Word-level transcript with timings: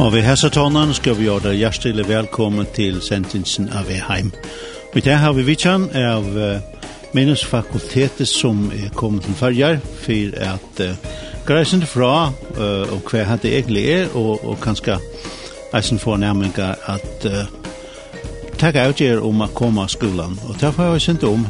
Og 0.00 0.14
vi 0.14 0.20
hessa 0.24 0.48
tånen 0.48 0.94
skal 0.96 1.18
vi 1.18 1.26
gjøre 1.26 1.50
hjertelig 1.52 2.06
velkommen 2.08 2.64
til 2.72 3.02
sentensen 3.04 3.66
av 3.68 3.90
Eheim. 3.92 4.30
Og 4.92 4.96
i 4.96 5.02
dag 5.04 5.18
har 5.20 5.34
vi 5.36 5.42
vittan 5.44 5.82
av 5.92 6.24
uh, 6.24 6.86
minnesfakultetet 7.12 8.28
som 8.28 8.70
er 8.72 8.94
kommet 8.96 9.28
til 9.28 9.36
farger, 9.36 9.76
for 10.00 10.38
at 10.40 10.80
uh, 10.80 11.10
greisen 11.44 11.84
fra 11.84 12.30
uh, 12.32 12.94
og 12.94 13.12
hva 13.12 13.36
det 13.42 13.52
egentlig 13.58 13.84
er, 13.92 14.08
og, 14.16 14.40
og 14.40 14.56
kanskje 14.64 14.96
eisen 15.76 16.00
får 16.00 16.16
nærmere 16.24 16.70
at 16.88 17.28
uh, 17.28 17.44
takk 18.56 18.80
av 18.80 18.96
dere 18.96 19.20
om 19.20 19.44
å 19.44 19.50
komme 19.52 19.84
av 19.84 19.92
skolen. 19.92 20.38
Og 20.48 20.56
derfor 20.64 20.88
har 20.88 20.96
jeg 20.96 21.10
sendt 21.10 21.28
om 21.28 21.44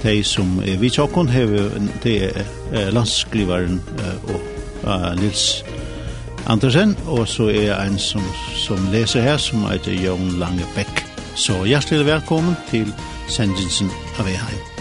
de 0.00 0.16
som 0.24 0.62
er 0.64 0.80
vidt 0.80 0.96
det 0.96 2.16
er 2.24 2.42
uh, 2.72 2.88
landsskriveren 2.88 3.82
uh, 4.00 4.32
og 4.32 4.40
uh, 4.88 5.12
Nils 5.20 5.60
Andersen, 6.46 6.96
og 7.06 7.28
så 7.28 7.48
er 7.48 7.62
jeg 7.62 7.86
en 7.86 7.98
som, 7.98 8.22
som 8.56 8.88
leser 8.92 9.22
her, 9.22 9.36
som 9.36 9.66
heter 9.70 9.92
Jørgen 9.92 10.38
Langebæk. 10.42 11.06
Så 11.34 11.64
hjertelig 11.64 12.06
velkommen 12.06 12.56
til 12.70 12.92
sendelsen 13.28 13.90
av 14.18 14.28
Eheim. 14.28 14.71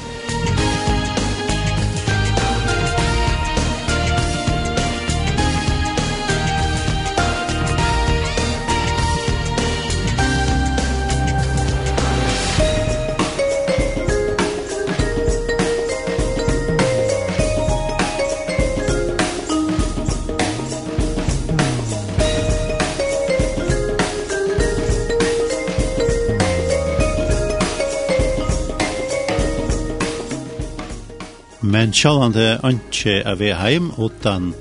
en 31.91 31.95
sjålande 31.97 32.53
ønske 32.63 33.17
er 33.27 33.35
vi 33.35 33.49
heim 33.51 33.89
utan 33.99 34.53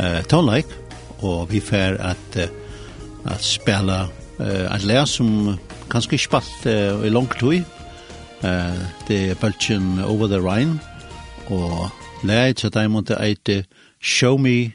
uh, 0.00 0.20
tonleik, 0.32 0.70
og 1.20 1.50
vi 1.50 1.60
fer 1.60 1.98
at, 2.00 2.38
uh, 2.40 2.46
at 3.28 3.44
spela 3.44 4.06
uh, 4.38 4.64
et 4.64 4.86
lær 4.88 5.04
som 5.04 5.58
kanskje 5.92 6.16
ikke 6.16 6.24
spalt 6.24 6.64
uh, 6.64 7.04
i 7.04 7.12
langt 7.12 7.36
hui. 7.44 7.60
Uh, 8.40 8.80
det 9.10 9.18
er 9.34 9.40
bølgen 9.42 10.00
Over 10.00 10.32
the 10.32 10.40
Rhine, 10.40 10.80
og 11.52 11.90
lær 12.24 12.56
til 12.56 12.72
deg 12.72 12.88
måtte 12.88 13.20
eite 13.20 13.66
Show 14.00 14.40
Me 14.40 14.72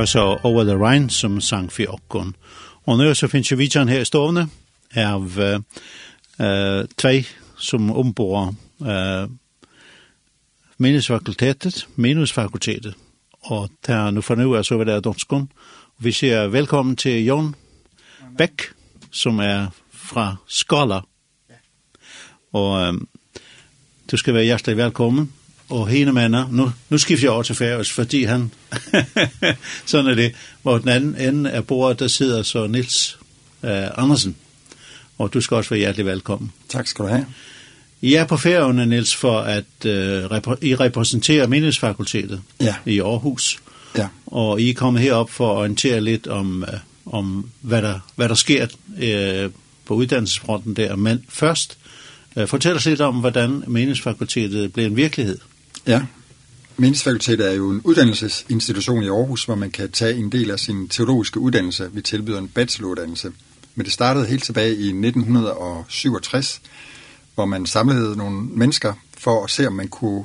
var 0.00 0.06
så 0.06 0.40
Over 0.42 0.64
the 0.64 0.74
Rhine 0.74 1.10
som 1.10 1.40
sang 1.40 1.70
for 1.70 1.94
okkon. 1.94 2.34
Och 2.84 2.98
nu 2.98 3.14
så 3.14 3.28
finns 3.28 3.52
ju 3.52 3.56
vidjan 3.56 3.88
här 3.88 4.00
i 4.00 4.04
stående 4.04 4.48
av 4.96 5.40
eh, 6.38 6.86
två 6.96 7.22
som 7.56 7.90
ombor 7.90 8.54
eh, 8.80 9.30
minnesfakultetet, 10.76 11.86
minnesfakultetet. 11.94 12.94
Och 13.40 13.68
där 13.86 14.10
nu 14.10 14.22
för 14.22 14.36
nu 14.36 14.58
er 14.58 14.62
så 14.62 14.78
vid 14.78 14.86
det 14.86 15.00
danskon. 15.00 15.48
Vi 15.96 16.12
sier 16.12 16.48
välkommen 16.48 16.96
till 16.96 17.26
Jon 17.26 17.54
Beck, 18.38 18.60
som 19.10 19.40
är 19.40 19.70
fra 19.92 20.38
Skala. 20.46 21.04
Och 22.50 22.76
um, 22.76 23.06
du 24.06 24.16
ska 24.16 24.32
vara 24.32 24.42
hjärtligt 24.42 24.76
välkommen 24.76 25.32
og 25.70 25.88
hene 25.88 26.12
mander, 26.12 26.48
nu, 26.50 26.72
nu 26.88 26.98
skifter 26.98 27.26
jeg 27.26 27.32
over 27.32 27.42
til 27.42 27.54
Færøs, 27.54 27.92
fordi 27.92 28.24
han, 28.24 28.50
sådan 29.86 30.10
er 30.10 30.14
det, 30.14 30.32
hvor 30.62 30.78
den 30.78 30.88
anden 30.88 31.16
ende 31.16 31.50
af 31.50 31.66
bordet, 31.66 32.00
der 32.00 32.08
sidder 32.08 32.42
så 32.42 32.66
Nils 32.66 33.18
uh, 33.62 33.70
Andersen, 33.70 34.36
og 35.18 35.34
du 35.34 35.40
skal 35.40 35.54
også 35.54 35.70
være 35.70 35.78
hjertelig 35.78 36.06
velkommen. 36.06 36.52
Tak 36.68 36.86
skal 36.86 37.04
du 37.04 37.08
have. 37.10 37.26
I 38.00 38.14
er 38.14 38.24
på 38.24 38.36
Færøerne, 38.36 38.86
Nils, 38.86 39.14
for 39.14 39.40
at 39.40 39.64
uh, 39.84 39.90
repr 39.90 40.52
I 40.62 40.74
repræsenterer 40.74 41.46
Mindesfakultetet 41.46 42.40
ja. 42.60 42.74
i 42.86 43.00
Aarhus, 43.00 43.58
ja. 43.98 44.08
og 44.26 44.60
I 44.60 44.70
er 44.70 44.74
kommet 44.74 45.02
herop 45.02 45.30
for 45.30 45.52
at 45.52 45.56
orientere 45.56 46.00
lidt 46.00 46.26
om, 46.26 46.64
uh, 47.06 47.14
om 47.14 47.50
hvad, 47.60 47.82
der, 47.82 47.98
hvad 48.16 48.28
der 48.28 48.34
sker 48.34 48.66
uh, 48.88 49.52
på 49.84 49.94
uddannelsesfronten 49.94 50.74
der, 50.74 50.96
men 50.96 51.24
først, 51.28 51.78
uh, 52.36 52.46
fortæl 52.46 52.76
os 52.76 52.86
lidt 52.86 53.00
om, 53.00 53.14
hvordan 53.14 53.64
Mindesfakultetet 53.66 54.72
blev 54.72 54.86
en 54.86 54.96
virkelighed. 54.96 55.38
Ja. 55.86 56.02
Mindesfakultetet 56.76 57.48
er 57.48 57.52
jo 57.52 57.70
en 57.70 57.80
uddannelsesinstitution 57.84 59.02
i 59.02 59.08
Aarhus, 59.08 59.44
hvor 59.44 59.54
man 59.54 59.70
kan 59.70 59.90
tage 59.90 60.16
en 60.16 60.32
del 60.32 60.50
af 60.50 60.58
sin 60.58 60.88
teologiske 60.88 61.40
uddannelse. 61.40 61.90
Vi 61.92 62.02
tilbyder 62.02 62.38
en 62.38 62.48
bacheloruddannelse. 62.48 63.32
Men 63.74 63.84
det 63.84 63.92
startede 63.92 64.26
helt 64.26 64.44
tilbage 64.44 64.76
i 64.76 64.88
1967, 64.88 66.60
hvor 67.34 67.44
man 67.44 67.66
samlede 67.66 68.16
nogle 68.16 68.40
mennesker 68.40 68.94
for 69.18 69.44
at 69.44 69.50
se, 69.50 69.66
om 69.66 69.72
man 69.72 69.88
kunne 69.88 70.24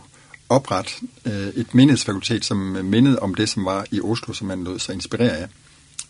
oprette 0.50 0.92
øh, 1.25 1.48
et 1.48 1.75
menighedsfakultet, 1.75 2.46
som 2.46 2.58
mindede 2.84 3.19
om 3.19 3.36
det, 3.36 3.50
som 3.50 3.66
var 3.66 3.86
i 3.92 4.01
Oslo, 4.01 4.34
som 4.34 4.48
man 4.48 4.63
lød 4.63 4.80
sig 4.80 4.96
inspirere 4.96 5.38
af. 5.38 5.48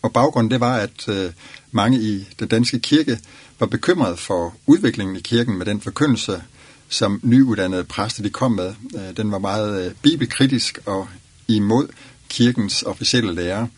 Og 0.02 0.12
baggrunden 0.12 0.50
det 0.50 0.60
var, 0.60 0.76
at 0.76 1.08
øh, 1.08 1.32
mange 1.70 2.00
i 2.00 2.28
den 2.38 2.48
danske 2.48 2.78
kirke 2.78 3.18
var 3.58 3.66
bekymrede 3.66 4.16
for 4.16 4.54
udviklingen 4.66 5.16
i 5.16 5.20
kirken 5.20 5.58
med 5.58 5.66
den 5.66 5.80
forkyndelse, 5.80 6.42
som 6.88 7.20
nyuddannede 7.22 7.84
præster 7.84 8.22
de 8.22 8.30
kom 8.30 8.52
med. 8.52 8.74
Den 9.16 9.32
var 9.32 9.38
meget 9.38 9.96
bibelkritisk 10.02 10.78
og 10.86 11.08
imod 11.48 11.88
kirkens 12.28 12.82
officielle 12.82 13.34
lære. 13.34 13.68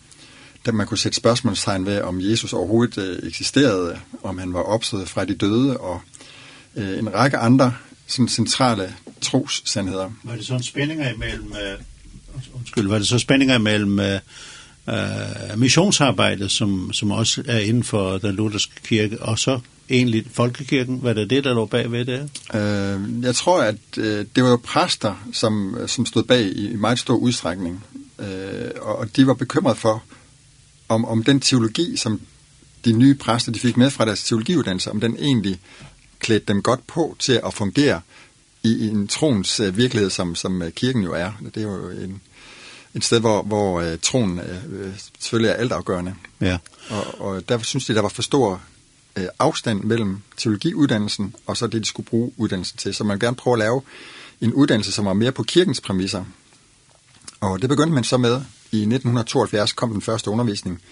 Da 0.67 0.73
man 0.73 0.87
kunne 0.87 0.99
sætte 0.99 1.17
spørgsmålstegn 1.17 1.87
ved, 1.87 2.01
om 2.01 2.21
Jesus 2.21 2.53
overhovedet 2.53 3.21
eksisterede, 3.27 4.01
om 4.23 4.39
han 4.39 4.53
var 4.53 4.63
opstået 4.63 5.09
fra 5.09 5.25
de 5.25 5.35
døde, 5.35 5.77
og 5.77 6.01
en 6.77 7.15
række 7.15 7.37
andre 7.37 7.75
sådan 8.07 8.29
centrale 8.29 8.95
trossandheder. 9.21 10.11
Var 10.25 10.37
det 10.37 10.47
sådan 10.47 10.63
spændinger 10.63 11.15
imellem... 11.15 11.53
Undskyld, 12.55 12.89
var 12.89 12.99
det 12.99 13.07
så 13.07 13.19
spændinger 13.19 13.55
imellem 13.55 14.01
eh 14.88 15.58
missionsarbejde, 15.58 16.49
som, 16.49 16.93
som 16.93 17.11
også 17.11 17.43
er 17.46 17.58
inden 17.58 17.85
for 17.85 18.19
den 18.19 18.35
lutherske 18.35 18.73
kirke, 18.85 19.23
og 19.23 19.38
så 19.38 19.61
egentlig 19.90 20.26
folkekirken? 20.32 20.99
Hvad 20.99 21.14
det 21.14 21.31
det, 21.31 21.44
der 21.44 21.55
lå 21.55 21.67
bagved 21.67 22.05
det 22.05 22.31
her? 22.52 22.94
Øh, 22.94 23.23
jeg 23.23 23.35
tror, 23.35 23.62
at 23.62 23.76
uh, 23.96 24.05
det 24.05 24.44
var 24.44 24.50
jo 24.50 24.61
præster, 24.64 25.29
som, 25.32 25.76
som 25.87 26.06
stod 26.06 26.23
bag 26.23 26.40
i, 26.40 26.70
i 26.70 26.76
meget 26.76 26.99
stor 26.99 27.14
udstrækning, 27.14 27.85
uh, 28.19 28.26
og 28.81 29.17
de 29.17 29.26
var 29.26 29.35
bekymret 29.35 29.76
for, 29.76 30.02
om, 30.88 31.05
om 31.05 31.23
den 31.23 31.40
teologi, 31.40 31.96
som 31.96 32.20
de 32.85 32.93
nye 32.93 33.14
præster 33.14 33.52
de 33.52 33.58
fik 33.58 33.76
med 33.76 33.90
fra 33.90 34.05
deres 34.05 34.25
teologiuddannelse, 34.25 34.90
om 34.90 35.00
den 35.00 35.17
egentlig 35.17 35.58
klædte 36.19 36.46
dem 36.46 36.62
godt 36.62 36.87
på 36.87 37.17
til 37.19 37.40
at 37.46 37.55
fungere 37.55 38.00
i 38.62 38.88
en 38.88 39.08
troens 39.08 39.61
virkelighed, 39.75 40.11
som, 40.11 40.35
som 40.35 40.62
kirken 40.76 41.02
jo 41.02 41.12
er. 41.12 41.32
Det 41.55 41.56
er 41.56 41.62
jo 41.62 41.88
en, 41.90 42.20
et 42.94 43.05
sted, 43.05 43.20
hvor, 43.20 43.43
hvor 43.43 43.81
øh, 43.81 43.99
troen 44.02 44.38
øh, 44.38 44.93
selvfølgelig 45.19 45.50
er 45.50 45.55
altafgørende. 45.55 46.14
Ja. 46.40 46.58
Og, 46.90 47.20
og 47.20 47.49
derfor 47.49 47.64
synes 47.64 47.87
de, 47.87 47.94
der 47.94 48.02
var 48.02 48.08
for 48.08 48.23
stor 48.23 48.62
øh, 49.17 49.26
afstand 49.38 49.82
mellem 49.85 50.23
teologiuddannelsen 50.37 51.35
og 51.46 51.56
så 51.56 51.67
det, 51.67 51.82
de 51.82 51.87
skulle 51.87 52.06
bruge 52.06 52.32
uddannelsen 52.37 52.79
til. 52.79 52.94
Så 52.94 53.05
man 53.05 53.19
gerne 53.19 53.37
prøve 53.37 53.55
at 53.55 53.58
lave 53.58 53.82
en 54.40 54.52
uddannelse, 54.52 54.93
som 54.93 55.05
var 55.05 55.12
mere 55.12 55.32
på 55.32 55.43
kirkens 55.43 55.81
præmisser. 55.81 56.25
Og 57.40 57.61
det 57.62 57.69
begyndte 57.69 57.94
man 57.94 58.05
så 58.05 58.17
med. 58.17 58.40
I 58.73 58.76
1972 58.76 59.73
kom 59.73 59.93
den 59.93 60.02
første 60.02 60.30
undervisning, 60.30 60.83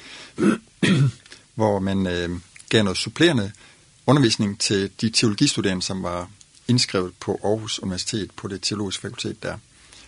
hvor 1.54 1.78
man 1.78 2.06
øh, 2.06 2.30
gav 2.68 2.82
noget 2.82 2.98
supplerende 2.98 3.52
undervisning 4.06 4.60
til 4.60 4.90
de 5.00 5.10
teologistuderende, 5.10 5.82
som 5.82 6.02
var 6.02 6.30
indskrevet 6.68 7.12
på 7.20 7.40
Aarhus 7.44 7.78
Universitet 7.78 8.30
på 8.30 8.48
det 8.48 8.62
teologiske 8.62 9.00
fakultet 9.00 9.42
der. 9.42 9.58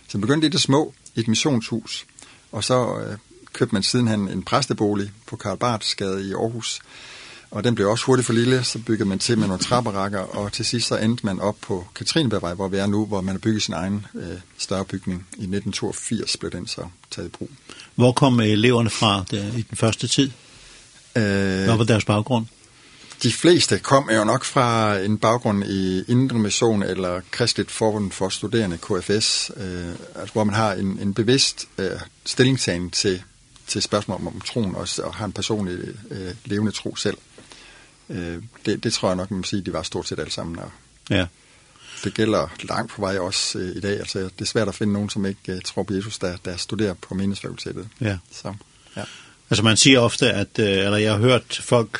Så 0.09 0.17
man 0.17 0.21
begyndte 0.21 0.47
i 0.47 0.49
det 0.49 0.61
små, 0.61 0.93
i 1.15 1.19
et 1.19 1.27
missionshus, 1.27 2.05
og 2.51 2.63
så 2.63 2.97
øh, 2.97 3.17
købte 3.53 3.75
man 3.75 3.83
sidenhen 3.83 4.29
en 4.29 4.43
præstebolig 4.43 5.11
på 5.27 5.35
Karl 5.35 5.57
Barthsgade 5.57 6.29
i 6.29 6.33
Aarhus, 6.33 6.79
og 7.51 7.63
den 7.63 7.75
blev 7.75 7.89
også 7.89 8.05
hurtigt 8.05 8.25
for 8.25 8.33
lille, 8.33 8.63
så 8.63 8.79
byggede 8.79 9.09
man 9.09 9.19
til 9.19 9.37
med 9.37 9.47
nogle 9.47 9.63
trapperakker, 9.63 10.19
og 10.19 10.51
til 10.51 10.65
sidst 10.65 10.87
så 10.87 10.97
endte 10.97 11.25
man 11.25 11.39
op 11.39 11.55
på 11.61 11.87
Katrinebergvej, 11.95 12.53
hvor 12.53 12.67
vi 12.67 12.77
er 12.77 12.85
nu, 12.85 13.05
hvor 13.05 13.21
man 13.21 13.35
har 13.35 13.39
bygget 13.39 13.61
sin 13.63 13.73
egen 13.73 14.05
øh, 14.15 14.27
større 14.57 14.85
bygning. 14.85 15.19
I 15.19 15.41
1982 15.41 16.37
blev 16.37 16.51
den 16.51 16.67
så 16.67 16.81
taget 17.11 17.27
i 17.27 17.31
brug. 17.31 17.49
Hvor 17.95 18.11
kom 18.11 18.39
eleverne 18.39 18.89
fra 18.89 19.23
der, 19.31 19.43
i 19.57 19.61
den 19.61 19.77
første 19.77 20.07
tid? 20.07 20.31
Øh, 21.15 21.23
Hvad 21.23 21.77
var 21.77 21.83
deres 21.83 22.05
baggrund? 22.05 22.45
de 23.23 23.31
fleste 23.31 23.79
kom 23.79 24.09
jo 24.09 24.23
nok 24.23 24.43
fra 24.43 24.97
en 24.97 25.17
baggrund 25.17 25.63
i 25.63 26.03
Indre 26.07 26.39
Mission 26.39 26.83
eller 26.83 27.21
Kristeligt 27.31 27.71
Forbund 27.71 28.11
for 28.11 28.29
Studerende, 28.29 28.77
KFS, 28.77 29.51
øh, 29.57 29.89
altså, 30.15 30.33
hvor 30.33 30.43
man 30.43 30.55
har 30.55 30.73
en, 30.73 30.99
en 31.01 31.13
bevidst 31.13 31.67
øh, 31.77 31.91
stillingtagen 32.25 32.89
til, 32.89 33.23
til 33.67 33.81
spørgsmål 33.81 34.27
om 34.27 34.41
troen 34.41 34.75
også, 34.75 35.03
og 35.03 35.13
har 35.13 35.25
en 35.25 35.31
personlig 35.31 35.79
øh, 36.11 36.33
levende 36.45 36.71
tro 36.71 36.95
selv. 36.95 37.17
Øh, 38.09 38.43
det, 38.65 38.83
det 38.83 38.93
tror 38.93 39.09
jeg 39.09 39.15
nok, 39.15 39.31
man 39.31 39.37
må 39.37 39.43
sige, 39.43 39.61
de 39.61 39.73
var 39.73 39.83
stort 39.83 40.07
set 40.07 40.19
alle 40.19 40.31
sammen. 40.31 40.59
Og 40.59 40.71
ja. 41.09 41.25
Det 42.03 42.13
gælder 42.13 42.47
langt 42.61 42.91
på 42.91 43.01
vej 43.01 43.17
også 43.17 43.59
øh, 43.59 43.75
i 43.75 43.79
dag. 43.79 43.99
Altså, 43.99 44.19
det 44.19 44.41
er 44.41 44.45
svært 44.45 44.67
at 44.67 44.75
finde 44.75 44.93
nogen, 44.93 45.09
som 45.09 45.25
ikke 45.25 45.53
øh, 45.53 45.61
tror 45.61 45.83
på 45.83 45.93
Jesus, 45.93 46.19
der, 46.19 46.37
der 46.45 46.57
studerer 46.57 46.93
på 46.93 47.13
meningsfakultetet. 47.13 47.87
Ja. 48.01 48.17
Så, 48.31 48.53
ja. 48.95 49.03
Altså 49.49 49.63
man 49.63 49.77
siger 49.77 49.99
ofte, 49.99 50.31
at, 50.31 50.59
eller 50.59 50.97
jeg 50.97 51.11
har 51.11 51.19
hørt 51.19 51.61
folk, 51.63 51.99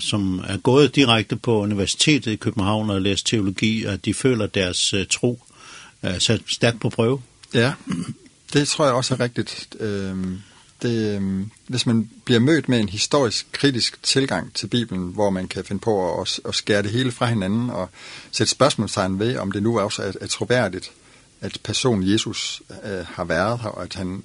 som 0.00 0.44
er 0.48 0.56
gået 0.56 0.96
direkte 0.96 1.36
på 1.36 1.60
universitetet 1.60 2.32
i 2.32 2.36
København 2.36 2.90
og 2.90 3.02
læst 3.02 3.26
teologi, 3.26 3.84
at 3.84 4.04
de 4.04 4.14
føler 4.14 4.46
deres 4.46 4.94
tro 5.10 5.42
er 6.02 6.18
sat 6.18 6.40
stærkt 6.46 6.80
på 6.80 6.90
prøve. 6.90 7.22
Ja, 7.54 7.72
det 8.52 8.68
tror 8.68 8.84
jeg 8.84 8.94
også 8.94 9.14
er 9.14 9.20
rigtigt. 9.20 9.76
Det, 10.82 11.22
hvis 11.66 11.86
man 11.86 12.10
bliver 12.24 12.40
mødt 12.40 12.68
med 12.68 12.80
en 12.80 12.88
historisk 12.88 13.46
kritisk 13.52 14.02
tilgang 14.02 14.54
til 14.54 14.66
Bibelen, 14.66 15.02
hvor 15.02 15.30
man 15.30 15.48
kan 15.48 15.64
finde 15.64 15.80
på 15.80 16.20
at, 16.20 16.40
at 16.48 16.54
skære 16.54 16.82
det 16.82 16.90
hele 16.90 17.12
fra 17.12 17.26
hinanden 17.26 17.70
og 17.70 17.88
sætte 18.32 18.50
spørgsmålstegn 18.50 19.18
ved, 19.18 19.36
om 19.36 19.52
det 19.52 19.62
nu 19.62 19.80
også 19.80 20.02
er, 20.02 20.12
er 20.20 20.26
troværdigt, 20.26 20.90
at 21.40 21.58
personen 21.64 22.08
Jesus 22.08 22.62
øh, 22.84 23.06
har 23.06 23.24
været 23.24 23.60
her, 23.60 23.68
og 23.68 23.82
at 23.82 23.94
han 23.94 24.22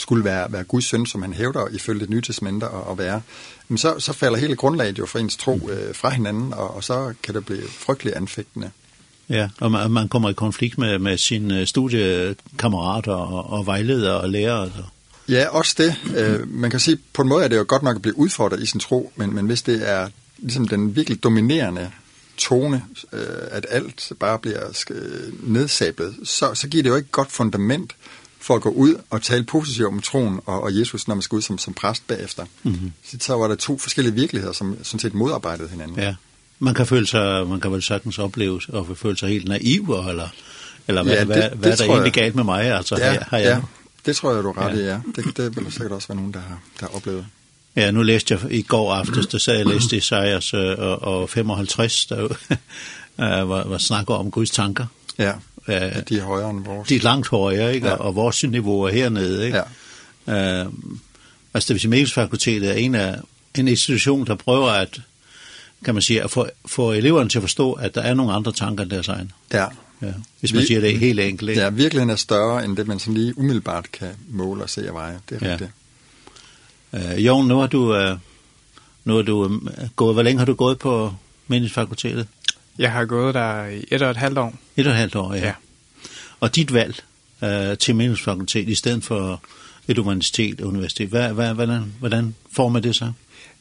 skulle 0.00 0.24
være, 0.24 0.52
være 0.52 0.64
Guds 0.64 0.84
søn, 0.84 1.06
som 1.06 1.22
han 1.22 1.32
hævder 1.32 1.68
ifølge 1.68 2.00
det 2.00 2.10
nye 2.10 2.20
testamente 2.20 2.64
og, 2.64 2.98
være, 2.98 3.22
men 3.68 3.78
så, 3.78 3.94
så 3.98 4.12
falder 4.12 4.38
hele 4.38 4.56
grundlaget 4.56 4.98
jo 4.98 5.06
for 5.06 5.18
ens 5.18 5.36
tro 5.36 5.70
øh, 5.70 5.94
fra 5.94 6.10
hinanden, 6.10 6.52
og, 6.54 6.74
og 6.76 6.84
så 6.84 7.14
kan 7.22 7.34
det 7.34 7.46
blive 7.46 7.68
frygtelig 7.68 8.16
anfægtende. 8.16 8.70
Ja, 9.28 9.48
og 9.60 9.72
man, 9.72 9.90
man 9.90 10.08
kommer 10.08 10.30
i 10.30 10.32
konflikt 10.32 10.78
med, 10.78 10.98
med 10.98 11.18
sine 11.18 11.66
studiekammerater 11.66 13.12
og, 13.12 13.58
og 13.58 13.66
vejledere 13.66 14.20
og 14.20 14.28
lærere. 14.28 14.60
og 14.60 14.84
Ja, 15.28 15.48
også 15.48 15.74
det. 15.78 15.96
Øh, 16.16 16.48
man 16.48 16.70
kan 16.70 16.80
sige, 16.80 16.98
på 17.12 17.22
en 17.22 17.28
måde 17.28 17.44
er 17.44 17.48
det 17.48 17.56
jo 17.56 17.64
godt 17.68 17.82
nok 17.82 17.96
at 17.96 18.02
blive 18.02 18.18
udfordret 18.18 18.62
i 18.62 18.66
sin 18.66 18.80
tro, 18.80 19.12
men, 19.16 19.34
men 19.34 19.46
hvis 19.46 19.62
det 19.62 19.90
er 19.90 20.08
ligesom 20.38 20.68
den 20.68 20.96
virkelig 20.96 21.22
dominerende 21.22 21.90
tone, 22.36 22.84
øh, 23.12 23.20
at 23.50 23.66
alt 23.70 24.12
bare 24.20 24.38
bliver 24.38 24.60
nedsablet, 25.42 26.14
så, 26.24 26.54
så 26.54 26.68
giver 26.68 26.82
det 26.82 26.90
jo 26.90 26.96
ikke 26.96 27.10
godt 27.10 27.32
fundament 27.32 27.96
for 28.40 28.54
at 28.54 28.62
gå 28.62 28.68
ud 28.68 28.94
og 29.10 29.22
tale 29.22 29.44
positivt 29.44 29.86
om 29.86 30.00
troen 30.00 30.40
og, 30.46 30.62
og 30.62 30.78
Jesus, 30.78 31.08
når 31.08 31.14
man 31.14 31.22
skal 31.22 31.36
ud 31.36 31.42
som, 31.42 31.58
som 31.58 31.74
præst 31.74 32.06
bagefter. 32.06 32.44
Mm-hmm. 32.62 32.92
Så 33.20 33.34
var 33.34 33.48
der 33.48 33.54
to 33.54 33.78
forskellige 33.78 34.14
virkeligheder, 34.14 34.52
som 34.52 34.76
sådan 34.82 35.00
set 35.00 35.14
modarbejdede 35.14 35.68
hinanden. 35.68 35.98
Ja, 35.98 36.14
man 36.58 36.74
kan, 36.74 36.86
føle 36.86 37.06
sig, 37.06 37.46
man 37.46 37.60
kan 37.60 37.72
vel 37.72 37.82
sagtens 37.82 38.18
opleve 38.18 38.60
og 38.68 38.96
føle 38.96 39.16
sig 39.16 39.28
helt 39.28 39.48
naiv, 39.48 39.82
eller, 40.08 40.28
eller 40.88 41.02
hvad, 41.02 41.12
ja, 41.12 41.18
det, 41.18 41.26
hvad, 41.26 41.42
det, 41.42 41.58
hvad 41.58 41.72
er 41.72 41.76
der 41.76 41.84
egentlig 41.84 42.12
galt 42.12 42.34
med 42.34 42.44
mig? 42.44 42.64
Altså, 42.64 42.96
ja, 42.98 43.12
her, 43.12 43.24
her 43.30 43.38
ja. 43.38 43.48
Jeg. 43.48 43.62
Det 44.06 44.16
tror 44.16 44.34
jeg, 44.34 44.42
du 44.42 44.48
er 44.48 44.58
ret 44.58 44.78
ja. 44.78 44.82
i, 44.82 44.86
ja. 44.86 45.00
Det, 45.16 45.36
det 45.36 45.56
vil 45.56 45.64
der 45.64 45.70
sikkert 45.70 45.92
også 45.92 46.08
være 46.08 46.16
nogen, 46.16 46.34
der 46.34 46.40
har, 46.40 46.60
der 46.80 46.86
har 46.86 46.96
oplevet. 46.96 47.26
Ja, 47.76 47.90
nu 47.90 48.02
læste 48.02 48.34
jeg 48.34 48.52
i 48.52 48.62
går 48.62 48.94
aftes, 48.94 49.26
der 49.26 49.38
sagde 49.38 49.58
jeg 49.58 49.66
læste 49.66 49.96
Isaias 49.96 50.52
og, 50.52 51.02
og 51.02 51.30
55, 51.30 52.06
der 52.06 52.28
var, 53.44 53.68
var 53.68 53.78
snakker 53.78 54.14
om 54.14 54.30
Guds 54.30 54.50
tanker. 54.50 54.86
Ja. 55.18 55.32
Eh, 55.68 56.02
de 56.08 56.18
er 56.18 56.22
højere 56.22 56.50
end 56.50 56.64
vores. 56.64 56.88
De 56.88 56.96
er 56.96 57.00
langt 57.00 57.28
højere, 57.28 57.74
ikke? 57.74 57.86
Ja. 57.86 57.94
Og, 57.94 58.14
vores 58.14 58.44
niveau 58.44 58.82
er 58.82 58.92
hernede, 58.92 59.46
ikke? 59.46 59.62
Ja. 60.26 60.62
Øh, 60.62 60.66
altså, 61.54 61.74
det 61.74 62.12
fakultetet 62.12 62.70
er 62.70 62.74
en, 62.74 62.94
af, 62.94 63.16
en 63.58 63.68
institution, 63.68 64.26
der 64.26 64.34
prøver 64.34 64.70
at, 64.70 65.00
kan 65.84 65.94
man 65.94 66.02
sige, 66.02 66.22
at 66.22 66.30
få, 66.30 66.46
få 66.66 66.92
eleverne 66.92 67.30
til 67.30 67.38
at 67.38 67.42
forstå, 67.42 67.72
at 67.72 67.94
der 67.94 68.00
er 68.00 68.14
nogle 68.14 68.32
andre 68.32 68.52
tanker 68.52 68.82
end 68.82 68.90
deres 68.90 69.08
egen. 69.08 69.32
Ja. 69.52 69.66
Ja, 70.02 70.12
hvis 70.40 70.52
man 70.52 70.60
Vi, 70.60 70.66
siger 70.66 70.80
det 70.80 70.98
helt 70.98 71.20
enkelt. 71.20 71.50
Ikke? 71.50 71.62
Ja, 71.62 71.68
virkeligheden 71.68 72.10
er 72.10 72.16
større 72.16 72.64
end 72.64 72.76
det, 72.76 72.86
man 72.86 72.98
sådan 72.98 73.14
lige 73.14 73.38
umiddelbart 73.38 73.92
kan 73.92 74.08
måle 74.28 74.62
og 74.62 74.70
se 74.70 74.88
og 74.88 74.94
veje. 74.94 75.20
Det 75.30 75.42
er 75.42 75.46
ja. 75.46 75.52
rigtigt. 75.52 75.70
Øh, 77.18 77.26
Jon, 77.26 77.48
nu 77.48 77.58
har 77.58 77.66
du, 77.66 77.96
øh, 77.96 78.16
nu 79.04 79.14
har 79.14 79.22
du 79.22 79.44
øh, 79.44 79.88
gået, 79.96 80.14
hvor 80.14 80.22
længe 80.22 80.38
har 80.38 80.46
du 80.46 80.54
gået 80.54 80.78
på 80.78 81.14
menighedsfakultetet? 81.46 82.26
Jeg 82.78 82.92
har 82.92 83.04
gået 83.04 83.34
der 83.34 83.66
i 83.66 83.84
et 83.88 84.02
og 84.02 84.10
et 84.10 84.16
halvt 84.16 84.38
år. 84.38 84.54
Et 84.76 84.86
og 84.86 84.92
et 84.92 84.98
halvt 84.98 85.16
år, 85.16 85.34
ja. 85.34 85.46
ja. 85.46 85.52
Og 86.40 86.56
dit 86.56 86.74
valg 86.74 87.02
øh, 87.44 87.78
til 87.78 87.96
meningsfakultet 87.96 88.68
i 88.68 88.74
stedet 88.74 89.04
for 89.04 89.42
et 89.88 89.98
universitet 89.98 90.60
og 90.60 90.68
universitet, 90.68 91.08
hvad, 91.08 91.32
hvad, 91.32 91.54
hvordan, 91.54 91.94
hvordan 91.98 92.34
former 92.52 92.80
det 92.80 92.96
så? 92.96 93.12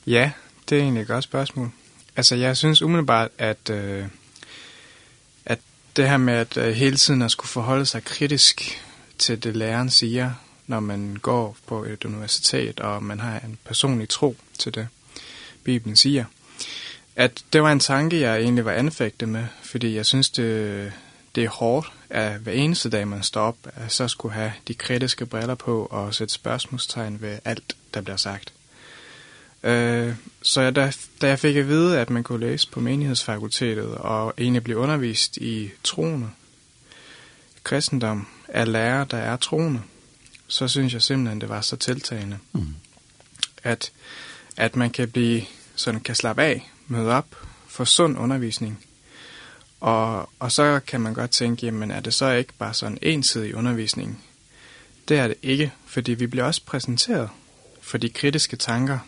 Ja, 0.08 0.32
det 0.70 0.78
er 0.78 0.82
egentlig 0.82 1.02
et 1.02 1.08
godt 1.08 1.24
spørgsmål. 1.24 1.72
Altså, 2.16 2.36
jeg 2.36 2.58
synes 2.58 2.82
umiddelbart, 2.82 3.30
at, 3.38 3.70
øh, 3.70 4.06
at 5.46 5.60
det 5.96 6.10
her 6.10 6.18
med 6.18 6.34
at 6.34 6.58
øh, 6.58 6.74
hele 6.74 6.98
tiden 6.98 7.22
at 7.22 7.32
skulle 7.32 7.50
forholde 7.50 7.86
sig 7.86 8.04
kritisk 8.04 8.82
til 9.18 9.44
det 9.44 9.56
læreren 9.56 9.90
siger, 9.90 10.32
når 10.68 10.80
man 10.80 11.18
går 11.22 11.58
på 11.68 11.84
et 11.84 12.06
universitet, 12.06 12.80
og 12.80 13.04
man 13.04 13.20
har 13.20 13.40
en 13.40 13.58
personlig 13.66 14.10
tro 14.10 14.36
til 14.58 14.76
det, 14.76 14.88
Bibelen 15.64 15.96
siger, 15.96 16.26
at 17.20 17.44
det 17.54 17.64
var 17.64 17.72
en 17.72 17.80
tanke, 17.80 18.20
jeg 18.20 18.42
egentlig 18.42 18.66
var 18.66 18.72
anfægtet 18.72 19.30
med, 19.30 19.46
fordi 19.62 19.96
jeg 19.96 20.06
synes, 20.06 20.30
det, 20.30 20.94
det 21.36 21.44
er 21.44 21.50
hårdt, 21.50 21.92
at 22.10 22.40
hver 22.40 22.52
eneste 22.52 22.90
dag, 22.90 23.08
man 23.08 23.24
står 23.24 23.42
op, 23.42 23.58
at 23.64 23.92
så 23.92 24.08
skulle 24.08 24.34
have 24.34 24.54
de 24.68 24.74
kritiske 24.74 25.26
briller 25.26 25.56
på 25.56 25.86
og 25.86 26.14
sætte 26.14 26.34
spørgsmålstegn 26.34 27.22
ved 27.22 27.40
alt, 27.46 27.76
der 27.94 28.02
bliver 28.02 28.18
sagt. 28.18 28.54
Øh, 29.64 30.16
så 30.42 30.62
jeg, 30.62 30.76
da, 30.76 30.92
da 31.22 31.28
jeg 31.28 31.40
fik 31.40 31.56
at 31.56 31.68
vide, 31.68 32.00
at 32.00 32.10
man 32.10 32.24
kunne 32.24 32.40
læse 32.40 32.70
på 32.70 32.80
menighedsfakultetet 32.80 33.96
og 33.96 34.34
egentlig 34.38 34.64
blive 34.64 34.78
undervist 34.78 35.38
i 35.38 35.72
troende, 35.84 36.30
kristendom 37.64 38.28
af 38.48 38.72
lærer 38.72 39.04
der 39.04 39.18
er 39.18 39.36
troende, 39.36 39.82
så 40.48 40.68
synes 40.68 40.94
jeg 40.94 41.02
simpelthen, 41.02 41.42
det 41.42 41.50
var 41.50 41.62
så 41.62 41.76
tiltagende, 41.76 42.38
mm. 42.54 42.76
at, 43.64 43.92
at 44.58 44.76
man 44.76 44.90
kan 44.90 45.10
blive 45.10 45.42
sådan 45.76 46.02
kan 46.02 46.16
slappe 46.16 46.44
af 46.44 46.72
møde 46.90 47.12
op 47.12 47.36
for 47.68 47.84
sund 47.84 48.18
undervisning. 48.18 48.86
Og, 49.80 50.30
og 50.40 50.52
så 50.52 50.80
kan 50.88 51.02
man 51.02 51.14
godt 51.14 51.32
tænke, 51.32 51.66
jamen 51.66 51.92
er 51.92 52.00
det 52.00 52.14
så 52.14 52.32
ikke 52.32 52.54
bare 52.60 52.74
sådan 52.74 52.98
ensidig 53.02 53.56
undervisning? 53.56 54.24
Det 55.08 55.18
er 55.18 55.28
det 55.28 55.36
ikke, 55.44 55.72
fordi 55.86 56.14
vi 56.14 56.28
bliver 56.28 56.46
også 56.46 56.62
præsenteret 56.66 57.30
for 57.82 57.98
de 57.98 58.10
kritiske 58.10 58.56
tanker, 58.56 59.00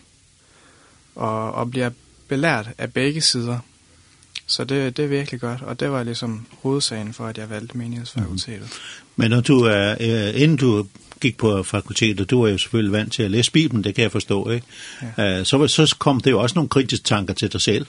og, 1.14 1.52
og 1.52 1.70
bliver 1.70 1.90
belært 2.28 2.68
af 2.78 2.92
begge 2.92 3.20
sider. 3.20 3.58
Så 4.46 4.64
det, 4.64 4.96
det 4.96 5.04
er 5.04 5.08
virkelig 5.08 5.40
godt, 5.40 5.62
og 5.62 5.80
det 5.80 5.90
var 5.90 6.02
ligesom 6.02 6.46
hovedsagen 6.62 7.12
for, 7.12 7.26
at 7.26 7.38
jeg 7.38 7.50
valgte 7.50 7.78
menighedsfakultetet. 7.78 8.62
Mm. 8.62 9.12
Men 9.16 9.30
når 9.30 9.40
du 9.40 9.60
er, 9.60 9.94
inden 10.34 10.56
du 10.56 10.86
gik 11.22 11.36
på 11.36 11.62
fakultetet, 11.62 12.30
du 12.30 12.42
var 12.42 12.48
jo 12.48 12.58
selvfølgelig 12.58 12.92
vant 12.92 13.12
til 13.12 13.22
at 13.22 13.30
læse 13.30 13.52
Bibelen, 13.52 13.84
det 13.84 13.94
kan 13.94 14.02
jeg 14.02 14.12
forstå, 14.12 14.50
ikke? 14.50 14.66
Ja. 15.18 15.40
Uh, 15.40 15.46
så, 15.46 15.66
så 15.68 15.96
kom 15.98 16.20
det 16.20 16.30
jo 16.30 16.40
også 16.40 16.54
nogle 16.54 16.68
kritiske 16.68 17.04
tanker 17.04 17.34
til 17.34 17.52
dig 17.52 17.60
selv, 17.60 17.86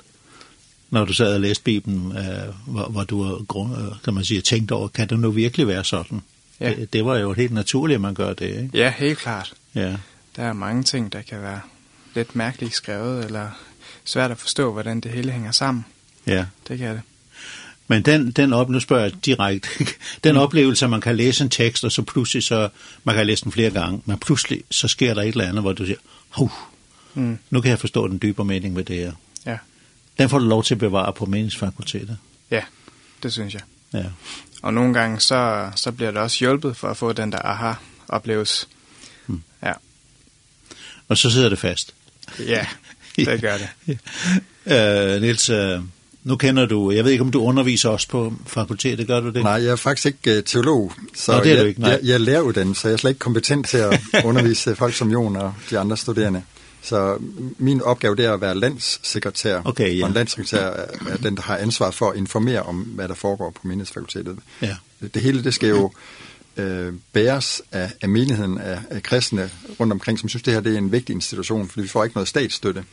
når 0.90 1.06
du 1.06 1.14
sad 1.14 1.34
og 1.34 1.42
læste 1.42 1.64
Bibelen, 1.64 2.06
uh, 2.06 2.74
hvor, 2.74 2.90
hvor 2.90 3.04
du 3.04 3.46
kan 4.04 4.14
man 4.14 4.24
sige, 4.24 4.42
tænkt 4.42 4.72
over, 4.72 4.88
kan 4.88 5.10
det 5.10 5.20
nu 5.20 5.32
virkelig 5.32 5.68
være 5.68 5.84
sådan? 5.84 6.22
Ja. 6.60 6.70
Det, 6.70 6.94
det 6.94 7.06
var 7.06 7.18
jo 7.18 7.34
helt 7.34 7.52
naturligt, 7.52 7.96
at 7.96 8.02
man 8.02 8.14
gør 8.14 8.34
det, 8.34 8.46
ikke? 8.46 8.70
Ja, 8.74 8.94
helt 8.98 9.18
klart. 9.18 9.54
Ja. 9.76 9.96
Der 10.36 10.44
er 10.44 10.54
mange 10.54 10.84
ting, 10.84 11.14
der 11.14 11.22
kan 11.22 11.42
være 11.42 11.60
lidt 12.16 12.36
mærkeligt 12.36 12.74
skrevet, 12.74 13.26
eller 13.26 13.50
svært 14.04 14.32
at 14.32 14.38
forstå, 14.38 14.72
hvordan 14.72 15.00
det 15.00 15.12
hele 15.12 15.32
hænger 15.32 15.52
sammen. 15.52 15.86
Ja. 16.28 16.46
Det 16.68 16.78
kan 16.78 16.96
det. 16.96 17.02
Men 17.88 18.02
den, 18.02 18.32
den 18.32 18.54
op, 18.54 18.70
nu 18.70 18.80
spørger 18.80 19.04
jeg 19.04 19.26
direkte, 19.26 19.70
den 20.24 20.36
mm. 20.36 20.42
oplevelse, 20.42 20.86
at 20.86 20.90
man 20.92 21.02
kan 21.02 21.16
læse 21.16 21.44
en 21.44 21.50
tekst, 21.50 21.84
og 21.84 21.92
så 21.92 22.02
pludselig 22.02 22.44
så, 22.44 22.70
man 23.04 23.16
kan 23.16 23.26
læse 23.26 23.44
den 23.44 23.52
flere 23.52 23.70
gange, 23.70 24.02
men 24.06 24.18
pludselig 24.18 24.64
så 24.72 24.88
sker 24.88 25.14
der 25.14 25.22
et 25.22 25.28
eller 25.28 25.48
andet, 25.48 25.64
hvor 25.64 25.74
du 25.74 25.86
siger, 25.86 25.98
hov, 26.30 26.52
mm. 27.14 27.38
nu 27.50 27.62
kan 27.62 27.72
jeg 27.72 27.80
forstå 27.80 28.08
den 28.08 28.20
dybere 28.22 28.46
mening 28.46 28.74
med 28.74 28.84
det 28.84 28.96
her. 28.96 29.12
Ja. 29.46 29.58
Den 30.18 30.30
får 30.30 30.40
du 30.40 30.46
lov 30.46 30.64
til 30.64 30.76
at 30.76 30.80
bevare 30.80 31.14
på 31.14 31.26
meningsfakultetet. 31.26 32.18
Ja, 32.52 32.62
det 33.24 33.34
synes 33.34 33.54
jeg. 33.54 33.62
Ja. 33.94 34.06
Og 34.62 34.74
nogle 34.74 34.94
gange, 34.94 35.20
så, 35.20 35.72
så 35.76 35.92
bliver 35.92 36.12
det 36.12 36.22
også 36.22 36.38
hjulpet 36.40 36.78
for 36.78 36.88
at 36.88 36.98
få 36.98 37.14
den 37.14 37.32
der 37.32 37.46
aha-oplevelse. 37.46 38.68
Mm. 39.28 39.44
Ja. 39.64 39.74
Og 41.08 41.18
så 41.18 41.30
sidder 41.30 41.50
det 41.50 41.60
fast. 41.60 41.94
Ja, 42.40 42.66
det 43.16 43.42
gør 43.42 43.58
det. 43.58 43.70
ja. 44.66 45.16
øh, 45.16 45.22
Niels, 45.22 45.50
uh, 45.50 45.84
Nu 46.24 46.36
kender 46.36 46.66
du, 46.66 46.92
jeg 46.92 47.04
ved 47.04 47.12
ikke 47.12 47.22
om 47.22 47.32
du 47.32 47.42
underviser 47.42 47.90
også 47.90 48.08
på 48.08 48.34
fakultetet, 48.48 49.08
gør 49.08 49.20
du 49.20 49.30
det? 49.30 49.44
Nej, 49.44 49.52
jeg 49.52 49.66
er 49.66 49.76
faktisk 49.76 50.06
ikke 50.06 50.38
uh, 50.38 50.44
teolog, 50.44 50.92
så 51.16 51.32
Nå, 51.32 51.44
det 51.44 51.52
er 51.52 51.56
jeg, 51.56 51.68
ikke, 51.68 51.82
nej. 51.82 51.90
jeg, 51.90 52.00
jeg 52.04 52.22
lærer 52.22 52.52
den, 52.52 52.76
så 52.76 52.88
jeg 52.88 52.94
er 52.94 52.98
slet 52.98 53.12
ikke 53.12 53.20
kompetent 53.20 53.68
til 53.68 53.78
at 53.78 54.02
undervise 54.26 54.76
folk 54.76 54.94
som 54.94 55.12
Jon 55.12 55.36
og 55.36 55.54
de 55.70 55.80
andre 55.80 55.98
studerende. 55.98 56.44
Så 56.82 57.18
min 57.58 57.82
opgave 57.82 58.16
det 58.16 58.26
er 58.26 58.34
at 58.34 58.42
være 58.42 58.56
landssekretær, 58.56 59.62
okay, 59.66 59.98
ja. 59.98 60.04
og 60.04 60.08
en 60.08 60.14
landssekretær 60.14 60.60
er, 60.60 60.86
er 61.10 61.18
den, 61.18 61.36
der 61.36 61.42
har 61.42 61.58
ansvar 61.58 61.92
for 61.92 62.10
at 62.10 62.18
informere 62.18 62.64
om, 62.64 62.76
hvad 62.76 63.08
der 63.08 63.14
foregår 63.14 63.50
på 63.50 63.60
menighedsfakultetet. 63.64 64.38
Ja. 64.62 64.76
Det 65.14 65.22
hele 65.22 65.44
det 65.44 65.54
skal 65.54 65.70
jo 65.70 65.92
øh, 66.58 66.94
bæres 67.14 67.62
af, 67.72 67.92
af 68.02 68.10
menigheden, 68.10 68.58
af, 68.58 68.80
af 68.90 69.04
kristne 69.04 69.50
rundt 69.80 69.94
omkring, 69.94 70.20
som 70.20 70.30
synes, 70.30 70.44
det 70.44 70.54
her 70.54 70.62
det 70.62 70.74
er 70.74 70.78
en 70.78 70.92
vigtig 70.92 71.14
institution, 71.14 71.68
fordi 71.68 71.82
vi 71.82 71.88
får 71.88 72.04
ikke 72.04 72.16
noget 72.16 72.28
statsstøtte, 72.28 72.84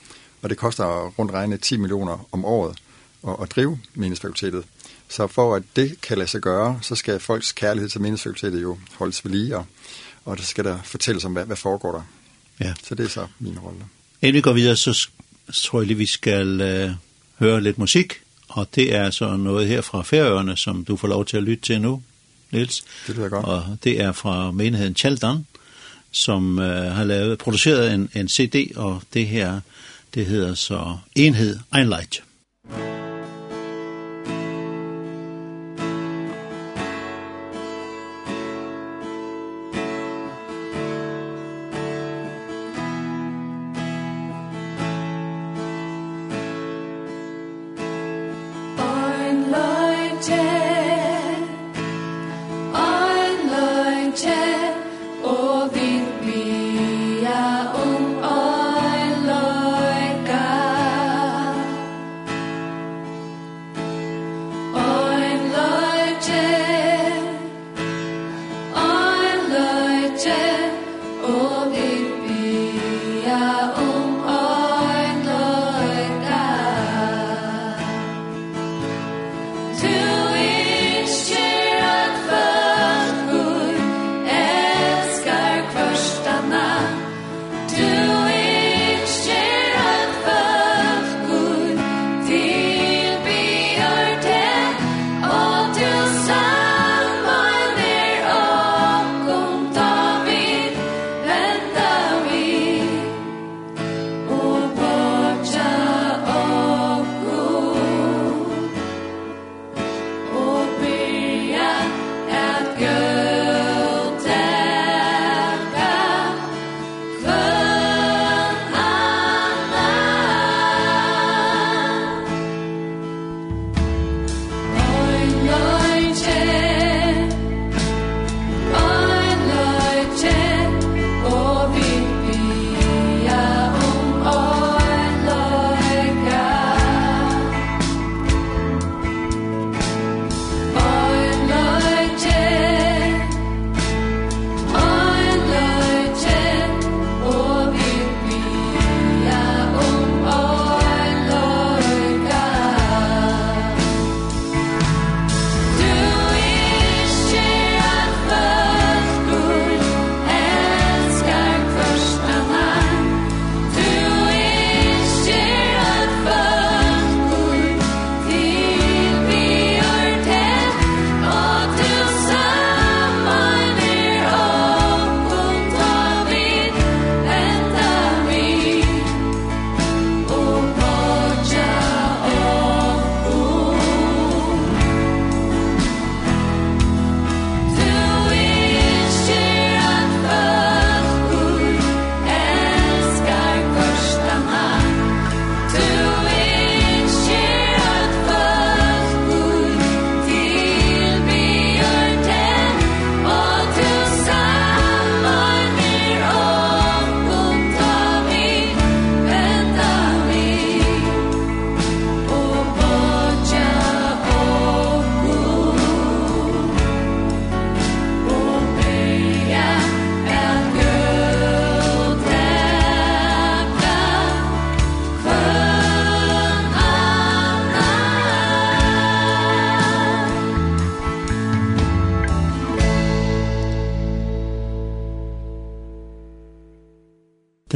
og 0.43 0.51
det 0.51 0.59
koster 0.59 1.09
rundt 1.19 1.33
regnet 1.33 1.61
10 1.61 1.77
millioner 1.77 2.27
om 2.33 2.45
året 2.45 2.77
og, 3.23 3.41
og 3.41 3.51
drive 3.51 3.79
menighedsfakultetet. 3.95 4.65
Så 5.09 5.27
for 5.27 5.55
at 5.55 5.63
det 5.77 6.01
kan 6.01 6.19
lade 6.19 6.29
sig 6.29 6.41
gøre, 6.41 6.79
så 6.83 6.95
skal 6.95 7.21
folks 7.21 7.53
kærlighed 7.53 7.89
til 7.89 8.01
menighedsfakultetet 8.01 8.63
jo 8.63 8.79
holdes 8.95 9.25
ved 9.25 9.33
lige, 9.33 9.57
og, 9.57 9.67
og 10.25 10.37
det 10.37 10.47
skal 10.47 10.65
der 10.65 10.79
fortælles 10.85 11.25
om, 11.25 11.33
hvad, 11.33 11.45
hvad 11.45 11.57
foregår 11.57 11.93
der. 11.93 12.03
Ja. 12.61 12.75
Så 12.89 12.95
det 12.95 13.05
er 13.05 13.09
så 13.09 13.27
min 13.39 13.59
rolle. 13.59 13.85
Inden 14.23 14.35
vi 14.35 14.41
går 14.41 14.53
videre, 14.53 14.77
så 14.77 15.09
tror 15.53 15.81
jeg 15.81 15.87
lige, 15.87 15.97
vi 15.97 16.07
skal 16.07 16.61
øh, 16.61 16.91
høre 17.39 17.61
lidt 17.61 17.79
musik, 17.79 18.21
og 18.49 18.69
det 18.75 18.95
er 18.95 19.11
så 19.11 19.37
noget 19.37 19.69
her 19.69 19.81
fra 19.81 20.03
Færøerne, 20.03 20.57
som 20.57 20.85
du 20.85 20.97
får 20.97 21.09
lov 21.09 21.25
til 21.25 21.37
at 21.37 21.43
lytte 21.43 21.63
til 21.63 21.81
nu, 21.81 22.03
Niels. 22.51 22.85
Det 23.07 23.17
lyder 23.17 23.29
godt. 23.29 23.45
Og 23.47 23.77
det 23.85 24.01
er 24.01 24.13
fra 24.13 24.51
menigheden 24.51 24.95
Chaldan, 24.95 25.47
som 26.11 26.59
øh, 26.59 26.93
har 26.93 27.05
lavet, 27.05 27.39
produceret 27.39 27.95
en, 27.95 28.11
en 28.15 28.29
CD, 28.29 28.77
og 28.77 29.03
det 29.15 29.27
her, 29.27 29.61
det 30.15 30.27
hedder 30.27 30.55
så 30.55 30.97
Enhed 31.17 31.59
Einlight. 31.77 32.23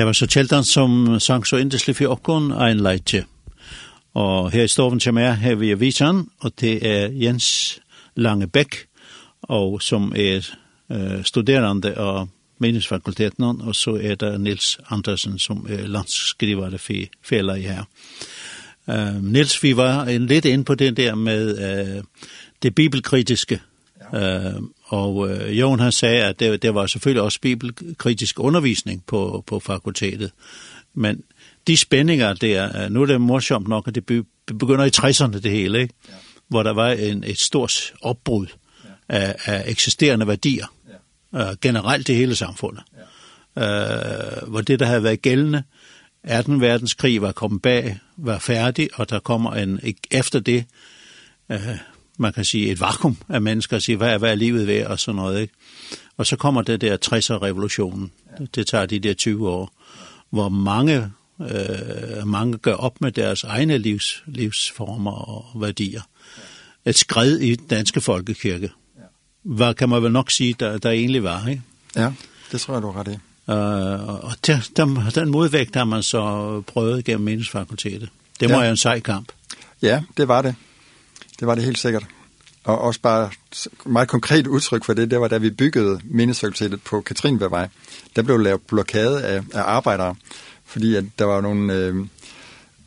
Det 0.05 0.07
var 0.07 0.13
så 0.13 0.27
kjeldan 0.27 0.65
som 0.65 1.21
sang 1.21 1.47
så 1.47 1.57
indeslig 1.57 1.95
for 1.97 2.13
okkon, 2.13 2.51
ein 2.53 2.83
leitje. 2.85 3.23
Og 4.13 4.51
her 4.53 4.67
i 4.67 4.69
stoven 4.69 5.01
som 5.01 5.17
er, 5.17 5.33
her 5.41 5.55
vi 5.57 5.71
er 5.73 5.79
visan, 5.81 6.27
og 6.45 6.53
det 6.61 6.75
er 6.87 7.09
Jens 7.09 7.81
Langebæk, 8.15 8.77
og 9.49 9.83
som 9.83 10.13
er 10.13 10.45
uh, 10.93 11.23
studerande 11.25 11.95
av 11.97 12.29
meningsfakulteten, 12.61 13.63
og 13.65 13.75
så 13.75 13.97
er 13.97 14.21
det 14.21 14.41
Nils 14.41 14.79
Andersen 14.91 15.39
som 15.39 15.65
er 15.71 15.89
landsskrivare 15.89 16.79
for 16.79 17.09
fela 17.25 17.57
i 17.57 17.65
her. 17.65 17.89
Uh, 18.85 19.17
Nils, 19.25 19.57
vi 19.63 19.73
var 19.73 20.13
litt 20.13 20.45
inn 20.45 20.69
på 20.69 20.75
det 20.75 20.97
der 21.01 21.15
med 21.15 21.57
uh, 21.57 22.29
det 22.63 22.75
bibelkritiske, 22.75 23.61
Øh, 24.15 24.63
og 24.85 25.31
øh, 25.31 25.59
Jon 25.59 25.81
han 25.81 25.93
sagde, 25.93 26.25
at 26.25 26.41
det, 26.41 26.63
det 26.63 26.75
var 26.75 26.87
selvfølgelig 26.87 27.23
også 27.23 27.41
bibelkritisk 27.41 28.41
undervisning 28.41 29.07
på, 29.07 29.45
på 29.47 29.61
fakultetet. 29.61 30.31
Men 30.95 31.23
de 31.67 31.77
spændinger 31.77 32.33
der, 32.33 32.89
nu 32.89 33.03
er 33.03 33.07
det 33.07 33.21
morsomt 33.21 33.69
nok, 33.69 33.89
at 33.89 33.95
det 33.95 34.27
begynder 34.47 34.85
i 34.85 34.91
60'erne 34.97 35.41
det 35.41 35.51
hele, 35.51 35.81
ikke? 35.81 35.95
Ja. 36.09 36.15
hvor 36.49 36.63
der 36.63 36.73
var 36.73 36.91
en, 36.91 37.25
et 37.25 37.41
stort 37.41 37.93
opbrud 38.03 38.47
ja. 38.85 38.89
af, 39.09 39.37
af 39.45 39.65
eksisterende 39.67 40.27
værdier, 40.27 40.67
ja. 41.33 41.51
øh, 41.51 41.57
generelt 41.61 42.09
i 42.09 42.15
hele 42.15 42.35
samfundet. 42.35 42.83
Ja. 43.57 44.43
Øh, 44.43 44.49
hvor 44.49 44.61
det, 44.61 44.81
der 44.81 44.87
havde 44.87 45.03
været 45.03 45.23
gældende, 45.23 45.63
18. 46.23 46.61
verdenskrig 46.61 47.23
var 47.23 47.33
kommet 47.33 47.63
bag, 47.63 47.99
var 48.17 48.39
færdig, 48.39 48.89
og 48.95 49.11
der 49.11 49.19
kommer 49.19 49.55
en, 49.55 49.81
efter 50.11 50.41
det, 50.41 50.65
øh, 51.49 51.79
man 52.19 52.33
kan 52.33 52.45
sige, 52.45 52.71
et 52.71 52.81
vakuum 52.81 53.17
af 53.29 53.43
mennesker, 53.43 53.77
og 53.77 53.83
sige, 53.83 53.97
hvad 53.97 54.09
er, 54.09 54.19
hvad 54.19 54.31
er 54.31 54.35
livet 54.35 54.67
ved, 54.67 54.85
og 54.85 55.01
sådan 55.01 55.17
noget, 55.17 55.41
ikke? 55.41 55.55
Og 56.17 56.27
så 56.27 56.37
kommer 56.37 56.63
det 56.63 56.81
der 56.81 56.97
60'er-revolutionen. 57.07 58.11
Det 58.55 58.67
tager 58.67 58.87
de 58.87 58.99
der 58.99 59.15
20 59.15 59.49
år, 59.49 59.73
hvor 60.31 60.49
mange, 60.49 61.11
øh, 61.41 62.27
mange 62.27 62.59
gør 62.59 62.75
op 62.75 63.01
med 63.01 63.13
deres 63.13 63.45
egne 63.45 63.79
livs, 63.79 64.23
livsformer 64.27 65.11
og 65.11 65.61
værdier. 65.61 66.03
Et 66.85 66.99
skred 66.99 67.39
i 67.39 67.55
den 67.55 67.67
danske 67.67 68.01
folkekirke. 68.01 68.71
Hvad 69.43 69.75
kan 69.75 69.89
man 69.89 70.03
vel 70.03 70.13
nok 70.13 70.31
sige, 70.31 70.55
der, 70.61 70.79
der 70.79 70.91
egentlig 70.91 71.23
var, 71.23 71.47
ikke? 71.49 71.63
Ja, 71.97 72.13
det 72.53 72.61
tror 72.61 72.75
jeg, 72.75 72.83
du 72.83 72.91
har 72.91 73.01
ret 73.01 73.09
i. 73.09 73.19
Uh, 73.47 74.25
og 74.25 74.33
der, 74.47 74.69
der, 74.77 75.11
den 75.15 75.31
modvægt 75.31 75.77
har 75.77 75.85
man 75.85 76.03
så 76.03 76.63
prøvet 76.67 77.05
gennem 77.05 77.25
meningsfakultetet. 77.25 78.09
Det 78.41 78.49
må 78.49 78.55
ja. 78.55 78.61
være 78.61 78.71
en 78.71 78.77
sej 78.77 79.01
kamp. 79.01 79.33
Ja, 79.83 80.03
det 80.17 80.29
var 80.29 80.43
det 80.43 80.55
det 81.41 81.47
var 81.47 81.55
det 81.55 81.65
helt 81.65 81.79
sikkert. 81.79 82.07
Og 82.65 82.79
også 82.79 83.01
bare 83.01 83.31
meget 83.87 84.09
konkret 84.09 84.47
udtryk 84.47 84.85
for 84.85 84.93
det, 84.93 85.11
det 85.11 85.21
var 85.21 85.29
da 85.29 85.39
vi 85.39 85.51
byggede 85.51 86.01
meningsfakultetet 86.05 86.83
på 86.83 87.01
Katrinbjergvej. 87.01 87.69
Der 88.17 88.23
blev 88.23 88.39
lavet 88.39 88.63
blokade 88.63 89.23
af, 89.23 89.43
af 89.53 89.63
arbejdere, 89.63 90.15
fordi 90.65 90.95
at 90.95 91.05
der 91.19 91.25
var 91.25 91.41
nogle 91.41 91.75
øh, 91.75 92.07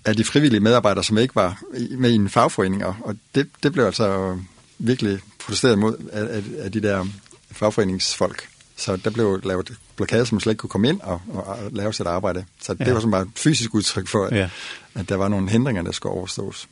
af 0.05 0.15
de 0.15 0.23
frivillige 0.23 0.59
medarbejdere, 0.61 1.03
som 1.03 1.17
ikke 1.17 1.35
var 1.35 1.61
med 1.97 2.11
i 2.11 2.15
en 2.15 2.29
fagforening, 2.29 2.85
og 2.85 3.15
det, 3.35 3.49
det 3.63 3.73
blev 3.73 3.85
altså 3.85 4.37
virkelig 4.79 5.19
protesteret 5.39 5.79
mod 5.79 6.09
af, 6.11 6.21
af, 6.21 6.43
af 6.57 6.71
de 6.71 6.81
der 6.81 7.05
fagforeningsfolk. 7.51 8.47
Så 8.75 8.95
der 8.95 9.09
blev 9.09 9.41
lavet 9.43 9.77
blokade, 9.95 10.25
som 10.25 10.39
slet 10.39 10.51
ikke 10.51 10.59
kunne 10.59 10.69
komme 10.69 10.89
ind 10.89 11.01
og, 11.01 11.21
og 11.33 11.57
lave 11.71 11.93
sit 11.93 12.07
arbejde. 12.07 12.45
Så 12.61 12.73
det 12.73 12.87
ja. 12.87 12.93
var 12.93 12.99
sådan 12.99 13.11
bare 13.11 13.21
et 13.21 13.29
fysisk 13.35 13.73
udtryk 13.73 14.07
for, 14.07 14.25
at, 14.25 14.37
ja. 14.37 14.49
at 14.95 15.09
der 15.09 15.15
var 15.15 15.27
nogle 15.27 15.49
hindringer, 15.49 15.81
der 15.81 15.91
skulle 15.91 16.13
overstås. 16.13 16.67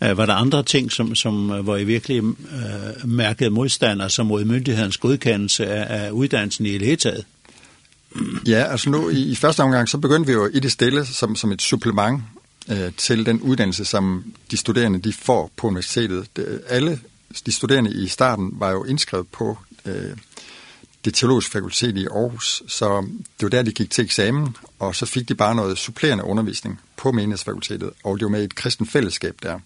Uh, 0.00 0.18
var 0.18 0.26
der 0.26 0.34
andre 0.34 0.62
ting, 0.62 0.92
som, 0.92 1.14
som, 1.14 1.46
hvor 1.48 1.76
I 1.76 1.84
virkelig 1.84 2.22
uh, 2.22 2.34
mærket 3.04 3.52
modstander, 3.52 4.08
som 4.08 4.26
mod 4.26 4.44
myndighedens 4.44 4.96
godkendelse 4.96 5.66
af, 5.66 6.04
af 6.04 6.10
uddannelsen 6.10 6.66
i 6.66 6.70
hele 6.70 6.96
taget? 6.96 7.24
Ja, 8.46 8.64
altså 8.64 8.90
nu 8.90 9.08
i, 9.08 9.22
i 9.22 9.34
første 9.34 9.60
omgang, 9.60 9.88
så 9.88 9.98
begyndte 9.98 10.26
vi 10.26 10.32
jo 10.32 10.50
i 10.52 10.60
det 10.60 10.72
stille 10.72 11.06
som, 11.06 11.36
som 11.36 11.52
et 11.52 11.62
supplement 11.62 12.22
øh, 12.70 12.92
til 12.96 13.26
den 13.26 13.40
uddannelse, 13.40 13.84
som 13.84 14.24
de 14.50 14.56
studerende 14.56 14.98
de 14.98 15.12
får 15.12 15.50
på 15.56 15.66
universitetet. 15.66 16.26
Det, 16.36 16.60
alle 16.68 17.00
de 17.46 17.52
studerende 17.52 18.04
i 18.04 18.08
starten 18.08 18.50
var 18.52 18.70
jo 18.70 18.84
indskrevet 18.84 19.28
på 19.28 19.58
øh, 19.86 20.16
det 21.04 21.14
teologiske 21.14 21.50
fakultet 21.50 21.96
i 21.96 22.06
Aarhus, 22.06 22.62
så 22.68 23.06
det 23.40 23.42
var 23.42 23.48
der, 23.48 23.62
de 23.62 23.72
gik 23.72 23.90
til 23.90 24.04
eksamen, 24.04 24.56
og 24.78 24.96
så 24.96 25.06
fik 25.06 25.28
de 25.28 25.34
bare 25.34 25.54
noget 25.54 25.78
supplerende 25.78 26.24
undervisning 26.24 26.80
på 26.96 27.12
menighedsfakultetet, 27.12 27.90
og 28.04 28.18
det 28.18 28.24
var 28.24 28.30
med 28.30 28.44
et 28.44 28.54
kristen 28.54 28.86
fællesskab 28.86 29.34
der. 29.42 29.58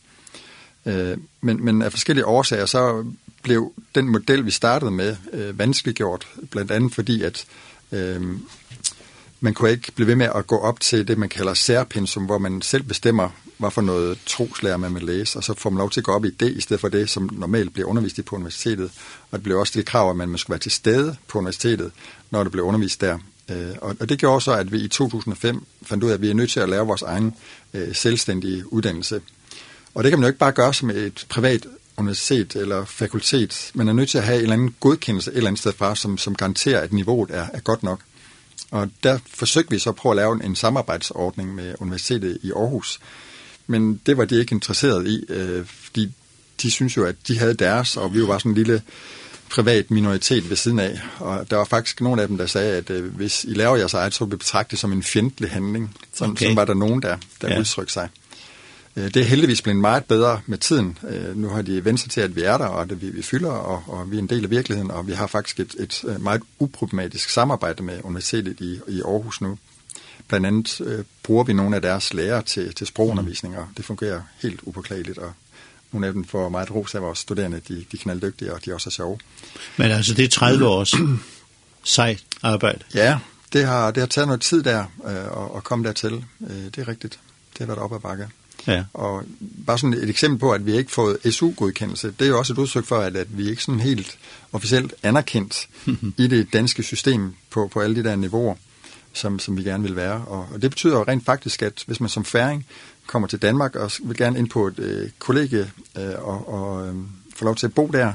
Øh, 0.88 1.16
men, 1.40 1.64
men 1.64 1.83
af 1.83 1.92
forskellige 1.92 2.27
årsager, 2.27 2.66
så 2.66 3.05
blev 3.42 3.72
den 3.94 4.09
model, 4.09 4.46
vi 4.46 4.51
startede 4.51 4.90
med, 4.90 5.16
øh, 5.33 5.59
vanskeliggjort, 5.59 6.29
blandt 6.51 6.70
andet 6.70 6.94
fordi, 6.94 7.22
at 7.22 7.44
øh, 7.92 8.22
man 9.40 9.55
kunne 9.55 9.70
ikke 9.70 9.92
blive 9.92 10.07
ved 10.07 10.16
med 10.16 10.29
at 10.35 10.46
gå 10.46 10.59
op 10.59 10.81
til 10.81 11.09
det, 11.09 11.18
man 11.18 11.29
kalder 11.29 11.55
særpensum, 11.55 12.24
hvor 12.24 12.38
man 12.38 12.62
selv 12.62 12.83
bestemmer, 12.83 13.29
hvad 13.59 13.70
for 13.70 13.81
noget 13.81 14.18
troslærer 14.27 14.77
man 14.77 14.94
vil 14.94 15.03
læse, 15.03 15.38
og 15.38 15.44
så 15.44 15.55
får 15.55 15.70
man 15.70 15.79
lov 15.79 15.90
til 15.90 16.01
at 16.01 16.05
gå 16.05 16.12
op 16.12 16.24
i 16.24 16.31
det, 16.31 16.53
i 16.53 16.61
stedet 16.61 16.81
for 16.81 16.88
det, 16.88 17.11
som 17.11 17.31
normalt 17.33 17.72
bliver 17.72 17.88
undervist 17.88 18.18
i 18.18 18.22
på 18.22 18.37
universitetet. 18.37 18.90
Og 19.31 19.38
det 19.38 19.42
blev 19.42 19.59
også 19.59 19.72
det 19.77 19.87
krav, 19.87 20.11
at 20.11 20.16
man 20.16 20.38
skulle 20.38 20.55
være 20.55 20.61
til 20.61 20.72
stede 20.72 21.16
på 21.29 21.38
universitetet, 21.38 21.92
når 22.31 22.42
det 22.42 22.53
blev 22.53 22.64
undervist 22.64 23.01
der. 23.01 23.18
Eh 23.48 23.68
og, 23.81 23.96
og 24.01 24.09
det 24.09 24.18
gjorde 24.18 24.40
så, 24.40 24.53
at 24.53 24.72
vi 24.72 24.79
i 24.79 24.88
2005 24.88 25.66
fandt 25.83 26.05
ud 26.05 26.11
af, 26.11 26.14
at 26.14 26.22
vi 26.22 26.31
er 26.31 26.35
nødt 26.35 26.51
til 26.51 26.61
at 26.61 26.68
lave 26.68 26.87
vores 26.87 27.03
egen 27.03 27.35
øh, 27.74 27.94
selvstændige 27.94 28.72
uddannelse 28.72 29.20
Og 29.98 30.04
det 30.04 30.11
kan 30.11 30.18
man 30.18 30.24
jo 30.24 30.28
ikke 30.28 30.38
bare 30.38 30.52
gøre 30.52 30.74
som 30.74 30.90
et 30.90 31.26
privat 31.28 31.66
universitet 31.96 32.56
eller 32.56 32.84
fakultet. 32.84 33.70
men 33.74 33.88
er 33.88 33.92
nødt 33.92 34.08
til 34.08 34.18
at 34.18 34.24
have 34.24 34.37
en 34.37 34.42
eller 34.42 34.52
anden 34.52 34.74
godkendelse 34.80 35.30
et 35.30 35.37
eller 35.37 35.48
andet 35.48 35.61
sted 35.61 35.72
fra, 35.72 35.96
som, 35.96 36.18
som 36.18 36.34
garanterer, 36.34 36.80
at 36.80 36.92
niveauet 36.92 37.30
er, 37.30 37.46
er 37.52 37.61
godt 37.61 37.82
nok. 37.82 38.00
Og 38.70 38.90
der 39.02 39.18
forsøgte 39.34 39.70
vi 39.70 39.78
så 39.78 39.92
på 39.92 40.11
at 40.11 40.16
lave 40.16 40.34
en, 40.34 40.42
en 40.44 40.56
samarbejdsordning 40.56 41.54
med 41.54 41.74
universitetet 41.78 42.38
i 42.42 42.52
Aarhus. 42.52 43.00
Men 43.66 44.00
det 44.06 44.16
var 44.16 44.24
de 44.24 44.40
ikke 44.40 44.54
interesseret 44.54 45.06
i, 45.06 45.24
øh, 45.28 45.66
fordi 45.66 46.11
de 46.62 46.70
synes 46.70 46.96
jo, 46.96 47.04
at 47.04 47.16
de 47.28 47.38
havde 47.38 47.54
deres, 47.54 47.96
og 47.96 48.14
vi 48.14 48.22
var 48.22 48.38
sådan 48.38 48.52
en 48.52 48.56
lille 48.56 48.82
privat 49.50 49.90
minoritet 49.90 50.50
ved 50.50 50.56
siden 50.56 50.78
af. 50.78 51.00
Og 51.18 51.50
der 51.50 51.56
var 51.56 51.64
faktisk 51.64 52.00
nogen 52.00 52.20
af 52.20 52.28
dem, 52.28 52.38
der 52.38 52.46
sagde, 52.46 52.76
at 52.76 52.90
øh, 52.90 53.14
hvis 53.16 53.44
I 53.44 53.54
laver 53.54 53.76
jeres 53.76 53.94
eget, 53.94 54.14
så 54.14 54.24
vil 54.24 54.37
betragte 54.37 54.70
det 54.70 54.78
som 54.78 54.92
en 54.92 55.02
fjendtlig 55.02 55.50
handling. 55.50 55.96
Sådan, 56.14 56.32
okay. 56.32 56.44
sådan 56.44 56.56
var 56.56 56.64
der 56.64 56.74
nogen, 56.74 57.02
der, 57.02 57.16
der 57.40 57.48
ja. 57.48 57.61
udtrykte 57.61 57.92
sig. 57.92 58.08
Det 59.04 59.16
er 59.16 59.24
heldigvis 59.24 59.62
blevet 59.62 59.80
meget 59.80 60.04
bedre 60.04 60.40
med 60.46 60.58
tiden. 60.58 60.98
Nu 61.34 61.48
har 61.48 61.62
de 61.62 61.84
vendt 61.84 62.00
sig 62.00 62.11
til, 62.11 62.20
at 62.20 62.37
vi 62.37 62.42
er 62.42 62.58
der, 62.58 62.66
og 62.66 62.82
at 62.82 63.02
vi, 63.02 63.11
vi 63.11 63.22
fylder, 63.22 63.50
og, 63.50 63.82
og 63.87 64.11
vi 64.11 64.16
er 64.16 64.20
en 64.20 64.26
del 64.26 64.44
af 64.44 64.50
virkeligheden, 64.50 64.90
og 64.90 65.06
vi 65.06 65.12
har 65.12 65.26
faktisk 65.26 65.61
et, 65.61 65.74
et 65.78 66.20
meget 66.20 66.42
uproblematisk 66.58 67.30
samarbejde 67.30 67.82
med 67.82 68.00
universitetet 68.04 68.61
i, 68.61 68.80
i 68.88 69.02
Aarhus 69.02 69.40
nu. 69.40 69.58
Blandt 70.28 70.46
andet 70.46 70.80
øh, 70.80 71.04
bruger 71.22 71.44
vi 71.44 71.52
nogle 71.52 71.76
af 71.76 71.82
deres 71.82 72.14
lærere 72.14 72.42
til, 72.42 72.74
til 72.74 72.87
sprogundervisning, 72.87 73.58
og 73.58 73.68
det 73.76 73.84
fungerer 73.84 74.20
helt 74.42 74.61
upåklageligt, 74.62 75.18
og 75.18 75.32
nogle 75.92 76.06
af 76.06 76.12
dem 76.12 76.24
får 76.24 76.48
meget 76.48 76.70
ros 76.70 76.94
af 76.94 77.02
vores 77.02 77.18
studerende, 77.18 77.61
de, 77.68 77.74
de 77.74 77.84
er 77.92 77.98
knalddygtige, 77.98 78.54
og 78.54 78.64
de 78.64 78.74
også 78.74 78.88
er 78.88 78.90
sjove. 78.90 79.18
Men 79.76 79.90
altså, 79.90 80.14
det 80.14 80.24
er 80.24 80.28
30 80.28 80.66
års 80.66 80.94
sejt 81.84 82.24
arbejde. 82.42 82.78
Ja, 82.94 83.18
det 83.52 83.66
har, 83.66 83.90
det 83.90 84.00
har 84.00 84.06
taget 84.06 84.28
noget 84.28 84.40
tid 84.40 84.62
der, 84.62 84.84
øh, 85.04 85.16
at, 85.16 85.56
at 85.56 85.64
komme 85.64 85.84
dertil. 85.84 86.24
Øh, 86.40 86.64
det 86.64 86.78
er 86.78 86.88
rigtigt. 86.88 87.20
Det 87.52 87.58
har 87.58 87.66
været 87.66 87.78
op 87.78 87.94
ad 87.94 88.00
bakke. 88.00 88.28
Ja. 88.66 88.84
Og 88.92 89.24
bare 89.66 89.78
sådan 89.78 89.94
et 89.94 90.10
eksempel 90.10 90.38
på, 90.38 90.52
at 90.52 90.66
vi 90.66 90.76
ikke 90.76 90.90
fået 90.90 91.18
SU-godkendelse, 91.30 92.14
det 92.18 92.24
er 92.24 92.28
jo 92.28 92.38
også 92.38 92.52
et 92.52 92.58
udtryk 92.58 92.84
for, 92.84 92.98
at, 92.98 93.16
at 93.16 93.38
vi 93.38 93.50
ikke 93.50 93.62
sådan 93.62 93.80
helt 93.80 94.18
officielt 94.52 94.94
anerkendt 95.02 95.68
i 96.18 96.26
det 96.26 96.52
danske 96.52 96.82
system 96.82 97.34
på, 97.50 97.68
på 97.72 97.80
alle 97.80 97.96
de 97.96 98.04
der 98.04 98.16
niveauer, 98.16 98.54
som, 99.12 99.38
som 99.38 99.56
vi 99.56 99.62
gerne 99.62 99.82
vil 99.82 99.96
være. 99.96 100.24
Og, 100.26 100.48
og 100.54 100.62
det 100.62 100.70
betyder 100.70 100.98
jo 100.98 101.04
rent 101.08 101.24
faktisk, 101.24 101.62
at 101.62 101.82
hvis 101.86 102.00
man 102.00 102.08
som 102.08 102.24
færing 102.24 102.66
kommer 103.06 103.28
til 103.28 103.42
Danmark 103.42 103.76
og 103.76 103.90
vil 104.04 104.16
gerne 104.16 104.38
ind 104.38 104.50
på 104.50 104.66
et 104.66 104.78
øh, 104.78 105.10
kollegie 105.18 105.70
øh, 105.98 106.14
og, 106.18 106.48
og 106.48 106.88
øh, 106.88 106.94
får 107.36 107.44
lov 107.44 107.56
til 107.56 107.66
at 107.66 107.74
bo 107.74 107.86
der, 107.86 108.12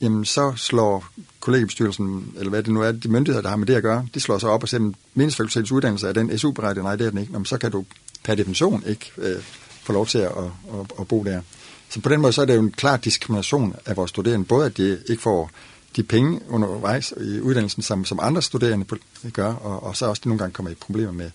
jamen 0.00 0.24
så 0.24 0.52
slår 0.56 1.06
kollegiebestyrelsen, 1.40 2.34
eller 2.36 2.50
hvad 2.50 2.62
det 2.62 2.72
nu 2.72 2.82
er, 2.82 2.92
de 2.92 3.08
myndigheder, 3.08 3.42
der 3.42 3.48
har 3.48 3.56
med 3.56 3.66
det 3.66 3.74
at 3.74 3.82
gøre, 3.82 4.06
de 4.14 4.20
slår 4.20 4.38
sig 4.38 4.50
op 4.50 4.62
og 4.62 4.68
siger, 4.68 4.88
at 4.88 4.94
meningsfakultetets 5.14 5.72
uddannelse 5.72 6.08
er 6.08 6.12
den 6.12 6.38
SU-berettigende, 6.38 6.88
nej 6.88 6.96
det 6.96 7.06
er 7.06 7.10
den 7.10 7.18
ikke, 7.18 7.32
jamen, 7.32 7.46
så 7.46 7.58
kan 7.58 7.70
du 7.70 7.84
per 8.24 8.34
definition 8.34 8.82
ikke 8.86 9.12
øh, 9.18 9.36
få 9.84 9.92
lov 9.92 10.06
til 10.06 10.18
at, 10.18 10.32
at, 10.72 10.92
at, 11.00 11.08
bo 11.08 11.24
der. 11.24 11.40
Så 11.88 12.00
på 12.00 12.08
den 12.08 12.20
måde 12.20 12.32
så 12.32 12.42
er 12.42 12.46
det 12.46 12.54
jo 12.54 12.60
en 12.60 12.72
klar 12.72 12.96
diskrimination 12.96 13.76
af 13.86 13.96
vores 13.96 14.08
studerende, 14.10 14.46
både 14.46 14.66
at 14.66 14.76
de 14.76 14.98
ikke 15.08 15.22
får 15.22 15.50
de 15.96 16.02
penge 16.02 16.40
undervejs 16.48 17.14
i 17.20 17.40
uddannelsen, 17.40 17.82
som, 17.82 18.04
som 18.04 18.18
andre 18.22 18.42
studerende 18.42 18.86
gør, 19.32 19.54
og, 19.54 19.82
og 19.82 19.96
så 19.96 20.06
også 20.06 20.20
de 20.24 20.28
nogle 20.28 20.38
gange 20.38 20.52
kommer 20.52 20.70
i 20.72 20.74
problemer 20.74 21.12
med, 21.12 21.30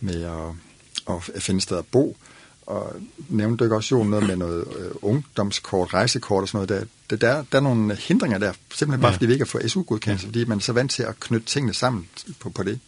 med 0.00 0.22
at, 1.08 1.16
at 1.34 1.42
finde 1.42 1.60
sted 1.60 1.78
at 1.78 1.86
bo. 1.86 2.16
Og 2.66 2.96
nævnte 3.28 3.56
du 3.56 3.64
ikke 3.64 3.76
også 3.76 3.96
jo 3.96 4.04
noget 4.04 4.26
med 4.26 4.36
noget 4.36 4.64
øh, 4.78 4.90
ungdomskort, 5.02 5.94
rejsekort 5.94 6.42
og 6.42 6.48
sådan 6.48 6.66
noget. 6.68 6.88
Der, 7.10 7.16
der, 7.16 7.44
der 7.52 7.58
er 7.58 7.62
nogle 7.62 7.94
hindringer 7.94 8.38
der, 8.38 8.52
simpelthen 8.74 9.00
bare 9.00 9.10
ja. 9.10 9.14
fordi 9.14 9.26
vi 9.26 9.32
ikke 9.32 9.44
har 9.44 9.50
fået 9.50 9.70
SU-godkendelse, 9.70 10.26
ja. 10.26 10.28
fordi 10.28 10.44
man 10.44 10.58
er 10.58 10.62
så 10.62 10.72
vant 10.72 10.90
til 10.90 11.02
at 11.02 11.20
knytte 11.20 11.46
tingene 11.46 11.74
sammen 11.74 12.08
på, 12.40 12.50
på 12.50 12.62
det. 12.62 12.80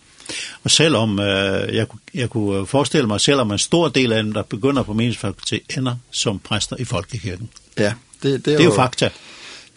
Og 0.65 0.71
selvom 0.71 1.19
øh, 1.19 1.75
jeg, 1.75 1.87
jeg 2.15 2.31
kunne 2.31 2.67
forestille 2.67 3.07
mig, 3.07 3.21
selvom 3.21 3.53
en 3.53 3.59
stor 3.59 3.89
del 3.89 4.13
af 4.13 4.23
dem, 4.23 4.33
der 4.33 4.43
begynder 4.43 4.83
på 4.83 4.93
meningsfakultet, 4.93 5.61
ender 5.77 5.97
som 6.11 6.39
præster 6.39 6.77
i 6.79 6.85
Folkekirken. 6.85 7.49
Ja, 7.79 7.93
det, 8.23 8.23
det, 8.23 8.35
er, 8.35 8.39
det 8.39 8.55
er 8.55 8.65
jo, 8.65 8.71
jo 8.71 8.77
fakta. 8.77 9.11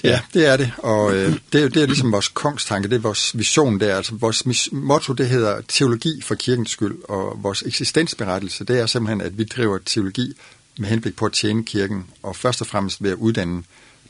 Ja, 0.03 0.09
ja, 0.09 0.21
det 0.33 0.47
er 0.47 0.57
det, 0.57 0.71
og 0.77 1.15
øh, 1.15 1.33
det, 1.53 1.59
er, 1.59 1.63
jo, 1.63 1.67
det 1.67 1.83
er 1.83 1.85
ligesom 1.85 2.11
vores 2.11 2.27
kongstanke, 2.27 2.89
det 2.89 2.95
er 2.95 2.99
vores 2.99 3.37
vision 3.37 3.79
der, 3.79 3.95
altså 3.95 4.15
vores 4.15 4.69
motto, 4.71 5.13
det 5.13 5.29
hedder 5.29 5.61
teologi 5.67 6.21
for 6.21 6.35
kirkens 6.35 6.71
skyld, 6.71 6.95
og 7.09 7.39
vores 7.43 7.61
eksistensberettelse, 7.61 8.63
det 8.63 8.79
er 8.79 8.85
simpelthen, 8.85 9.21
at 9.21 9.37
vi 9.37 9.43
driver 9.43 9.77
teologi 9.85 10.33
med 10.77 10.89
henblik 10.89 11.15
på 11.15 11.25
at 11.25 11.33
tjene 11.33 11.65
kirken, 11.65 12.05
og 12.23 12.35
først 12.35 12.61
og 12.61 12.67
fremmest 12.67 13.03
ved 13.03 13.11
at 13.11 13.17
uddanne 13.17 13.63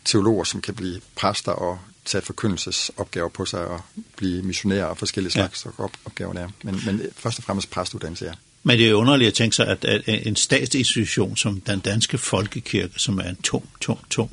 teologer, 0.06 0.44
som 0.44 0.62
kan 0.62 0.74
blive 0.74 1.02
præster 1.16 1.52
og 1.52 1.80
tage 2.06 2.22
forkyndelsesopgaver 2.22 3.30
på 3.30 3.46
sig 3.46 3.66
og 3.66 3.82
blive 4.18 4.44
missionærer 4.44 4.86
og 4.86 4.98
forskellige 4.98 5.32
slags 5.32 5.66
ja. 5.66 5.84
opgaver 6.06 6.34
der. 6.34 6.48
Men, 6.64 6.82
men 6.86 7.02
først 7.18 7.38
og 7.38 7.44
fremmest 7.44 7.70
præstuddannelse, 7.70 8.26
ja. 8.26 8.32
Men 8.64 8.78
det 8.78 8.90
er 8.90 8.94
underligt 8.94 9.28
at 9.28 9.34
tænke 9.34 9.56
sig, 9.56 9.68
at, 9.68 9.86
at 9.86 10.28
en 10.28 10.36
statsinstitution 10.36 11.38
som 11.38 11.62
den 11.62 11.80
danske 11.80 12.18
folkekirke, 12.18 12.94
som 12.98 13.20
er 13.20 13.24
en 13.24 13.36
tung, 13.36 13.70
tung, 13.82 14.00
tung, 14.10 14.32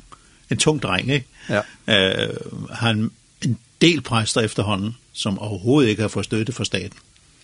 en 0.49 0.57
tung 0.57 0.81
dreng, 0.81 1.11
ikke? 1.11 1.25
Ja. 1.49 1.61
Øh, 1.87 2.37
har 2.71 2.89
en, 2.89 3.11
en 3.45 3.59
del 3.81 4.01
præster 4.01 4.41
efterhånden, 4.41 4.95
som 5.13 5.39
overhovedet 5.39 5.89
ikke 5.89 6.01
har 6.01 6.09
fået 6.09 6.25
støtte 6.25 6.53
fra 6.53 6.65
staten. 6.65 6.97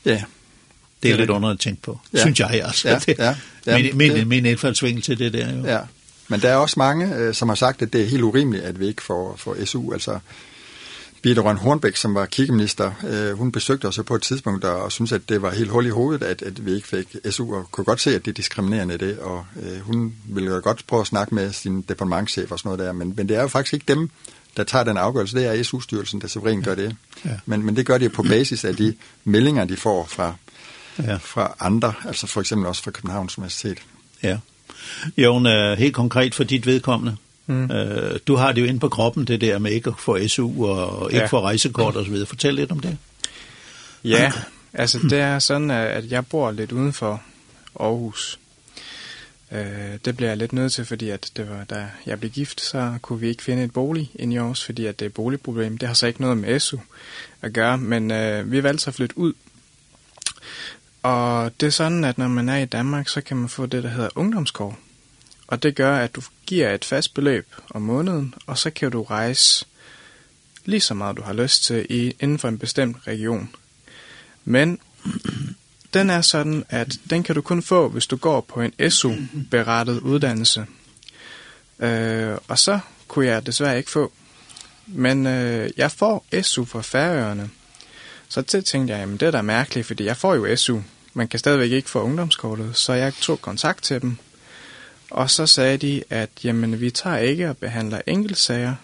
Ja, 0.05 0.23
det 1.03 1.11
er 1.11 1.17
lidt 1.17 1.29
underligt 1.29 1.59
at 1.59 1.61
tænke 1.61 1.81
på, 1.81 1.99
ja. 2.13 2.19
synes 2.19 2.39
jeg 2.39 2.49
altså. 2.49 2.89
Ja, 2.89 2.99
ja, 3.07 3.13
ja, 3.25 3.35
ja, 3.65 3.77
min, 3.77 3.97
min, 3.97 4.11
det, 4.11 4.27
min 4.27 4.45
indfaldsvinkel 4.45 5.03
til 5.03 5.19
det 5.19 5.33
der 5.33 5.57
jo. 5.57 5.65
Ja, 5.65 5.79
Men 6.27 6.41
der 6.41 6.49
er 6.49 6.55
også 6.55 6.75
mange, 6.77 7.15
øh, 7.15 7.33
som 7.33 7.49
har 7.49 7.55
sagt, 7.55 7.81
at 7.81 7.93
det 7.93 8.01
er 8.01 8.05
helt 8.05 8.23
urimeligt, 8.23 8.63
at 8.63 8.79
vi 8.79 8.87
ikke 8.87 9.01
får, 9.01 9.35
får 9.37 9.65
SU. 9.65 9.93
Altså, 9.93 10.19
Birte 11.25 11.41
Røn 11.41 11.57
Hornbæk, 11.57 11.95
som 11.95 12.15
var 12.15 12.25
kirkeminister, 12.25 12.91
øh, 13.07 13.37
hun 13.37 13.51
besøgte 13.51 13.85
os 13.85 13.99
på 14.05 14.15
et 14.15 14.21
tidspunkt 14.21 14.63
og, 14.63 14.83
og 14.83 14.91
synes, 14.91 15.11
at 15.11 15.29
det 15.29 15.41
var 15.41 15.51
helt 15.51 15.69
hul 15.69 15.85
i 15.85 15.89
hovedet, 15.89 16.23
at, 16.23 16.41
at 16.41 16.65
vi 16.65 16.71
ikke 16.73 16.87
fik 16.87 17.15
SU, 17.29 17.55
og 17.55 17.71
kunne 17.71 17.85
godt 17.85 18.01
se, 18.01 18.15
at 18.15 18.25
det 18.25 18.31
er 18.31 18.35
diskriminerende 18.35 18.97
det, 18.97 19.19
og 19.19 19.45
øh, 19.61 19.79
hun 19.79 20.15
ville 20.25 20.61
godt 20.61 20.83
prøve 20.87 21.01
at 21.01 21.07
snakke 21.07 21.35
med 21.35 21.51
sin 21.51 21.81
departementchef 21.81 22.51
og 22.51 22.59
sådan 22.59 22.69
noget 22.69 22.79
der, 22.79 22.91
men, 22.91 23.13
men 23.17 23.29
det 23.29 23.37
er 23.37 23.41
jo 23.41 23.47
faktisk 23.47 23.73
ikke 23.73 23.85
dem, 23.87 24.09
der 24.57 24.63
tager 24.63 24.83
den 24.83 24.97
afgørelse. 24.97 25.37
Det 25.37 25.45
er 25.45 25.63
SU-styrelsen, 25.63 26.21
der 26.21 26.27
suverænt 26.27 26.65
gør 26.65 26.75
det. 26.75 26.95
Ja. 27.25 27.29
Men, 27.45 27.65
men 27.65 27.75
det 27.75 27.85
gør 27.85 27.97
de 27.97 28.09
på 28.09 28.23
basis 28.23 28.65
af 28.65 28.75
de 28.75 28.95
meldinger, 29.23 29.65
de 29.65 29.77
får 29.77 30.05
fra, 30.05 30.33
ja. 31.03 31.15
fra 31.15 31.55
andre, 31.59 31.93
altså 32.05 32.27
for 32.27 32.41
eksempel 32.41 32.67
også 32.67 32.83
fra 32.83 32.91
Københavns 32.91 33.37
Universitet. 33.37 33.77
Ja, 34.23 34.37
Jon, 35.17 35.47
øh, 35.47 35.77
helt 35.77 35.93
konkret 35.93 36.35
for 36.35 36.43
dit 36.43 36.65
vedkommende. 36.65 37.15
Mm. 37.47 37.69
Du 38.27 38.35
har 38.35 38.51
det 38.51 38.61
jo 38.61 38.65
inde 38.65 38.79
på 38.79 38.89
kroppen, 38.89 39.25
det 39.25 39.41
der 39.41 39.59
med 39.59 39.71
ikke 39.71 39.89
at 39.89 39.95
få 39.99 40.27
SU 40.27 40.65
og, 40.65 41.11
ikke 41.11 41.21
ja. 41.21 41.27
få 41.27 41.41
rejsekort 41.41 41.95
og 41.95 42.05
så 42.05 42.11
videre. 42.11 42.27
Fortæl 42.27 42.55
lidt 42.55 42.71
om 42.71 42.79
det. 42.79 42.97
Ja, 44.03 44.31
altså 44.73 44.99
det 45.09 45.19
er 45.19 45.39
sådan, 45.39 45.71
at 45.71 46.11
jeg 46.11 46.25
bor 46.25 46.51
lidt 46.51 46.71
udenfor 46.71 47.21
Aarhus. 47.79 48.39
Uh, 49.51 49.57
det 50.05 50.17
ble 50.17 50.27
jeg 50.27 50.37
lidt 50.37 50.53
nødt 50.53 50.73
til, 50.73 50.85
fordi 50.85 51.09
at 51.09 51.31
det 51.37 51.49
var, 51.49 51.63
da 51.63 51.87
jeg 52.05 52.19
blev 52.19 52.31
gift, 52.31 52.61
så 52.61 52.97
kunne 53.01 53.19
vi 53.19 53.27
ikke 53.27 53.43
finde 53.43 53.63
et 53.63 53.73
bolig 53.73 54.11
inde 54.15 54.33
i 54.33 54.37
Aarhus, 54.37 54.63
fordi 54.63 54.85
at 54.85 54.99
det 54.99 55.05
er 55.05 55.09
boligproblem. 55.09 55.77
Det 55.77 55.87
har 55.87 55.93
så 55.93 56.07
ikke 56.07 56.21
noget 56.21 56.37
med 56.37 56.59
SU 56.59 56.77
at 57.41 57.53
gøre, 57.53 57.77
men 57.77 58.11
uh, 58.11 58.51
vi 58.51 58.63
valgte 58.63 58.83
så 58.83 58.89
at 58.89 58.93
flytte 58.95 59.17
ud 59.17 59.33
Og 61.05 61.51
det 61.59 61.65
er 61.65 61.71
sådan, 61.71 62.03
at 62.03 62.17
når 62.17 62.27
man 62.27 62.49
er 62.49 62.57
i 62.57 62.65
Danmark, 62.65 63.09
så 63.09 63.21
kan 63.21 63.37
man 63.37 63.49
få 63.49 63.65
det, 63.65 63.83
der 63.83 63.89
hedder 63.89 64.09
ungdomskår. 64.15 64.77
Og 65.47 65.63
det 65.63 65.75
gør, 65.75 65.97
at 65.97 66.15
du 66.15 66.21
giver 66.45 66.71
et 66.71 66.85
fast 66.85 67.13
beløb 67.13 67.47
om 67.69 67.81
måneden, 67.81 68.33
og 68.47 68.57
så 68.57 68.69
kan 68.69 68.91
du 68.91 69.03
rejse 69.03 69.65
lige 70.65 70.81
så 70.81 70.93
meget, 70.93 71.17
du 71.17 71.21
har 71.21 71.33
lyst 71.33 71.63
til 71.63 71.85
i, 71.89 72.15
inden 72.19 72.39
for 72.39 72.47
en 72.47 72.57
bestemt 72.57 72.97
region. 73.07 73.49
Men 74.45 74.79
den 75.93 76.09
er 76.09 76.21
sådan, 76.21 76.63
at 76.69 76.95
den 77.09 77.23
kan 77.23 77.35
du 77.35 77.41
kun 77.41 77.61
få, 77.61 77.89
hvis 77.89 78.07
du 78.07 78.15
går 78.15 78.41
på 78.41 78.61
en 78.61 78.91
SU-berettet 78.91 79.99
uddannelse. 79.99 80.65
Øh, 81.79 82.37
og 82.47 82.59
så 82.59 82.79
kunne 83.07 83.25
jeg 83.25 83.45
desværre 83.45 83.77
ikke 83.77 83.91
få. 83.91 84.11
Men 84.85 85.27
øh, 85.27 85.69
jeg 85.77 85.91
får 85.91 86.25
SU 86.41 86.65
fra 86.65 86.81
færøerne. 86.81 87.49
Så 88.29 88.41
til 88.41 88.63
tænkte 88.63 88.93
jeg, 88.93 88.99
jamen 88.99 89.17
det 89.17 89.27
er 89.27 89.31
da 89.31 89.41
mærkeligt, 89.41 89.87
fordi 89.87 90.05
jeg 90.05 90.17
får 90.17 90.35
jo 90.35 90.55
SU 90.55 90.79
man 91.17 91.27
kan 91.27 91.39
stadigvæk 91.39 91.71
ikke 91.71 91.89
få 91.89 92.01
ungdomskortet, 92.01 92.77
så 92.77 92.93
jeg 92.93 93.13
tog 93.13 93.41
kontakt 93.41 93.83
til 93.83 94.01
dem. 94.01 94.17
Og 95.09 95.31
så 95.31 95.45
sagde 95.45 95.77
de, 95.77 96.03
at 96.09 96.29
jamen, 96.43 96.81
vi 96.81 96.91
tager 96.91 97.17
ikke 97.17 97.49
og 97.49 97.57
behandler 97.57 98.01
enkeltsager, 98.07 98.75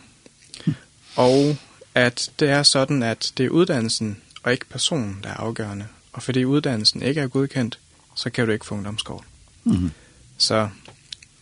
og 1.15 1.57
at 1.95 2.31
det 2.39 2.49
er 2.49 2.63
sådan, 2.63 3.03
at 3.03 3.31
det 3.37 3.45
er 3.45 3.49
uddannelsen 3.49 4.17
og 4.43 4.51
ikke 4.51 4.65
personen, 4.65 5.19
der 5.23 5.29
er 5.29 5.33
afgørende. 5.33 5.85
Og 6.13 6.23
fordi 6.23 6.45
uddannelsen 6.45 7.01
ikke 7.01 7.21
er 7.21 7.27
godkendt, 7.27 7.79
så 8.15 8.29
kan 8.29 8.45
du 8.45 8.51
ikke 8.51 8.65
få 8.65 8.75
ungdomskort. 8.75 9.23
Mm 9.63 9.71
-hmm. 9.71 9.89
så, 10.37 10.69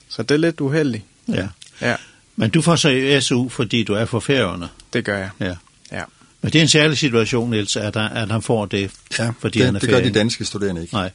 så 0.07 0.23
det 0.23 0.35
er 0.35 0.39
lidt 0.39 0.61
uheldigt. 0.61 1.03
Ja. 1.27 1.47
ja. 1.81 1.95
Men 2.35 2.49
du 2.49 2.61
får 2.61 2.75
så 2.75 3.19
SU, 3.21 3.49
fordi 3.49 3.83
du 3.83 3.93
er 3.93 4.05
for 4.05 4.19
færgerne. 4.19 4.69
Det 4.93 5.05
gør 5.05 5.17
jeg. 5.17 5.29
Ja. 5.39 5.55
Men 6.41 6.51
det 6.51 6.59
er 6.59 6.63
en 6.63 6.69
særlig 6.69 6.97
situation, 6.97 7.49
Niels, 7.49 7.75
at, 7.75 7.95
at 7.95 8.31
han 8.31 8.41
får 8.41 8.65
det, 8.65 8.91
ja, 9.19 9.31
fordi 9.39 9.59
det, 9.59 9.65
han 9.65 9.75
er 9.75 9.79
det 9.79 9.89
gør 9.89 10.01
de 10.01 10.11
danske 10.11 10.45
studerende 10.45 10.81
ikke. 10.81 10.93
Nej. 10.93 11.11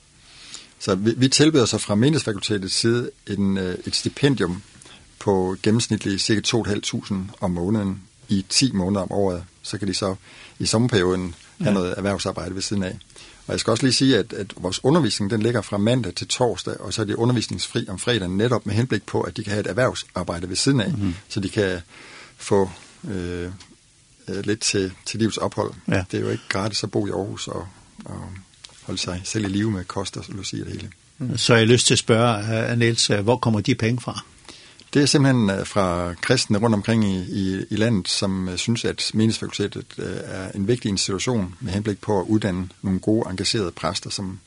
Så 0.78 0.94
vi, 0.94 1.14
vi 1.16 1.28
tilbyder 1.28 1.64
så 1.64 1.78
fra 1.78 1.94
menighedsfakultetets 1.94 2.74
side 2.74 3.10
en, 3.26 3.56
et 3.58 3.96
stipendium 3.96 4.62
på 5.18 5.56
gennemsnitligt 5.62 6.22
cirka 6.22 6.40
2.500 6.46 7.14
om 7.40 7.50
måneden 7.50 8.02
i 8.28 8.44
10 8.48 8.72
måneder 8.72 9.02
om 9.02 9.12
året. 9.12 9.44
Så 9.62 9.78
kan 9.78 9.88
de 9.88 9.94
så 9.94 10.14
i 10.58 10.66
sommerperioden 10.66 11.34
have 11.58 11.68
ja. 11.68 11.74
noget 11.74 11.94
erhvervsarbejde 11.96 12.54
ved 12.54 12.62
siden 12.62 12.82
af. 12.82 12.98
Og 13.46 13.52
jeg 13.52 13.60
skal 13.60 13.70
også 13.70 13.84
lige 13.84 13.92
sige, 13.92 14.18
at, 14.18 14.32
at 14.32 14.54
vores 14.56 14.84
undervisning 14.84 15.30
den 15.30 15.42
ligger 15.42 15.62
fra 15.62 15.78
mandag 15.78 16.14
til 16.14 16.28
torsdag, 16.28 16.80
og 16.80 16.92
så 16.92 17.02
er 17.02 17.06
det 17.06 17.14
undervisningsfri 17.14 17.86
om 17.88 17.98
fredag 17.98 18.28
netop 18.28 18.66
med 18.66 18.74
henblik 18.74 19.02
på, 19.06 19.20
at 19.20 19.36
de 19.36 19.44
kan 19.44 19.50
have 19.50 19.60
et 19.60 19.66
erhvervsarbejde 19.66 20.48
ved 20.48 20.56
siden 20.56 20.80
af, 20.80 20.88
mm 20.88 21.10
-hmm. 21.10 21.14
så 21.28 21.40
de 21.40 21.48
kan 21.48 21.80
få 22.36 22.70
øh, 23.10 23.48
øh, 24.28 24.46
lidt 24.46 24.60
til, 24.60 24.92
til 25.06 25.18
livets 25.18 25.36
ophold. 25.36 25.72
Ja. 25.88 26.04
Det 26.10 26.18
er 26.18 26.22
jo 26.22 26.30
ikke 26.30 26.44
gratis 26.48 26.84
at 26.84 26.90
bo 26.90 27.06
i 27.06 27.10
Aarhus 27.10 27.48
og, 27.48 27.68
og 28.04 28.28
holde 28.82 29.00
sig 29.00 29.20
selv 29.24 29.44
i 29.44 29.48
live 29.48 29.70
med 29.70 29.84
kost 29.84 30.16
og 30.16 30.24
logi 30.28 30.60
og 30.60 30.66
det 30.66 30.74
hele. 30.74 30.90
Mm. 31.18 31.38
Så 31.38 31.54
jeg 31.54 31.60
har 31.60 31.66
lyst 31.66 31.86
til 31.86 31.94
at 31.94 31.98
spørge, 31.98 32.72
uh, 32.72 32.78
Niels, 32.78 33.06
hvor 33.06 33.36
kommer 33.36 33.60
de 33.60 33.74
penge 33.74 34.00
fra? 34.00 34.24
Det 34.94 35.02
er 35.02 35.06
simpelthen 35.06 35.66
fra 35.66 36.14
kristne 36.14 36.58
rundt 36.58 36.74
omkring 36.74 37.04
i, 37.04 37.16
i, 37.16 37.64
i 37.70 37.76
landet, 37.76 38.08
som 38.08 38.48
synes, 38.56 38.84
at 38.84 39.10
meningsfakultetet 39.14 39.84
er 40.24 40.52
en 40.52 40.68
vigtig 40.68 40.88
institution 40.88 41.54
med 41.60 41.72
henblik 41.72 42.00
på 42.00 42.20
at 42.20 42.26
uddanne 42.26 42.68
nogle 42.82 43.00
gode, 43.00 43.30
engagerede 43.30 43.70
præster, 43.70 44.10
som 44.10 44.38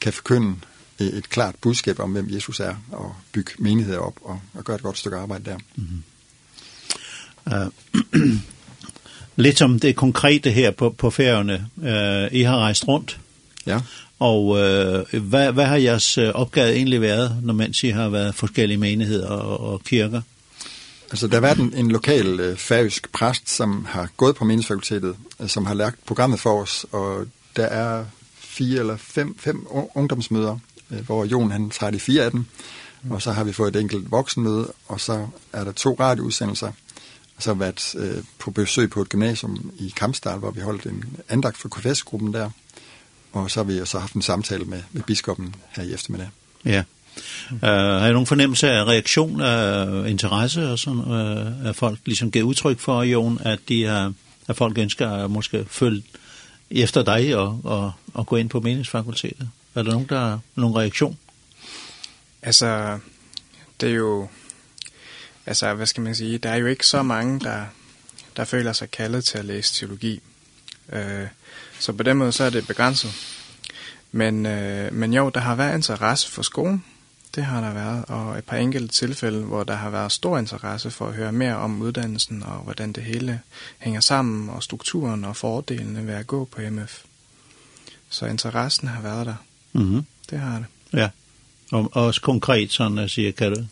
kan 0.00 0.12
forkynde 0.12 0.56
et 0.98 1.30
klart 1.30 1.54
budskab 1.60 2.00
om, 2.00 2.12
hvem 2.12 2.28
Jesus 2.30 2.60
er, 2.60 2.74
og 2.92 3.16
bygge 3.32 3.52
menigheder 3.58 3.98
op 3.98 4.14
og, 4.22 4.40
og 4.54 4.64
gøre 4.64 4.76
et 4.76 4.82
godt 4.82 4.98
stykke 4.98 5.16
arbejde 5.16 5.44
der. 5.44 5.58
Mm 5.76 5.84
-hmm. 7.46 7.56
uh, 7.56 8.28
lidt 9.38 9.62
om 9.62 9.78
det 9.78 9.96
konkrete 9.96 10.50
her 10.50 10.70
på, 10.70 10.90
på 10.90 11.10
færgerne. 11.10 11.66
Uh, 11.76 12.38
I 12.38 12.42
har 12.42 12.56
rejst 12.56 12.88
rundt. 12.88 13.18
Ja. 13.66 13.80
Og 14.18 14.58
øh, 14.58 15.22
hvad, 15.22 15.52
hvad 15.52 15.64
har 15.64 15.76
jeres 15.76 16.18
opgave 16.18 16.74
egentlig 16.74 17.00
været, 17.00 17.36
når 17.42 17.54
man 17.54 17.74
I 17.82 17.88
har 17.88 18.08
været 18.08 18.34
forskellige 18.34 18.78
menigheder 18.78 19.28
og, 19.28 19.72
og 19.72 19.84
kirker? 19.84 20.20
Altså, 21.10 21.26
der 21.26 21.34
har 21.34 21.40
været 21.40 21.58
en, 21.58 21.74
en 21.76 21.90
lokal 21.90 22.40
øh, 22.40 22.56
færøsk 22.56 23.12
præst, 23.12 23.50
som 23.50 23.86
har 23.88 24.08
gået 24.16 24.36
på 24.36 24.44
meningsfakultetet, 24.44 25.16
øh, 25.40 25.48
som 25.48 25.66
har 25.66 25.74
lagt 25.74 26.06
programmet 26.06 26.40
for 26.40 26.62
os, 26.62 26.86
og 26.92 27.26
der 27.56 27.66
er 27.66 28.04
fire 28.40 28.80
eller 28.80 28.96
fem, 28.96 29.38
fem 29.38 29.66
ungdomsmøder, 29.94 30.58
øh, 30.90 31.06
hvor 31.06 31.24
Jon 31.24 31.50
han 31.50 31.70
tager 31.70 31.90
de 31.90 32.00
fire 32.00 32.24
af 32.24 32.30
dem, 32.30 32.44
og 33.10 33.22
så 33.22 33.32
har 33.32 33.44
vi 33.44 33.52
fået 33.52 33.76
et 33.76 33.80
enkelt 33.80 34.10
voksenmøde, 34.10 34.72
og 34.88 35.00
så 35.00 35.26
er 35.52 35.64
der 35.64 35.72
to 35.72 35.96
radioudsendelser, 36.00 36.72
så 37.38 37.54
været 37.54 37.94
øh, 37.98 38.24
på 38.38 38.50
besøg 38.50 38.90
på 38.90 39.02
et 39.02 39.08
gymnasium 39.08 39.72
i 39.78 39.92
Kampstad, 39.96 40.38
hvor 40.38 40.50
vi 40.50 40.60
holdt 40.60 40.86
en 40.86 41.04
andagt 41.28 41.56
for 41.56 41.68
KFS-gruppen 41.68 42.34
der, 42.34 42.50
og 43.32 43.50
så 43.50 43.60
har 43.60 43.64
vi 43.64 43.78
jo 43.78 43.84
så 43.84 43.98
haft 43.98 44.12
en 44.12 44.22
samtale 44.22 44.64
med, 44.64 44.82
med 44.92 45.02
biskoppen 45.02 45.54
her 45.70 45.82
i 45.82 45.92
eftermiddag. 45.92 46.28
Ja. 46.64 46.84
Uh, 47.50 47.58
har 47.60 48.06
I 48.06 48.12
nogen 48.12 48.26
fornemmelse 48.26 48.70
af 48.70 48.84
reaktion, 48.84 49.40
af 49.40 50.08
interesse 50.08 50.70
og 50.70 50.78
sådan, 50.78 50.98
uh, 50.98 51.68
at 51.68 51.76
folk 51.76 51.98
ligesom 52.04 52.30
gav 52.30 52.42
udtryk 52.42 52.78
for, 52.78 53.02
Jon, 53.02 53.38
at, 53.44 53.58
de 53.68 53.84
har, 53.84 54.12
at 54.48 54.56
folk 54.56 54.78
ønsker 54.78 55.10
at 55.10 55.30
måske 55.30 55.64
følge 55.70 56.02
efter 56.70 57.02
dig 57.02 57.36
og, 57.36 57.60
og, 57.64 57.92
og 58.14 58.26
gå 58.26 58.36
ind 58.36 58.50
på 58.50 58.60
meningsfakultetet? 58.60 59.48
Er 59.74 59.82
der 59.82 59.90
nogen, 59.90 60.06
der 60.08 60.18
har 60.18 60.40
nogen 60.54 60.76
reaktion? 60.76 61.18
Altså, 62.42 62.98
det 63.80 63.88
er 63.88 63.94
jo 63.94 64.28
altså, 65.48 65.74
hvad 65.74 65.86
skal 65.86 66.02
man 66.02 66.14
sige, 66.14 66.38
der 66.38 66.50
er 66.50 66.56
jo 66.56 66.66
ikke 66.66 66.86
så 66.86 67.02
mange, 67.02 67.40
der, 67.40 67.64
der 68.36 68.44
føler 68.44 68.72
sig 68.72 68.90
kaldet 68.90 69.24
til 69.24 69.38
at 69.38 69.44
læse 69.44 69.74
teologi. 69.74 70.20
Øh, 70.92 71.26
så 71.78 71.92
på 71.92 72.02
den 72.02 72.16
måde, 72.16 72.32
så 72.32 72.44
er 72.44 72.50
det 72.50 72.66
begrænset. 72.66 73.10
Men, 74.12 74.46
øh, 74.46 74.92
men 74.92 75.12
jo, 75.12 75.30
der 75.34 75.40
har 75.40 75.54
været 75.54 75.74
interesse 75.74 76.30
for 76.30 76.42
skolen, 76.42 76.84
det 77.34 77.44
har 77.44 77.60
der 77.60 77.72
været, 77.72 78.04
og 78.08 78.38
et 78.38 78.44
par 78.44 78.56
enkelte 78.56 78.94
tilfælde, 78.94 79.44
hvor 79.44 79.64
der 79.64 79.74
har 79.74 79.90
været 79.90 80.12
stor 80.12 80.38
interesse 80.38 80.90
for 80.90 81.06
at 81.06 81.14
høre 81.14 81.32
mere 81.32 81.56
om 81.56 81.82
uddannelsen, 81.82 82.42
og 82.42 82.58
hvordan 82.58 82.92
det 82.92 83.02
hele 83.02 83.40
hænger 83.78 84.00
sammen, 84.00 84.50
og 84.50 84.62
strukturen 84.62 85.24
og 85.24 85.36
fordelene 85.36 86.06
ved 86.06 86.14
at 86.14 86.26
gå 86.26 86.44
på 86.44 86.60
MF. 86.70 87.02
Så 88.10 88.26
interessen 88.26 88.88
har 88.88 89.02
været 89.02 89.26
der. 89.26 89.34
Mm 89.72 89.98
-hmm. 89.98 90.02
Det 90.30 90.38
har 90.38 90.58
det. 90.58 90.66
Ja, 90.92 91.08
og 91.72 91.90
også 91.92 92.20
konkret 92.20 92.72
sådan 92.72 92.98
at 92.98 93.10
sige, 93.10 93.32
kan 93.32 93.52
du 93.52 93.64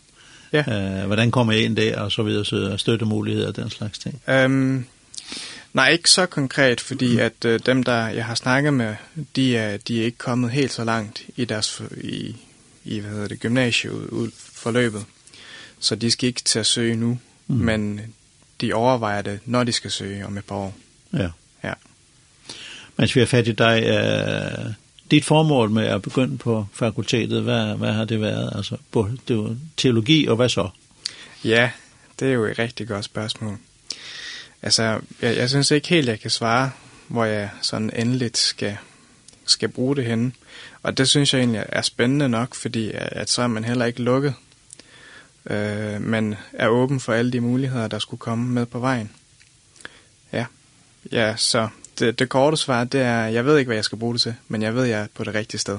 Ja. 0.52 0.58
Eh, 0.58 1.06
hvordan 1.06 1.30
kommer 1.30 1.52
jeg 1.52 1.62
ind 1.62 1.76
der, 1.76 2.00
og 2.00 2.12
så 2.12 2.22
videre, 2.22 2.44
så 2.44 2.76
støttemuligheder 2.76 3.48
og 3.48 3.56
den 3.56 3.70
slags 3.70 3.98
ting? 3.98 4.22
Øhm, 4.28 4.84
nej, 5.72 5.88
ikke 5.88 6.10
så 6.10 6.26
konkret, 6.26 6.80
fordi 6.80 7.12
mm. 7.12 7.18
at 7.18 7.44
øh, 7.44 7.60
dem, 7.66 7.82
der 7.82 8.08
jeg 8.08 8.24
har 8.24 8.34
snakket 8.34 8.74
med, 8.74 8.94
de 9.36 9.56
er, 9.56 9.76
de 9.76 10.00
er 10.00 10.04
ikke 10.04 10.18
kommet 10.18 10.50
helt 10.50 10.72
så 10.72 10.84
langt 10.84 11.22
i 11.36 11.44
deres 11.44 11.82
i, 12.00 12.36
i 12.84 12.98
hvad 12.98 13.10
hedder 13.10 13.28
det, 13.28 13.40
gymnasieforløbet. 13.40 15.04
Så 15.80 15.94
de 15.94 16.10
skal 16.10 16.26
ikke 16.26 16.42
til 16.42 16.58
at 16.58 16.66
søge 16.66 16.96
nu, 16.96 17.18
mm. 17.46 17.56
men 17.56 18.00
de 18.60 18.72
overvejer 18.72 19.22
det, 19.22 19.40
når 19.44 19.64
de 19.64 19.72
skal 19.72 19.90
søge 19.90 20.26
om 20.26 20.38
et 20.38 20.44
par 20.44 20.56
år. 20.56 20.76
Ja. 21.12 21.28
Ja. 21.64 21.72
Mens 22.96 23.14
vi 23.14 23.20
har 23.20 23.26
fat 23.26 23.48
i 23.48 23.52
dig, 23.52 23.82
øh, 23.82 24.72
dit 25.10 25.24
formål 25.24 25.70
med 25.70 25.86
at 25.86 26.02
begynde 26.02 26.38
på 26.38 26.66
fakultetet, 26.72 27.42
hvad, 27.42 27.76
hvad 27.76 27.92
har 27.92 28.04
det 28.04 28.20
været? 28.20 28.52
Altså, 28.56 28.76
både 28.90 29.18
det 29.28 29.38
var 29.38 29.56
teologi, 29.76 30.26
og 30.26 30.36
hvad 30.36 30.48
så? 30.48 30.68
Ja, 31.44 31.70
det 32.20 32.28
er 32.28 32.32
jo 32.32 32.44
et 32.44 32.58
rigtig 32.58 32.88
godt 32.88 33.04
spørgsmål. 33.04 33.58
Altså, 34.62 34.82
jeg, 35.22 35.36
jeg 35.36 35.50
synes 35.50 35.70
ikke 35.70 35.88
helt, 35.88 36.08
jeg 36.08 36.20
kan 36.20 36.30
svare, 36.30 36.70
hvor 37.08 37.24
jeg 37.24 37.50
sådan 37.62 37.90
endeligt 37.96 38.38
skal, 38.38 38.76
skal 39.44 39.68
bruge 39.68 39.96
det 39.96 40.04
henne. 40.04 40.32
Og 40.82 40.98
det 40.98 41.08
synes 41.08 41.34
jeg 41.34 41.38
egentlig 41.38 41.64
er 41.68 41.82
spændende 41.82 42.28
nok, 42.28 42.54
fordi 42.54 42.90
at, 42.90 43.08
at 43.12 43.30
så 43.30 43.42
er 43.42 43.46
man 43.46 43.64
heller 43.64 43.84
ikke 43.84 44.02
lukket, 44.02 44.34
øh, 45.50 46.00
men 46.00 46.34
er 46.52 46.68
åben 46.68 47.00
for 47.00 47.12
alle 47.12 47.32
de 47.32 47.40
muligheder, 47.40 47.88
der 47.88 47.98
skulle 47.98 48.20
komme 48.20 48.48
med 48.48 48.66
på 48.66 48.78
vejen. 48.78 49.10
Ja, 50.32 50.46
ja 51.12 51.36
så 51.36 51.68
det, 51.98 52.18
det 52.18 52.28
korte 52.28 52.56
svar, 52.56 52.84
det 52.84 53.00
er, 53.00 53.26
jeg 53.26 53.44
ved 53.44 53.58
ikke, 53.58 53.68
hvad 53.68 53.76
jeg 53.76 53.84
skal 53.84 53.98
bruge 53.98 54.14
det 54.14 54.22
til, 54.22 54.34
men 54.48 54.62
jeg 54.62 54.74
ved, 54.74 54.84
jeg 54.84 55.00
er 55.00 55.06
på 55.14 55.24
det 55.24 55.34
rigtige 55.34 55.60
sted. 55.60 55.78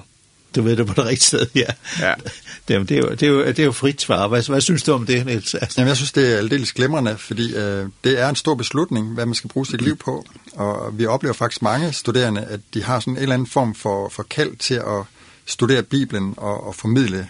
Du 0.56 0.62
ved 0.62 0.78
det 0.78 0.88
på 0.88 0.94
det 0.94 1.06
rigtige 1.06 1.26
sted, 1.26 1.48
ja. 1.56 1.68
ja. 2.00 2.14
Det, 2.68 2.90
det, 2.90 2.98
er 2.98 3.02
jo, 3.02 3.10
det, 3.10 3.24
er 3.24 3.28
jo, 3.28 3.46
det 3.46 3.60
er 3.60 3.64
jo 3.64 3.72
frit 3.72 4.02
svar. 4.02 4.28
Hvad, 4.28 4.50
hvad 4.50 4.62
synes 4.62 4.84
du 4.84 4.94
om 4.94 5.06
det, 5.06 5.26
Niels? 5.26 5.56
Jamen, 5.78 5.88
jeg 5.88 5.96
synes, 5.96 6.12
det 6.12 6.34
er 6.34 6.38
aldeles 6.38 6.74
glemrende, 6.74 7.18
fordi 7.18 7.56
øh, 7.56 7.90
det 8.04 8.20
er 8.20 8.30
en 8.30 8.36
stor 8.36 8.56
beslutning, 8.56 9.14
hvad 9.14 9.26
man 9.26 9.36
skal 9.36 9.50
bruge 9.50 9.66
sit 9.66 9.82
liv 9.82 9.98
på. 9.98 10.26
Og 10.54 11.00
vi 11.00 11.06
oplever 11.06 11.34
faktisk 11.34 11.62
mange 11.62 11.94
studerende, 11.94 12.42
at 12.42 12.60
de 12.74 12.84
har 12.84 13.00
sådan 13.00 13.14
en 13.14 13.22
eller 13.22 13.34
anden 13.34 13.48
form 13.48 13.76
for, 13.76 14.10
for 14.10 14.24
kald 14.24 14.56
til 14.56 14.74
at 14.74 15.04
studere 15.46 15.84
Bibelen 15.84 16.34
og, 16.38 16.68
og 16.68 16.76
formidle 16.76 17.28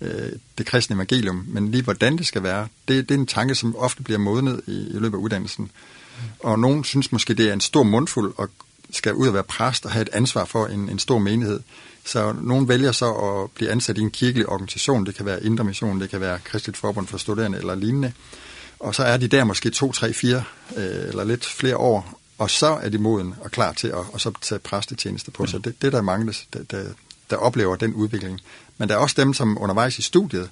øh, 0.00 0.32
det 0.58 0.66
kristne 0.66 0.94
evangelium. 0.94 1.44
Men 1.48 1.70
lige 1.70 1.82
hvordan 1.82 2.18
det 2.18 2.26
skal 2.26 2.42
være, 2.42 2.68
det, 2.88 3.08
det 3.08 3.14
er 3.14 3.18
en 3.18 3.26
tanke, 3.26 3.54
som 3.54 3.76
ofte 3.76 4.02
bliver 4.02 4.18
modnet 4.18 4.60
i, 4.66 4.72
i 4.72 4.98
løbet 4.98 5.18
af 5.18 5.22
uddannelsen. 5.22 5.70
Og 6.40 6.58
nogen 6.58 6.84
synes 6.84 7.12
måske, 7.12 7.34
det 7.34 7.48
er 7.48 7.52
en 7.52 7.60
stor 7.60 7.82
mundfuld 7.82 8.34
at 8.38 8.48
skal 8.90 9.14
ud 9.14 9.28
og 9.28 9.34
være 9.34 9.42
præst 9.42 9.84
og 9.84 9.90
have 9.90 10.02
et 10.02 10.08
ansvar 10.12 10.44
for 10.44 10.66
en, 10.66 10.88
en 10.88 10.98
stor 10.98 11.18
menighed. 11.18 11.60
Så 12.04 12.32
nogen 12.32 12.68
vælger 12.68 12.92
så 12.92 13.12
at 13.12 13.50
blive 13.50 13.70
ansat 13.70 13.98
i 13.98 14.00
en 14.00 14.10
kirkelig 14.10 14.48
organisation. 14.48 15.06
Det 15.06 15.14
kan 15.14 15.26
være 15.26 15.44
Indre 15.44 15.64
Mission, 15.64 16.00
det 16.00 16.10
kan 16.10 16.20
være 16.20 16.38
Kristeligt 16.44 16.78
Forbund 16.78 17.06
for 17.06 17.18
Studerende 17.18 17.58
eller 17.58 17.74
lignende. 17.74 18.12
Og 18.78 18.94
så 18.94 19.02
er 19.02 19.16
de 19.16 19.28
der 19.28 19.44
måske 19.44 19.70
2, 19.70 19.92
3, 19.92 20.12
4 20.12 20.42
øh, 20.76 20.84
eller 20.84 21.24
lidt 21.24 21.46
flere 21.46 21.76
år, 21.76 22.20
og 22.38 22.50
så 22.50 22.66
er 22.66 22.88
de 22.88 22.98
moden 22.98 23.34
og 23.40 23.50
klar 23.50 23.72
til 23.72 23.88
at 23.88 23.94
og 23.94 24.20
så 24.20 24.32
tage 24.40 24.58
præstetjeneste 24.58 25.30
på. 25.30 25.42
Mm. 25.42 25.46
Så 25.46 25.58
det, 25.58 25.82
det 25.82 25.92
der 25.92 26.02
mangles, 26.02 26.46
der, 26.52 26.62
der, 26.62 26.84
der 27.30 27.36
oplever 27.36 27.76
den 27.76 27.94
udvikling. 27.94 28.40
Men 28.78 28.88
der 28.88 28.94
er 28.94 28.98
også 28.98 29.14
dem, 29.18 29.34
som 29.34 29.58
undervejs 29.60 29.98
i 29.98 30.02
studiet, 30.02 30.50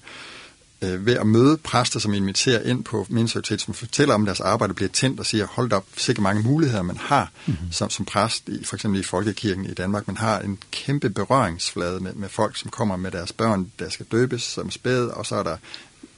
øh, 0.83 1.07
ved 1.07 1.15
at 1.15 1.27
møde 1.27 1.57
præster, 1.57 2.01
som 2.01 2.15
inviterer 2.15 2.62
ind 2.62 2.85
på 2.85 3.07
Mindesøjtet, 3.09 3.61
som 3.61 3.75
fortæller 3.75 4.15
om 4.15 4.25
deres 4.25 4.41
arbejde, 4.41 4.75
bliver 4.75 4.89
tændt 4.89 5.21
og 5.21 5.27
siger, 5.27 5.47
hold 5.47 5.73
op, 5.73 5.85
sikkert 5.97 6.23
mange 6.23 6.43
muligheder, 6.43 6.83
man 6.83 6.97
har 6.97 7.31
mm-hmm. 7.47 7.73
som, 7.73 7.91
som 7.91 8.05
præst, 8.05 8.49
i, 8.49 8.65
for 8.65 8.77
eksempel 8.77 9.01
i 9.01 9.05
Folkekirken 9.05 9.65
i 9.65 9.75
Danmark. 9.75 10.07
Man 10.07 10.17
har 10.17 10.39
en 10.41 10.59
kæmpe 10.71 11.11
berøringsflade 11.11 12.01
med, 12.01 12.12
med 12.12 12.29
folk, 12.29 12.57
som 12.57 12.71
kommer 12.71 12.97
med 12.97 13.11
deres 13.11 13.33
børn, 13.33 13.71
der 13.79 13.89
skal 13.89 14.07
døbes 14.12 14.43
som 14.43 14.71
spæd, 14.71 15.07
og 15.07 15.27
så 15.27 15.37
er 15.37 15.43
der 15.43 15.57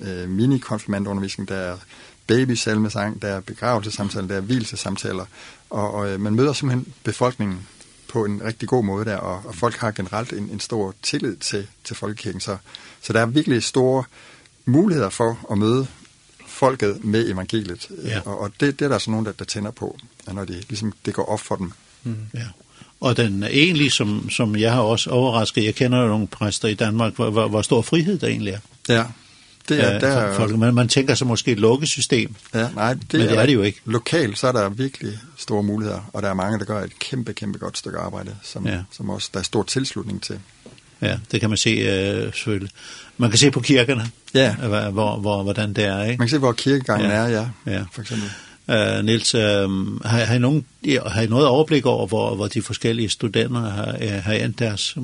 øh, 0.01 0.29
minikonfirmandundervisning, 0.29 1.49
der 1.49 1.57
er 1.57 1.77
babysalmesang, 2.27 3.23
der 3.23 3.29
er 3.29 3.41
begravelsesamtaler, 3.41 4.27
der 4.27 4.37
er 4.37 4.41
hvilsesamtaler, 4.41 5.25
og, 5.71 5.95
og 5.95 6.11
øh, 6.11 6.21
man 6.21 6.35
møder 6.35 6.53
simpelthen 6.53 6.93
befolkningen 7.05 7.67
på 8.09 8.25
en 8.25 8.43
rigtig 8.45 8.69
god 8.69 8.85
måde 8.85 9.05
der, 9.05 9.17
og, 9.17 9.43
og 9.45 9.55
folk 9.55 9.77
har 9.77 9.91
generelt 9.91 10.33
en, 10.33 10.49
en 10.53 10.61
stor 10.61 10.95
tillid 11.03 11.37
til, 11.37 11.67
til 11.85 11.97
folkekirken, 11.97 12.41
så, 12.41 12.57
så 13.03 13.13
der 13.13 13.21
er 13.21 13.27
virkelig 13.27 13.63
store 13.63 14.05
muligheder 14.69 15.09
for 15.09 15.39
at 15.53 15.59
møde 15.59 15.87
folket 16.47 17.05
med 17.05 17.31
evangeliet. 17.31 17.89
Ja. 18.05 18.21
Og, 18.25 18.41
og 18.41 18.51
det, 18.61 18.79
det 18.79 18.85
er 18.85 18.89
der 18.89 18.99
så 18.99 19.11
nogen, 19.11 19.27
der, 19.27 19.33
der 19.33 19.45
tænder 19.45 19.71
på, 19.71 19.99
når 20.33 20.45
det, 20.45 20.65
ligesom, 20.69 20.93
det 21.07 21.15
går 21.15 21.25
op 21.25 21.41
for 21.41 21.57
dem. 21.57 21.73
Mm. 22.05 22.17
Ja. 22.35 22.45
Og 23.01 23.17
den 23.17 23.43
egentlig, 23.43 23.93
som, 23.93 24.31
som 24.31 24.57
jeg 24.57 24.73
har 24.73 24.81
også 24.81 25.11
overrasket, 25.11 25.65
jeg 25.65 25.75
kender 25.75 26.03
jo 26.03 26.09
nogle 26.09 26.27
præster 26.27 26.69
i 26.69 26.75
Danmark, 26.75 27.15
hvor, 27.15 27.31
hvor, 27.31 27.49
hvor 27.49 27.63
stor 27.63 27.83
frihed 27.83 28.19
der 28.19 28.27
egentlig 28.27 28.53
er. 28.53 28.59
Ja, 28.89 29.05
det 29.69 29.85
er... 29.85 29.99
Der, 29.99 30.35
folk, 30.35 30.59
man, 30.59 30.75
man 30.75 30.89
tænker 30.89 31.15
så 31.15 31.25
måske 31.25 31.53
et 31.53 31.59
lukkesystem, 31.59 32.35
ja, 32.55 32.69
nej, 32.75 32.95
det 32.95 33.13
men 33.13 33.21
er, 33.21 33.27
det 33.27 33.39
er 33.39 33.47
det 33.47 33.55
jo 33.55 33.63
ikke. 33.63 33.81
Lokalt, 33.85 34.39
så 34.39 34.49
er 34.49 34.53
der 34.53 34.69
virkelig 34.69 35.19
store 35.37 35.63
muligheder, 35.63 36.11
og 36.13 36.23
der 36.23 36.29
er 36.29 36.35
mange, 36.35 36.59
der 36.59 36.65
gør 36.65 36.83
et 36.83 36.99
kæmpe, 36.99 37.33
kæmpe 37.33 37.59
godt 37.59 37.79
stykke 37.79 37.99
arbejde, 37.99 38.37
som, 38.43 38.67
ja. 38.67 38.83
som 38.91 39.11
også 39.11 39.31
der 39.33 39.39
er 39.39 39.45
stor 39.45 39.63
tilslutning 39.63 40.23
til. 40.23 40.41
Ja, 41.03 41.19
det 41.33 41.41
kan 41.41 41.51
man 41.51 41.57
se 41.57 41.81
uh, 41.81 42.33
selvfølgelig. 42.35 42.71
Man 43.17 43.31
kan 43.31 43.39
se 43.39 43.51
på 43.51 43.61
kirkerne, 43.61 44.11
ja. 44.35 44.55
hvor, 44.55 44.91
hvor, 44.91 45.17
hvor, 45.17 45.43
hvordan 45.43 45.73
det 45.73 45.85
er. 45.85 46.03
Ikke? 46.03 46.19
Man 46.19 46.29
kan 46.29 46.35
se, 46.35 46.39
hvor 46.39 46.53
kirkegangen 46.53 47.11
ja. 47.11 47.17
er, 47.17 47.29
ja, 47.29 47.49
ja. 47.67 47.85
for 47.93 48.01
eksempel. 48.01 48.31
Uh, 48.69 49.05
Nils, 49.05 49.35
uh, 49.35 49.41
har, 49.41 50.25
har, 50.25 50.35
I 50.35 50.39
nogen, 50.39 50.65
har 51.07 51.23
I 51.23 51.27
noget 51.27 51.47
overblik 51.47 51.87
over, 51.87 52.07
hvor, 52.07 52.35
hvor 52.35 52.47
de 52.47 52.63
forskellige 52.63 53.09
studenter 53.09 53.61
har, 53.61 54.21
har 54.21 54.33
endt 54.33 54.59
deres, 54.59 54.97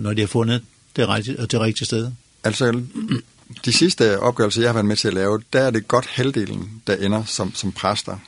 når 0.00 0.12
de 0.12 0.20
har 0.20 0.26
fundet 0.26 0.62
det 0.96 1.08
rigtige, 1.08 1.36
det 1.36 1.60
rigtige 1.60 1.86
sted? 1.86 2.10
Altså, 2.44 2.82
de 3.64 3.72
sidste 3.72 4.20
opgørelser, 4.20 4.62
jeg 4.62 4.68
har 4.68 4.74
været 4.74 4.86
med 4.86 4.96
til 4.96 5.08
at 5.08 5.14
lave, 5.14 5.42
der 5.52 5.60
er 5.60 5.70
det 5.70 5.88
godt 5.88 6.06
halvdelen, 6.06 6.82
der 6.86 6.96
ender 6.96 7.24
som, 7.24 7.54
som 7.54 7.72
præster. 7.72 8.18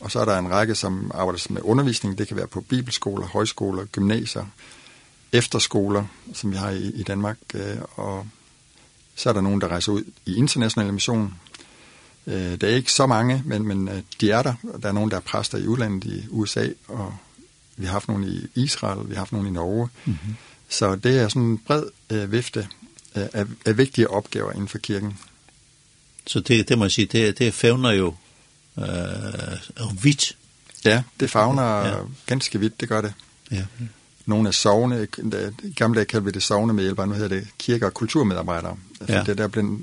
Og 0.00 0.10
så 0.10 0.20
er 0.20 0.24
der 0.24 0.38
en 0.38 0.50
række, 0.50 0.74
som 0.74 1.10
arbejder 1.14 1.46
med 1.50 1.62
undervisning. 1.64 2.18
Det 2.18 2.28
kan 2.28 2.36
være 2.36 2.46
på 2.46 2.60
bibelskoler, 2.60 3.26
højskoler, 3.26 3.84
gymnasier, 3.84 4.44
efterskoler, 5.32 6.04
som 6.34 6.52
vi 6.52 6.56
har 6.56 6.70
i, 6.70 6.90
i 6.94 7.02
Danmark, 7.02 7.38
øh, 7.54 7.76
og 7.94 8.26
så 9.14 9.28
er 9.28 9.32
der 9.32 9.40
nogen, 9.40 9.60
der 9.60 9.68
rejser 9.68 9.92
ud 9.92 10.04
i 10.26 10.36
internationale 10.36 10.92
mission. 10.92 11.34
Øh, 12.26 12.34
det 12.34 12.62
er 12.62 12.68
ikke 12.68 12.92
så 12.92 13.06
mange, 13.06 13.42
men, 13.44 13.68
men 13.68 13.88
øh, 13.88 14.02
de 14.20 14.30
er 14.30 14.42
der. 14.42 14.54
Der 14.82 14.88
er 14.88 14.92
nogen, 14.92 15.10
der 15.10 15.16
er 15.16 15.20
præster 15.20 15.58
i 15.58 15.66
udlandet 15.66 16.04
i 16.04 16.24
USA, 16.30 16.68
og 16.88 17.14
vi 17.76 17.86
har 17.86 17.92
haft 17.92 18.08
nogen 18.08 18.24
i 18.24 18.60
Israel, 18.60 19.08
vi 19.08 19.14
har 19.14 19.20
haft 19.20 19.32
nogen 19.32 19.46
i 19.46 19.50
Norge. 19.50 19.88
Mm 20.04 20.12
-hmm. 20.12 20.32
Så 20.68 20.96
det 20.96 21.18
er 21.18 21.28
sådan 21.28 21.42
en 21.42 21.58
bred 21.58 21.84
øh, 22.10 22.32
vifte 22.32 22.68
af, 23.14 23.46
af 23.66 23.78
vigtige 23.78 24.10
opgaver 24.10 24.52
inden 24.52 24.68
for 24.68 24.78
kirken. 24.78 25.18
Så 26.26 26.40
det, 26.40 26.68
det 26.68 26.78
må 26.78 26.84
jeg 26.84 26.92
sige, 26.92 27.06
det, 27.06 27.38
det 27.38 27.54
fævner 27.54 27.90
jo 27.90 28.14
øh, 28.78 30.04
vidt. 30.04 30.36
Ja, 30.84 31.02
det 31.20 31.30
fævner 31.30 31.86
ja. 31.86 31.94
ganske 32.26 32.60
vidt, 32.60 32.80
det 32.80 32.88
gør 32.88 33.00
det. 33.00 33.14
Ja, 33.50 33.56
ja 33.56 33.86
nogle 34.28 34.48
af 34.48 34.54
sovne, 34.54 35.06
i 35.64 35.72
gamle 35.76 35.96
dage 35.96 36.06
kaldte 36.06 36.24
vi 36.24 36.30
det 36.30 36.42
sovne 36.42 36.72
med 36.72 36.82
hjælp, 36.82 36.98
nu 36.98 37.12
hedder 37.12 37.28
det 37.28 37.46
kirke- 37.58 37.86
og 37.86 37.94
kulturmedarbejdere. 37.94 38.76
Ja. 39.08 39.22
Det 39.26 39.38
der 39.38 39.48
blevet 39.48 39.78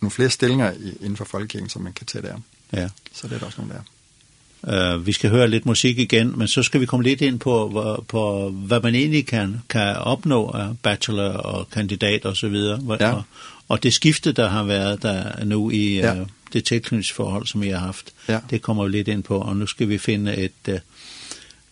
nogle 0.00 0.10
flere 0.10 0.30
stillinger 0.30 0.72
inden 1.00 1.16
for 1.16 1.24
folkekirken, 1.24 1.68
som 1.68 1.82
man 1.82 1.92
kan 1.92 2.06
tage 2.06 2.22
der. 2.22 2.36
Ja. 2.72 2.88
Så 3.12 3.28
det 3.28 3.34
er 3.34 3.38
der 3.38 3.46
også 3.46 3.60
nogle 3.60 3.74
der. 3.74 4.96
Uh, 4.96 5.06
vi 5.06 5.12
skal 5.12 5.30
høre 5.30 5.48
lidt 5.48 5.66
musik 5.66 5.98
igen, 5.98 6.38
men 6.38 6.48
så 6.48 6.62
skal 6.62 6.80
vi 6.80 6.86
komme 6.86 7.04
lidt 7.04 7.20
ind 7.20 7.38
på, 7.38 7.70
på, 7.72 8.04
på 8.08 8.50
hvad 8.50 8.80
man 8.80 8.94
egentlig 8.94 9.26
kan, 9.26 9.62
kan 9.68 9.96
opnå 9.96 10.50
af 10.50 10.78
bachelor 10.82 11.28
og 11.28 11.70
kandidat 11.70 12.24
og 12.24 12.36
så 12.36 12.48
videre. 12.48 12.78
Hvor, 12.78 12.96
ja. 13.00 13.12
og, 13.12 13.22
og 13.68 13.82
det 13.82 13.94
skifte, 13.94 14.32
der 14.32 14.48
har 14.48 14.62
været 14.62 15.02
der 15.02 15.44
nu 15.44 15.70
i 15.70 15.94
ja. 15.94 16.20
uh, 16.20 16.26
det 16.52 16.64
tilknytningsforhold, 16.64 17.46
som 17.46 17.62
I 17.62 17.68
har 17.68 17.78
haft, 17.78 18.12
ja. 18.28 18.40
det 18.50 18.62
kommer 18.62 18.84
vi 18.84 18.90
lidt 18.90 19.08
ind 19.08 19.22
på. 19.22 19.38
Og 19.38 19.56
nu 19.56 19.66
skal 19.66 19.88
vi 19.88 19.98
finde 19.98 20.36
et... 20.36 20.82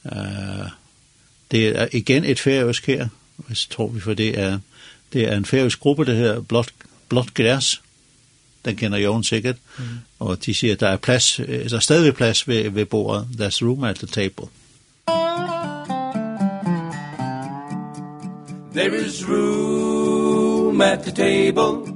Uh, 0.04 0.12
Det 1.50 1.68
er 1.68 1.88
igen 1.92 2.24
et 2.24 2.40
færøsk 2.40 2.87
her, 2.87 3.09
hvis 3.37 3.66
tror 3.66 3.88
vi, 3.88 4.00
for 4.00 4.14
det 4.14 4.38
er, 4.38 4.59
det 5.12 5.22
er 5.22 5.37
en 5.37 5.44
færøsk 5.44 5.80
gruppe, 5.80 6.04
det 6.04 6.16
hedder 6.16 6.40
Blåt, 6.40 6.72
Blåt 7.09 7.35
Græs. 7.35 7.80
Den 8.64 8.76
kender 8.76 8.98
Jørgen 8.98 9.24
sikkert. 9.24 9.57
Mm. 9.78 9.85
Og 10.18 10.46
de 10.46 10.54
siger, 10.54 10.74
der 10.74 10.88
er 10.88 10.96
plads, 10.96 11.40
der 11.46 11.76
er 11.76 11.80
stadig 11.80 12.14
plads 12.14 12.48
ved, 12.48 12.70
ved 12.70 12.85
bordet. 12.85 13.28
There's 13.38 13.62
room 13.62 13.85
at 13.85 13.96
the 13.96 14.07
table. 14.07 14.46
There 18.74 19.07
is 19.07 19.28
room 19.28 20.80
at 20.80 21.02
the 21.02 21.12
table. 21.12 21.94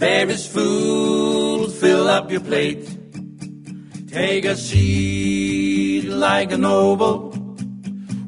There 0.00 0.32
is 0.32 0.48
food, 0.48 1.72
fill 1.80 2.08
up 2.08 2.32
your 2.32 2.40
plate. 2.40 2.88
Take 4.12 4.44
a 4.44 4.56
seat 4.56 6.04
like 6.04 6.52
a 6.52 6.56
noble. 6.56 7.33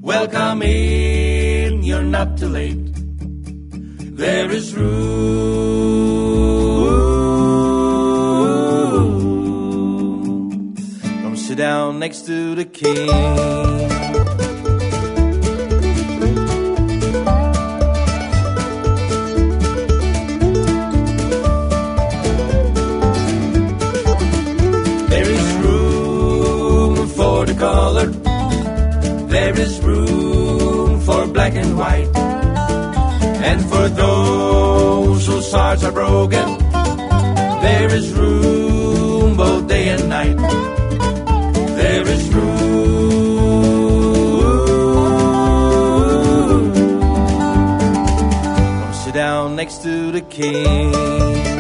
Welcome 0.07 0.63
in, 0.63 1.83
you're 1.83 2.05
not 2.05 2.39
too 2.39 2.47
late. 2.47 2.79
There 4.17 4.53
is 4.53 4.73
room. 4.73 5.17
Come 11.23 11.37
sit 11.37 11.59
down 11.59 11.99
next 11.99 12.25
to 12.27 12.55
the 12.55 12.65
king. 12.65 13.11
Colored 27.59 28.26
There 29.29 29.59
is 29.59 29.81
room 29.81 31.01
for 31.01 31.27
black 31.27 31.55
and 31.55 31.77
white. 31.77 32.17
And 32.17 33.61
for 33.69 33.89
those 33.89 35.27
whose 35.27 35.53
hearts 35.53 35.85
are 35.85 35.93
broken 35.93 36.59
There 37.63 37.95
is 37.95 38.13
room 38.13 39.37
both 39.37 39.67
day 39.69 39.89
and 39.89 40.09
night. 40.09 40.37
There 41.77 42.07
is 42.07 42.35
room. 42.35 43.17
Come 48.81 48.95
sit 48.95 49.15
down 49.15 49.57
next 49.57 49.83
to 49.83 50.13
the 50.13 50.21
king. 50.21 51.56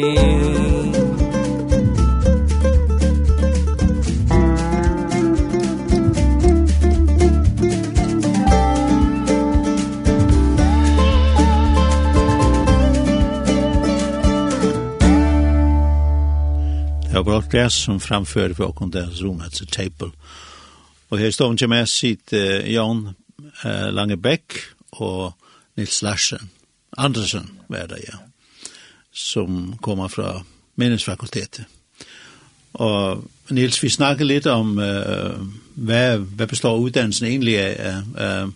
dream 0.00 0.58
Det 17.02 17.14
var 17.14 17.22
Brock 17.22 17.54
Jazz 17.54 17.74
som 17.74 18.00
framfører 18.00 18.54
for 18.54 18.68
åkken 18.68 18.92
der 18.92 19.10
Zoom 19.10 19.40
at 19.40 19.62
Table. 19.72 20.10
Og 21.10 21.18
her 21.18 21.30
står 21.30 21.52
ikke 21.52 21.68
med 21.68 21.86
sitt 21.86 22.32
uh, 22.32 22.72
Jan 22.72 23.08
uh, 23.64 23.88
Langebæk 23.90 24.54
og 24.92 25.32
Nils 25.76 26.02
Larsen. 26.02 26.50
Andersen 26.98 27.50
hva 27.68 27.82
er 27.82 27.90
det, 27.90 27.98
ja 28.06 28.20
som 29.18 29.74
kommer 29.82 30.08
fra 30.08 30.42
meningsfakultetet. 30.78 31.64
Og 32.78 33.24
Nils, 33.50 33.82
vi 33.82 33.88
snakker 33.88 34.28
litt 34.28 34.46
om 34.46 34.76
uh, 34.78 35.40
hva, 35.74 36.02
hva 36.20 36.46
består 36.46 36.78
uddannelsen 36.78 37.26
egentlig 37.26 37.56
av, 37.58 38.10
uh, 38.14 38.48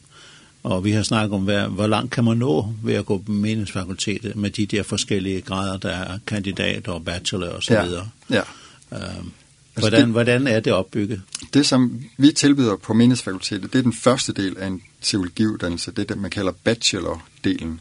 og 0.62 0.84
vi 0.84 0.92
har 0.94 1.02
snakket 1.02 1.34
om 1.34 1.46
hva, 1.48 1.64
hvor 1.74 1.90
langt 1.90 2.12
kan 2.14 2.28
man 2.28 2.38
nå 2.38 2.54
ved 2.84 3.00
å 3.00 3.06
gå 3.08 3.18
på 3.26 3.34
meningsfakultetet 3.34 4.36
med 4.38 4.54
de 4.54 4.66
der 4.76 4.86
forskjellige 4.86 5.46
grader, 5.48 5.80
der 5.82 6.02
er 6.14 6.24
kandidat 6.26 6.90
og 6.92 7.02
bachelor 7.04 7.56
og 7.58 7.64
så 7.66 7.80
videre. 7.80 8.10
Ja, 8.30 8.42
ja. 8.42 8.48
Uh, 8.92 9.30
hvordan, 9.74 10.00
det, 10.00 10.12
hvordan 10.12 10.46
er 10.46 10.60
det 10.60 10.72
oppbygget? 10.76 11.20
Det 11.54 11.66
som 11.66 11.88
vi 12.16 12.32
tilbyder 12.32 12.76
på 12.76 12.94
meningsfakultetet, 12.94 13.72
det 13.72 13.78
er 13.78 13.82
den 13.82 13.96
første 13.96 14.32
del 14.36 14.58
av 14.58 14.66
en 14.66 14.82
teologiuddannelse, 15.00 15.90
det 15.90 16.04
er 16.04 16.14
det 16.14 16.18
man 16.20 16.30
kaller 16.30 16.52
bachelor-delen. 16.52 17.80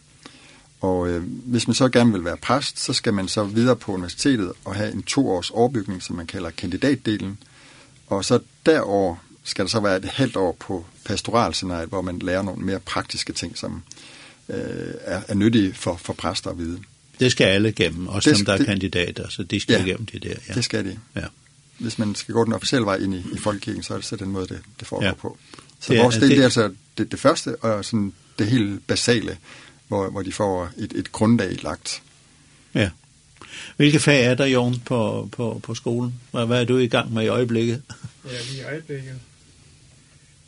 Og 0.81 1.09
øh, 1.09 1.23
hvis 1.25 1.67
man 1.67 1.75
så 1.75 1.89
gerne 1.89 2.11
vil 2.11 2.25
være 2.25 2.37
præst, 2.37 2.79
så 2.79 2.93
skal 2.93 3.13
man 3.13 3.27
så 3.27 3.43
videre 3.43 3.75
på 3.75 3.91
universitetet 3.91 4.51
og 4.65 4.75
have 4.75 4.93
en 4.93 5.03
toårs 5.03 5.49
overbygning, 5.49 6.03
som 6.03 6.15
man 6.15 6.27
kalder 6.27 6.49
kandidatdelen. 6.49 7.37
Og 8.07 8.25
så 8.25 8.39
derover 8.65 9.15
skal 9.43 9.65
der 9.65 9.69
så 9.69 9.79
være 9.79 9.97
et 9.97 10.05
halvt 10.05 10.35
år 10.35 10.57
på 10.59 10.85
pastoralscenariet, 11.05 11.89
hvor 11.89 12.01
man 12.01 12.19
lærer 12.19 12.41
nogle 12.41 12.65
mere 12.65 12.79
praktiske 12.79 13.33
ting, 13.33 13.57
som 13.57 13.83
øh, 14.49 14.57
er, 15.01 15.21
er 15.27 15.33
nyttige 15.33 15.73
for, 15.73 15.95
for 15.95 16.13
præster 16.13 16.49
at 16.49 16.57
vide. 16.57 16.79
Det 17.19 17.31
skal 17.31 17.45
alle 17.45 17.71
gennem, 17.71 18.07
også 18.07 18.29
det, 18.29 18.37
dem, 18.37 18.45
der 18.45 18.53
er 18.53 18.57
det, 18.57 18.65
kandidater, 18.65 19.29
så 19.29 19.43
de 19.43 19.59
skal 19.59 19.75
ja, 19.75 19.83
gennem 19.83 20.05
det 20.05 20.23
der. 20.23 20.35
Ja, 20.49 20.53
det 20.53 20.63
skal 20.63 20.85
de. 20.85 20.99
Ja. 21.15 21.25
Hvis 21.77 21.99
man 21.99 22.15
skal 22.15 22.33
gå 22.33 22.45
den 22.45 22.53
officielle 22.53 22.85
vej 22.85 22.95
ind 22.95 23.13
i, 23.13 23.25
i 23.33 23.37
folkekirken, 23.37 23.83
så 23.83 23.93
er 23.93 23.97
det 23.97 24.05
så 24.05 24.15
den 24.15 24.29
måde, 24.29 24.47
det, 24.47 24.59
det 24.79 24.87
foregår 24.87 25.05
ja. 25.05 25.13
på. 25.13 25.37
Så 25.79 25.93
det, 25.93 26.01
vores 26.01 26.15
del 26.15 26.29
det, 26.29 26.39
er 26.39 26.43
altså 26.43 26.73
det, 26.97 27.11
det 27.11 27.19
første, 27.19 27.55
og 27.55 27.85
sådan 27.85 28.13
det 28.39 28.47
helt 28.47 28.87
basale, 28.87 29.37
hvor, 29.91 30.09
hvor 30.09 30.21
de 30.21 30.31
får 30.31 30.69
et, 30.77 30.93
et 30.93 31.11
grundlag 31.11 31.63
lagt. 31.63 32.03
Ja. 32.73 32.89
Hvilke 33.77 33.99
fag 33.99 34.25
er 34.25 34.33
der, 34.33 34.45
Jon, 34.45 34.79
på, 34.85 35.29
på, 35.31 35.59
på 35.63 35.75
skolen? 35.75 36.13
Hvad, 36.31 36.45
hvad 36.45 36.61
er 36.61 36.65
du 36.65 36.77
i 36.77 36.87
gang 36.87 37.13
med 37.13 37.23
i 37.23 37.27
øjeblikket? 37.27 37.81
ja, 38.25 38.29
i 38.55 38.63
øjeblikket, 38.63 39.19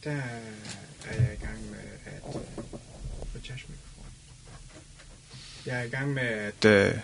der 0.04 0.12
er 0.12 1.16
jeg 1.16 1.38
i 1.42 1.46
gang 1.46 1.58
med 1.70 1.80
at... 2.06 2.42
Jeg 5.66 5.80
er 5.80 5.84
i 5.84 5.90
gang 5.90 6.14
med 6.14 6.24
at 6.24 6.92
uh, 6.94 7.00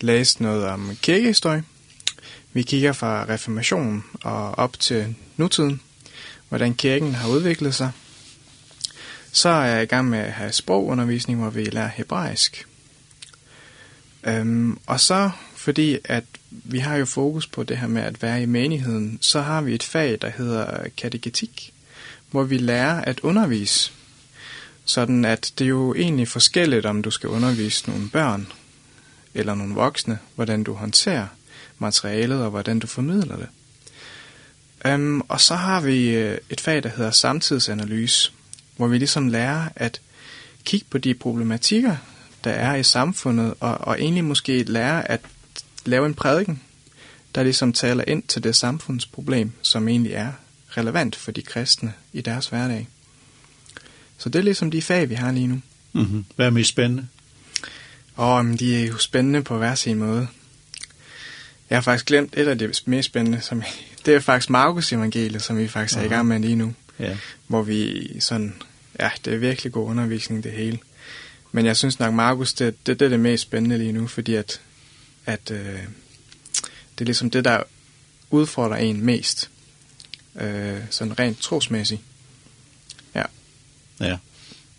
læse 0.00 0.42
noget 0.42 0.64
om 0.64 0.96
kirkehistorie. 1.02 1.64
Vi 2.52 2.62
kigger 2.62 2.92
fra 2.92 3.24
reformationen 3.28 4.04
og 4.22 4.50
op 4.50 4.80
til 4.80 5.14
nutiden, 5.36 5.80
hvordan 6.48 6.74
kirken 6.74 7.14
har 7.14 7.28
udviklet 7.28 7.74
sig– 7.74 7.90
så 9.36 9.48
er 9.48 9.64
jeg 9.64 9.82
i 9.82 9.86
gang 9.86 10.08
med 10.08 10.18
at 10.18 10.32
have 10.32 10.52
sprogundervisning, 10.52 11.40
hvor 11.40 11.50
vi 11.50 11.64
lærer 11.64 11.88
hebraisk. 11.88 12.66
Øhm, 14.24 14.78
og 14.86 15.00
så, 15.00 15.30
fordi 15.56 15.98
at 16.04 16.24
vi 16.50 16.78
har 16.78 16.96
jo 16.96 17.04
fokus 17.04 17.46
på 17.46 17.62
det 17.62 17.76
her 17.76 17.86
med 17.86 18.02
at 18.02 18.22
være 18.22 18.42
i 18.42 18.46
menigheden, 18.46 19.18
så 19.20 19.40
har 19.40 19.60
vi 19.60 19.74
et 19.74 19.82
fag, 19.82 20.18
der 20.22 20.28
hedder 20.28 20.88
kategetik, 20.96 21.72
hvor 22.30 22.42
vi 22.42 22.58
lærer 22.58 23.00
at 23.00 23.20
undervise. 23.20 23.92
Sådan 24.84 25.24
at 25.24 25.52
det 25.58 25.64
er 25.64 25.68
jo 25.68 25.94
egentlig 25.94 26.28
forskelligt, 26.28 26.86
om 26.86 27.02
du 27.02 27.10
skal 27.10 27.28
undervise 27.28 27.90
nogle 27.90 28.10
børn 28.10 28.46
eller 29.34 29.54
nogle 29.54 29.74
voksne, 29.74 30.18
hvordan 30.34 30.62
du 30.62 30.72
håndterer 30.72 31.26
materialet 31.78 32.42
og 32.42 32.50
hvordan 32.50 32.78
du 32.78 32.86
formidler 32.86 33.36
det. 33.36 33.48
Um, 34.94 35.20
og 35.28 35.40
så 35.40 35.54
har 35.54 35.80
vi 35.80 36.08
et 36.50 36.60
fag, 36.60 36.82
der 36.82 36.88
hedder 36.88 37.10
samtidsanalyse, 37.10 38.32
hvor 38.76 38.86
vi 38.86 38.98
liksom 38.98 39.28
lærer 39.28 39.68
at 39.76 40.00
kigge 40.64 40.86
på 40.90 40.98
de 40.98 41.14
problematikker, 41.14 41.96
der 42.44 42.50
er 42.50 42.74
i 42.74 42.82
samfundet, 42.82 43.54
og, 43.60 43.78
og 43.78 44.00
egentlig 44.00 44.24
måske 44.24 44.62
lære 44.62 45.10
at 45.10 45.20
lave 45.84 46.06
en 46.06 46.14
prædiken, 46.14 46.60
der 47.34 47.42
liksom 47.42 47.72
taler 47.72 48.04
ind 48.06 48.22
til 48.22 48.44
det 48.44 48.56
samfundsproblem, 48.56 49.52
som 49.62 49.88
egentlig 49.88 50.12
er 50.12 50.32
relevant 50.68 51.16
for 51.16 51.32
de 51.32 51.42
kristne 51.42 51.92
i 52.12 52.20
deres 52.20 52.46
hverdag. 52.46 52.88
Så 54.18 54.28
det 54.28 54.38
er 54.38 54.42
liksom 54.42 54.70
de 54.70 54.82
fag, 54.82 55.08
vi 55.08 55.14
har 55.14 55.32
lige 55.32 55.46
nu. 55.46 55.60
Mm 55.92 56.02
-hmm. 56.02 56.32
Hvad 56.36 56.46
er 56.46 56.50
mest 56.50 56.68
spændende? 56.68 57.06
Åh, 58.18 58.44
men 58.44 58.56
de 58.56 58.82
er 58.82 58.86
jo 58.86 58.98
spændende 58.98 59.42
på 59.42 59.58
hver 59.58 59.74
sin 59.74 59.98
måde. 59.98 60.28
Jeg 61.70 61.76
har 61.76 61.82
faktisk 61.82 62.06
glemt 62.06 62.34
et 62.36 62.48
af 62.48 62.58
det 62.58 62.82
mest 62.86 63.06
spændende, 63.06 63.40
som 63.40 63.62
det 64.06 64.14
er 64.14 64.20
faktisk 64.20 64.50
Markus 64.50 64.92
evangeliet, 64.92 65.42
som 65.42 65.58
vi 65.58 65.68
faktisk 65.68 65.96
uh 65.96 66.00
-huh. 66.00 66.02
er 66.02 66.06
i 66.06 66.14
gang 66.14 66.28
med 66.28 66.38
lige 66.38 66.56
nu 66.56 66.74
yeah. 67.00 67.16
hvor 67.46 67.62
vi 67.62 68.10
sådan, 68.20 68.54
ja, 69.00 69.10
det 69.24 69.32
er 69.32 69.38
virkelig 69.38 69.72
god 69.72 69.88
undervisning 69.88 70.44
det 70.44 70.52
hele. 70.52 70.78
Men 71.52 71.66
jeg 71.66 71.76
synes 71.76 71.98
nok, 71.98 72.14
Markus, 72.14 72.52
det, 72.52 72.86
det, 72.86 73.00
det 73.00 73.06
er 73.06 73.10
det 73.10 73.20
mest 73.20 73.42
spændende 73.42 73.78
lige 73.78 73.92
nu, 73.92 74.06
fordi 74.06 74.34
at, 74.34 74.60
at 75.26 75.50
øh, 75.50 75.80
det 76.94 77.00
er 77.00 77.04
ligesom 77.04 77.30
det, 77.30 77.44
der 77.44 77.62
udfordrer 78.30 78.76
en 78.76 79.04
mest, 79.04 79.50
øh, 80.40 80.78
sådan 80.90 81.18
rent 81.18 81.40
trosmæssigt. 81.40 82.00
Ja. 83.14 83.22
Ja, 84.00 84.16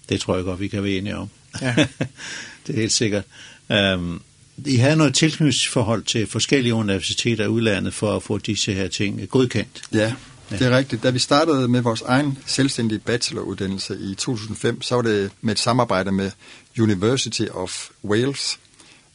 det 0.10 0.22
tror 0.22 0.36
jeg 0.36 0.46
godt, 0.46 0.60
vi 0.60 0.68
kan 0.68 0.84
være 0.84 0.92
enige 0.92 1.18
om. 1.18 1.30
Ja. 1.62 1.76
det 2.68 2.76
er 2.76 2.80
helt 2.80 2.92
sikkert. 2.92 3.24
Um, 3.70 4.22
I 4.66 4.76
havde 4.76 4.96
noget 4.96 5.16
tilknytningsforhold 5.16 6.04
til 6.04 6.28
forskellige 6.28 6.74
universiteter 6.74 7.46
i 7.46 7.48
udlandet 7.48 7.94
for 7.94 8.16
at 8.16 8.24
få 8.24 8.38
disse 8.38 8.74
her 8.74 8.88
ting 8.88 9.30
godkendt. 9.30 9.82
Ja. 9.94 10.14
Ja. 10.52 10.58
Det 10.58 10.68
er 10.68 10.78
rigtigt. 10.78 11.04
Da 11.04 11.10
vi 11.10 11.20
startede 11.20 11.68
med 11.68 11.82
vores 11.82 12.02
egen 12.02 12.38
selvstændige 12.46 13.00
bacheloruddannelse 13.00 13.98
i 14.00 14.16
2005, 14.16 14.82
så 14.82 14.96
var 14.96 15.02
det 15.02 15.32
med 15.42 15.54
et 15.54 15.60
samarbejde 15.60 16.12
med 16.12 16.32
University 16.80 17.44
of 17.52 17.90
Wales, 18.04 18.60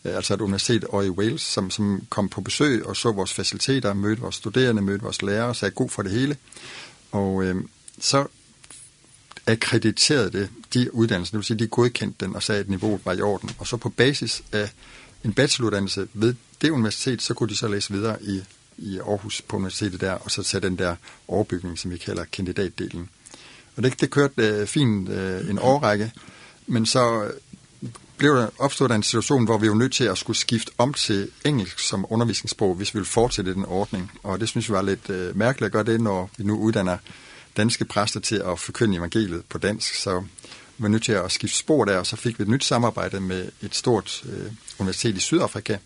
altså 0.05 0.35
et 0.35 0.41
universitet 0.41 0.85
over 0.85 1.03
i 1.03 1.11
Wales, 1.11 1.41
som, 1.41 1.71
som 1.71 2.07
kom 2.09 2.29
på 2.29 2.41
besøg 2.41 2.87
og 2.87 2.97
så 2.97 3.13
vores 3.13 3.33
faciliteter, 3.33 3.95
mødte 3.95 4.23
vores 4.23 4.35
studerende, 4.35 4.83
mødte 4.83 5.03
vores 5.03 5.23
lærere, 5.23 5.55
sagde 5.55 5.75
god 5.75 5.91
for 5.91 6.03
det 6.03 6.13
hele. 6.13 6.37
Og 7.13 7.45
øh, 7.45 7.57
så 8.01 8.27
akkrediterede 9.47 10.31
det 10.31 10.49
de 10.75 10.95
uddannelser, 10.95 11.33
det 11.33 11.39
vil 11.39 11.45
sige, 11.45 11.59
de 11.59 11.67
godkendte 11.67 12.27
den 12.27 12.37
og 12.37 12.43
sagde, 12.43 12.61
at 12.61 12.69
niveauet 12.69 13.01
var 13.05 13.13
i 13.13 13.21
orden. 13.21 13.51
Og 13.59 13.67
så 13.67 13.77
på 13.77 13.89
basis 13.89 14.43
af 14.53 14.71
en 15.25 15.33
bacheloruddannelse 15.33 16.09
ved 16.13 16.35
det 16.63 16.71
universitet, 16.71 17.23
så 17.23 17.35
kunne 17.35 17.49
de 17.49 17.57
så 17.57 17.69
læse 17.69 17.93
videre 17.93 18.23
i 18.23 18.43
i 18.79 18.99
Aarhus 18.99 19.43
på 19.43 19.57
universitetet 19.57 20.01
der, 20.01 20.13
og 20.13 20.31
så 20.31 20.43
sætte 20.43 20.69
den 20.69 20.79
der 20.79 20.97
overbygning, 21.29 21.79
som 21.79 21.91
vi 21.91 21.99
kalder 21.99 22.25
kandidatdelen. 22.25 23.09
Og 23.77 23.83
det, 23.83 24.01
det 24.01 24.11
kørte 24.11 24.35
øh, 24.39 24.67
fint 24.67 25.09
øh, 25.09 25.51
en 25.51 25.59
årrække, 25.59 26.13
men 26.67 26.87
så 26.87 27.31
blev 28.17 28.37
der 28.37 28.49
opstået 28.59 28.91
der 28.91 28.97
en 28.97 29.03
situation, 29.03 29.45
hvor 29.45 29.59
vi 29.59 29.69
var 29.69 29.75
nødt 29.75 29.93
til 29.93 30.05
at 30.05 30.19
skulle 30.19 30.37
skifte 30.37 30.73
om 30.79 30.95
til 30.95 31.31
engelsk 31.45 31.79
som 31.79 32.07
undervisningssprog, 32.09 32.75
hvis 32.75 32.95
vi 32.95 32.99
ville 32.99 33.07
fortsætte 33.07 33.55
den 33.55 33.65
ordning. 33.65 34.13
Og 34.23 34.41
det 34.41 34.49
synes 34.49 34.69
vi 34.69 34.73
var 34.73 34.83
lidt 34.83 35.11
øh, 35.11 35.37
mærkeligt 35.37 35.67
at 35.67 35.73
gøre 35.73 35.85
det, 35.85 36.01
når 36.01 36.31
vi 36.39 36.45
nu 36.45 36.59
uddanner 36.59 36.99
danske 37.57 37.85
præster 37.85 38.21
til 38.21 38.37
at 38.37 38.59
forkynde 38.59 38.97
evangeliet 38.97 39.43
på 39.49 39.59
dansk. 39.59 39.95
Så 39.95 40.21
vi 40.79 40.83
var 40.83 40.89
nødt 40.89 41.03
til 41.03 41.13
at 41.13 41.33
skifte 41.33 41.59
spor 41.59 41.85
der, 41.85 41.99
og 41.99 42.07
så 42.07 42.17
fik 42.17 42.39
vi 42.39 42.43
et 42.43 42.49
nyt 42.49 42.65
samarbejde 42.65 43.21
med 43.21 43.49
et 43.63 43.75
stort 43.75 44.25
øh, 44.25 44.53
universitet 44.79 45.17
i 45.17 45.21
Sydafrika. 45.21 45.77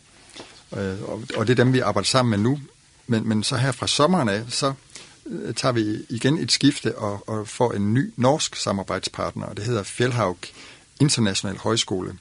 Øh, 0.77 1.03
og, 1.03 1.23
og 1.37 1.47
det 1.47 1.59
er 1.59 1.65
dem, 1.65 1.73
vi 1.73 1.81
arbejder 1.81 2.07
sammen 2.07 2.31
med 2.31 2.39
nu, 2.39 2.61
Men, 3.07 3.29
men 3.29 3.43
så 3.43 3.57
her 3.57 3.73
fra 3.73 3.87
sommeren 3.87 4.29
af, 4.29 4.45
så 4.49 4.73
tager 5.57 5.73
vi 5.73 6.05
igen 6.09 6.39
et 6.39 6.53
skifte 6.53 6.99
og, 6.99 7.29
og 7.29 7.49
får 7.49 7.73
en 7.73 7.95
ny 7.95 8.13
norsk 8.17 8.57
samarbejdspartner, 8.57 9.47
og 9.47 9.57
det 9.57 9.65
hedder 9.65 9.83
Fjellhaug 9.83 10.39
International 11.01 11.59
Højskole. 11.59 12.19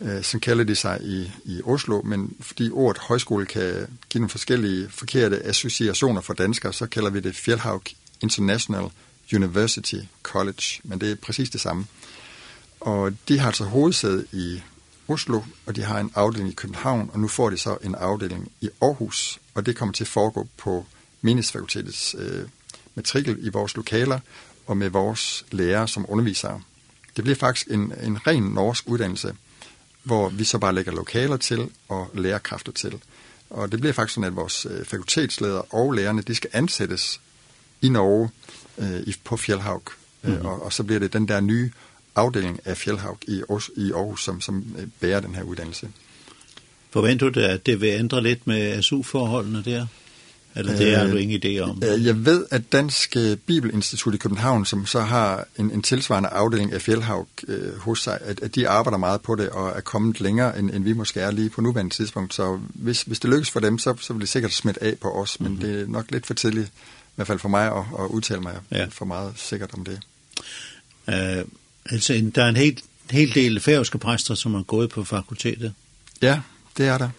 Eh, 0.00 0.22
som 0.22 0.40
kalder 0.40 0.64
det 0.64 0.78
sig 0.78 1.00
i, 1.02 1.30
i 1.44 1.60
Oslo, 1.64 2.02
men 2.02 2.36
fordi 2.40 2.70
ordet 2.70 3.02
højskole 3.02 3.46
kan 3.46 3.86
give 4.10 4.20
nogle 4.20 4.30
forskellige 4.30 4.88
forkerte 4.90 5.42
associationer 5.46 6.20
for 6.20 6.34
danskere, 6.34 6.72
så 6.72 6.86
kalder 6.86 7.10
vi 7.10 7.20
det 7.20 7.36
Fjellhaug 7.36 7.82
International 8.20 8.90
University 9.34 9.96
College, 10.22 10.80
men 10.84 11.00
det 11.00 11.10
er 11.10 11.14
præcis 11.14 11.50
det 11.50 11.60
samme. 11.60 11.86
Og 12.80 13.12
de 13.28 13.38
har 13.38 13.46
altså 13.46 13.64
hovedsæde 13.64 14.26
i 14.32 14.62
Oslo, 15.08 15.40
og 15.66 15.76
de 15.76 15.82
har 15.82 16.00
en 16.00 16.10
afdeling 16.14 16.50
i 16.50 16.54
København, 16.54 17.10
og 17.12 17.20
nu 17.20 17.28
får 17.28 17.50
de 17.50 17.56
så 17.56 17.76
en 17.82 17.94
afdeling 17.94 18.52
i 18.60 18.68
Aarhus, 18.82 19.40
og 19.54 19.66
det 19.66 19.76
kommer 19.76 19.92
til 19.92 20.04
at 20.04 20.08
foregå 20.08 20.48
på 20.56 20.86
meningsfakultetets 21.22 22.14
øh, 22.18 22.48
matrikel 22.94 23.46
i 23.46 23.48
vores 23.48 23.76
lokaler 23.76 24.20
og 24.66 24.76
med 24.76 24.88
vores 24.88 25.44
lærere 25.50 25.88
som 25.88 26.06
undervisere. 26.08 26.60
Det 27.16 27.24
bliver 27.24 27.36
faktisk 27.36 27.66
en, 27.70 27.92
en 28.02 28.26
ren 28.26 28.42
norsk 28.42 28.88
uddannelse, 28.88 29.34
hvor 30.02 30.28
vi 30.28 30.44
så 30.44 30.58
bare 30.58 30.74
lægger 30.74 30.92
lokaler 30.92 31.36
til 31.36 31.70
og 31.88 32.10
lærerkræfter 32.14 32.72
til. 32.72 33.00
Og 33.50 33.72
det 33.72 33.80
bliver 33.80 33.92
faktisk 33.92 34.14
sådan, 34.14 34.28
at 34.28 34.36
vores 34.36 34.66
øh, 34.70 34.84
fakultetsledere 34.84 35.62
og 35.62 35.92
lærerne, 35.92 36.22
de 36.22 36.34
skal 36.34 36.50
ansættes 36.52 37.20
i 37.82 37.88
Norge 37.88 38.30
øh, 38.78 39.14
på 39.24 39.36
Fjellhavg. 39.36 39.82
Mm 40.22 40.36
-hmm. 40.36 40.46
og, 40.46 40.62
og 40.62 40.72
så 40.72 40.82
bliver 40.82 41.00
det 41.00 41.12
den 41.12 41.28
der 41.28 41.40
nye 41.40 41.70
afdeling 42.16 42.60
af 42.64 42.76
Fjellhavg 42.76 43.18
i, 43.28 43.38
Aarhus, 43.40 43.70
i 43.76 43.92
Aarhus, 43.92 44.24
som, 44.24 44.40
som 44.40 44.76
bærer 45.00 45.20
den 45.20 45.34
her 45.34 45.42
uddannelse. 45.42 45.88
Forventer 46.90 47.30
du, 47.30 47.40
at 47.40 47.66
det 47.66 47.80
vil 47.80 47.88
ændre 47.88 48.22
lidt 48.22 48.46
med 48.46 48.82
SU-forholdene 48.82 49.62
der? 49.64 49.86
Eller 50.56 50.76
det 50.76 50.96
har 50.96 51.06
du 51.06 51.16
ingen 51.16 51.42
idé 51.44 51.58
om? 51.58 51.82
Jeg 51.82 52.24
ved, 52.24 52.46
at 52.50 52.72
Dansk 52.72 53.16
Bibelinstitut 53.46 54.14
i 54.14 54.16
København, 54.16 54.64
som 54.64 54.86
så 54.86 55.00
har 55.00 55.46
en, 55.58 55.70
en 55.70 55.82
tilsvarende 55.82 56.28
afdeling 56.28 56.72
af 56.72 56.82
Fjellhavg 56.82 57.28
øh, 57.48 57.78
hos 57.78 58.02
sig, 58.02 58.18
at, 58.20 58.42
at 58.42 58.54
de 58.54 58.68
arbejder 58.68 58.98
meget 58.98 59.20
på 59.20 59.34
det 59.34 59.48
og 59.48 59.68
er 59.76 59.80
kommet 59.80 60.20
længere, 60.20 60.58
end, 60.58 60.70
end 60.70 60.84
vi 60.84 60.92
måske 60.92 61.20
er 61.20 61.30
lige 61.30 61.50
på 61.50 61.60
nuværende 61.60 61.94
tidspunkt. 61.94 62.34
Så 62.34 62.60
hvis, 62.68 63.02
hvis 63.02 63.20
det 63.20 63.30
lykkes 63.30 63.50
for 63.50 63.60
dem, 63.60 63.78
så, 63.78 63.94
så 64.00 64.12
vil 64.12 64.20
det 64.20 64.28
sikkert 64.28 64.52
smitte 64.52 64.82
af 64.82 64.98
på 65.00 65.10
os, 65.10 65.40
men 65.40 65.52
mm 65.52 65.58
-hmm. 65.58 65.66
det 65.66 65.80
er 65.82 65.86
nok 65.86 66.10
lidt 66.10 66.26
for 66.26 66.34
tidligt, 66.34 66.68
i 66.68 67.14
hvert 67.14 67.26
fald 67.26 67.38
for 67.38 67.48
mig, 67.48 67.66
at, 67.66 67.84
at 67.98 68.06
udtale 68.10 68.40
mig 68.40 68.56
ja. 68.70 68.86
for 68.90 69.04
meget 69.04 69.32
sikkert 69.36 69.70
om 69.74 69.84
det. 69.84 70.00
Uh, 71.08 71.48
Altså, 71.90 72.30
der 72.34 72.44
er 72.44 72.48
en 72.48 72.56
hel, 72.56 72.82
hel 73.10 73.34
del 73.34 73.60
færøske 73.60 73.98
præster, 73.98 74.34
som 74.34 74.54
har 74.54 74.62
gået 74.62 74.90
på 74.90 75.04
fakultetet. 75.04 75.74
Ja, 76.22 76.40
det 76.76 76.86
er 76.86 76.98
der. 76.98 77.10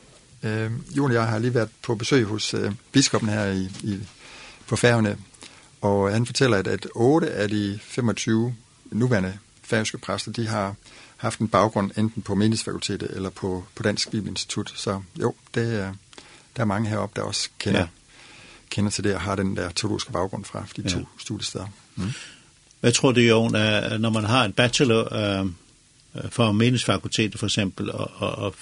Øh, 0.44 0.72
Jon 0.98 1.12
og 1.12 1.16
jeg 1.16 1.28
har 1.28 1.40
lige 1.40 1.54
været 1.54 1.70
på 1.82 1.96
besøg 1.96 2.26
hos 2.26 2.54
øh, 2.54 2.72
biskoppen 2.92 3.30
her 3.30 3.46
i, 3.46 3.70
i, 3.84 4.00
på 4.68 4.76
færgerne, 4.76 5.18
og 5.82 6.12
han 6.12 6.26
fortæller, 6.26 6.58
at, 6.58 6.68
at 6.68 6.88
8 6.96 7.32
af 7.32 7.50
de 7.50 7.80
25 7.82 8.56
nuværende 8.92 9.38
færøske 9.64 9.98
præster, 9.98 10.32
de 10.32 10.48
har 10.48 10.76
haft 11.18 11.40
en 11.40 11.48
baggrund 11.48 11.92
enten 11.98 12.22
på 12.22 12.36
menighedsfakultetet 12.36 13.12
eller 13.16 13.30
på, 13.30 13.66
på 13.76 13.84
Dansk 13.84 14.12
Bibelinstitut. 14.12 14.74
Så 14.76 15.02
jo, 15.22 15.36
det 15.56 15.80
er, 15.80 15.94
der 16.56 16.62
er 16.62 16.66
mange 16.66 16.90
heroppe, 16.90 17.22
der 17.22 17.28
også 17.28 17.50
kender, 17.60 17.80
ja. 17.80 17.88
kender 18.70 18.92
til 18.92 19.04
det 19.04 19.16
og 19.16 19.22
har 19.22 19.36
den 19.36 19.56
der 19.56 19.70
teologiske 19.70 20.12
baggrund 20.12 20.46
fra, 20.46 20.66
de 20.76 20.84
de 20.84 20.98
ja. 20.98 21.04
studiesteder. 21.20 21.68
Mm. 21.96 22.04
Jeg 22.86 22.94
tror 22.94 23.12
det 23.12 23.24
er 23.24 23.30
jo, 23.30 23.48
når 23.98 24.10
man 24.10 24.24
har 24.24 24.46
en 24.46 24.54
bachelor 24.54 25.14
øh, 25.14 25.46
for 26.30 26.52
meningsfakultetet 26.52 27.40
for 27.40 27.46
eksempel, 27.46 27.92
og, 27.92 28.12
og, 28.16 28.36
og 28.36 28.56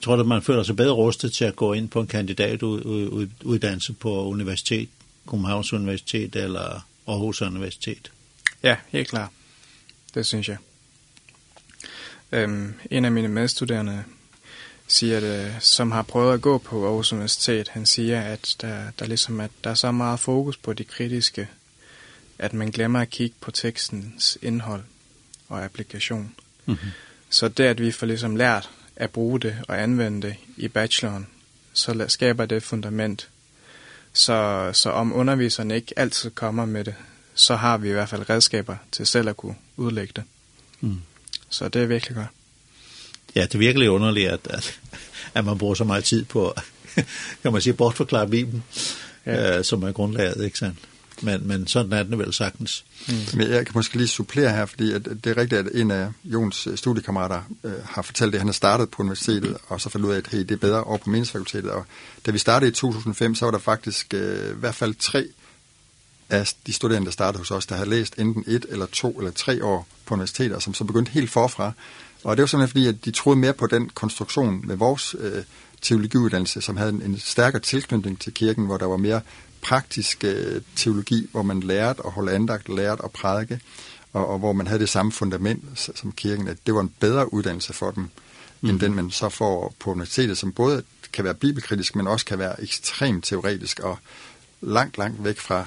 tror 0.00 0.16
at 0.16 0.26
man 0.26 0.42
føler 0.42 0.62
sig 0.62 0.76
bedre 0.76 0.92
rustet 0.92 1.32
til 1.32 1.44
at 1.44 1.56
gå 1.56 1.72
ind 1.72 1.88
på 1.88 2.00
en 2.00 2.06
kandidatuddannelse 2.06 3.92
på 3.92 4.24
universitet, 4.24 4.88
Københavns 5.30 5.72
Universitet 5.72 6.36
eller 6.36 6.86
Aarhus 7.06 7.42
Universitet. 7.42 8.12
Ja, 8.62 8.76
helt 8.88 9.08
klart. 9.08 9.30
Det 10.14 10.26
synes 10.26 10.48
jeg. 10.48 10.56
Øhm, 12.32 12.74
en 12.90 13.04
af 13.04 13.12
mine 13.12 13.28
medstuderende 13.28 14.04
siger, 14.86 15.16
at, 15.16 15.62
som 15.62 15.90
har 15.90 16.02
prøvet 16.02 16.34
at 16.34 16.40
gå 16.40 16.58
på 16.58 16.86
Aarhus 16.86 17.12
Universitet, 17.12 17.68
han 17.68 17.86
siger, 17.86 18.20
at 18.20 18.56
der, 18.60 18.82
der, 18.98 19.06
ligesom, 19.06 19.40
at 19.40 19.50
der 19.64 19.70
er 19.70 19.74
så 19.74 19.92
meget 19.92 20.20
fokus 20.20 20.56
på 20.56 20.72
de 20.72 20.84
kritiske 20.84 21.48
at 22.38 22.52
man 22.52 22.70
glemmer 22.70 23.00
at 23.00 23.10
kigge 23.10 23.36
på 23.40 23.50
tekstens 23.50 24.38
indhold 24.42 24.82
og 25.48 25.64
applikation. 25.64 26.34
Mm 26.66 26.74
-hmm. 26.74 26.88
Så 27.30 27.48
det, 27.48 27.64
at 27.64 27.80
vi 27.80 27.92
får 27.92 28.06
ligesom 28.06 28.36
lært 28.36 28.70
at 28.96 29.10
bruge 29.10 29.40
det 29.40 29.56
og 29.68 29.82
anvende 29.82 30.26
det 30.26 30.36
i 30.56 30.68
bacheloren, 30.68 31.26
så 31.72 32.04
skaber 32.08 32.46
det 32.46 32.62
fundament. 32.62 33.28
Så, 34.12 34.70
så 34.72 34.90
om 34.90 35.12
underviseren 35.12 35.70
ikke 35.70 35.98
altid 35.98 36.30
kommer 36.30 36.64
med 36.64 36.84
det, 36.84 36.94
så 37.34 37.56
har 37.56 37.78
vi 37.78 37.88
i 37.88 37.92
hvert 37.92 38.08
fald 38.08 38.30
redskaber 38.30 38.76
til 38.92 39.06
selv 39.06 39.28
at 39.28 39.36
kunne 39.36 39.56
udlægge 39.76 40.12
det. 40.16 40.24
Mm. 40.80 41.00
Så 41.48 41.68
det 41.68 41.82
er 41.82 41.86
virkelig 41.86 42.16
godt. 42.16 42.26
Ja, 43.34 43.42
det 43.42 43.54
er 43.54 43.58
virkelig 43.58 43.90
underligt, 43.90 44.30
at, 44.30 44.40
at, 44.50 44.80
at 45.34 45.44
man 45.44 45.58
bruger 45.58 45.74
så 45.74 45.84
meget 45.84 46.04
tid 46.04 46.24
på, 46.24 46.54
kan 47.42 47.52
man 47.52 47.60
sige, 47.62 47.72
bortforklare 47.74 48.28
Bibelen, 48.28 48.64
ja. 49.26 49.58
øh, 49.58 49.64
som 49.64 49.82
er 49.82 49.92
grundlaget, 49.92 50.44
ikke 50.44 50.58
sandt? 50.58 50.78
men, 51.22 51.48
men 51.48 51.66
sådan 51.66 51.92
er 51.92 52.02
det 52.02 52.18
vel 52.18 52.32
sagtens. 52.32 52.84
Mm. 53.08 53.14
Men 53.34 53.50
jeg 53.50 53.66
kan 53.66 53.72
måske 53.74 53.96
lige 53.96 54.08
supplere 54.08 54.50
her, 54.50 54.66
fordi 54.66 54.92
at 54.92 55.04
det 55.04 55.26
er 55.26 55.36
rigtigt, 55.36 55.60
at 55.60 55.68
en 55.74 55.90
af 55.90 56.08
Jons 56.24 56.68
studiekammerater 56.74 57.42
øh, 57.64 57.72
har 57.84 58.02
fortalt, 58.02 58.32
det, 58.32 58.40
han 58.40 58.48
har 58.48 58.52
startet 58.52 58.90
på 58.90 59.02
universitetet, 59.02 59.56
og 59.68 59.80
så 59.80 59.88
fandt 59.88 60.06
ud 60.06 60.12
af, 60.12 60.16
at 60.16 60.26
hey, 60.26 60.38
det 60.38 60.50
er 60.50 60.56
bedre 60.56 60.84
over 60.84 60.98
på 60.98 61.10
meningsfakultetet. 61.10 61.70
Og 61.70 61.84
da 62.26 62.30
vi 62.30 62.38
startede 62.38 62.70
i 62.70 62.74
2005, 62.74 63.34
så 63.34 63.44
var 63.44 63.50
der 63.50 63.58
faktisk 63.58 64.14
øh, 64.14 64.50
i 64.50 64.58
hvert 64.60 64.74
fald 64.74 64.94
tre 64.94 65.26
af 66.30 66.52
de 66.66 66.72
studerende, 66.72 67.06
der 67.06 67.12
startede 67.12 67.38
hos 67.38 67.50
os, 67.50 67.66
der 67.66 67.74
havde 67.74 67.90
læst 67.90 68.18
enten 68.18 68.44
et 68.46 68.66
eller 68.68 68.86
to 68.86 69.18
eller 69.18 69.30
tre 69.30 69.64
år 69.64 69.88
på 70.04 70.14
universitetet, 70.14 70.62
som 70.62 70.74
så 70.74 70.84
begyndte 70.84 71.12
helt 71.12 71.30
forfra. 71.30 71.72
Og 72.24 72.36
det 72.36 72.42
var 72.42 72.46
simpelthen 72.46 72.68
fordi, 72.68 72.86
at 72.86 73.04
de 73.04 73.10
troede 73.10 73.38
mere 73.38 73.52
på 73.52 73.66
den 73.66 73.88
konstruktion 73.88 74.66
med 74.66 74.76
vores 74.76 75.16
øh, 75.18 75.42
teologiuddannelse, 75.82 76.60
som 76.60 76.76
havde 76.76 76.90
en, 76.90 77.02
en 77.02 77.18
stærkere 77.18 77.62
tilknytning 77.62 78.20
til 78.20 78.34
kirken, 78.34 78.66
hvor 78.66 78.76
der 78.76 78.86
var 78.86 78.96
mere 78.96 79.20
praktisk 79.62 80.24
øh, 80.24 80.62
teologi, 80.76 81.28
hvor 81.32 81.42
man 81.42 81.60
lærte 81.60 82.02
at 82.06 82.12
holde 82.12 82.32
andagt, 82.32 82.68
lærte 82.68 83.04
at 83.04 83.10
prædike, 83.10 83.60
og, 84.12 84.28
og 84.28 84.38
hvor 84.38 84.52
man 84.52 84.66
havde 84.66 84.80
det 84.80 84.88
samme 84.88 85.12
fundament 85.12 85.90
som 85.94 86.12
kirken, 86.12 86.48
at 86.48 86.56
det 86.66 86.74
var 86.74 86.80
en 86.80 86.92
bedre 87.00 87.32
uddannelse 87.32 87.72
for 87.72 87.90
dem, 87.90 88.08
mm. 88.60 88.68
end 88.68 88.80
den 88.80 88.94
man 88.94 89.10
så 89.10 89.28
får 89.28 89.74
på 89.78 89.90
universitetet, 89.90 90.38
som 90.38 90.52
både 90.52 90.82
kan 91.12 91.24
være 91.24 91.34
bibelkritisk, 91.34 91.96
men 91.96 92.06
også 92.06 92.26
kan 92.26 92.38
være 92.38 92.62
ekstremt 92.62 93.24
teoretisk 93.24 93.80
og 93.80 93.98
langt, 94.60 94.98
langt 94.98 95.24
væk 95.24 95.38
fra, 95.38 95.64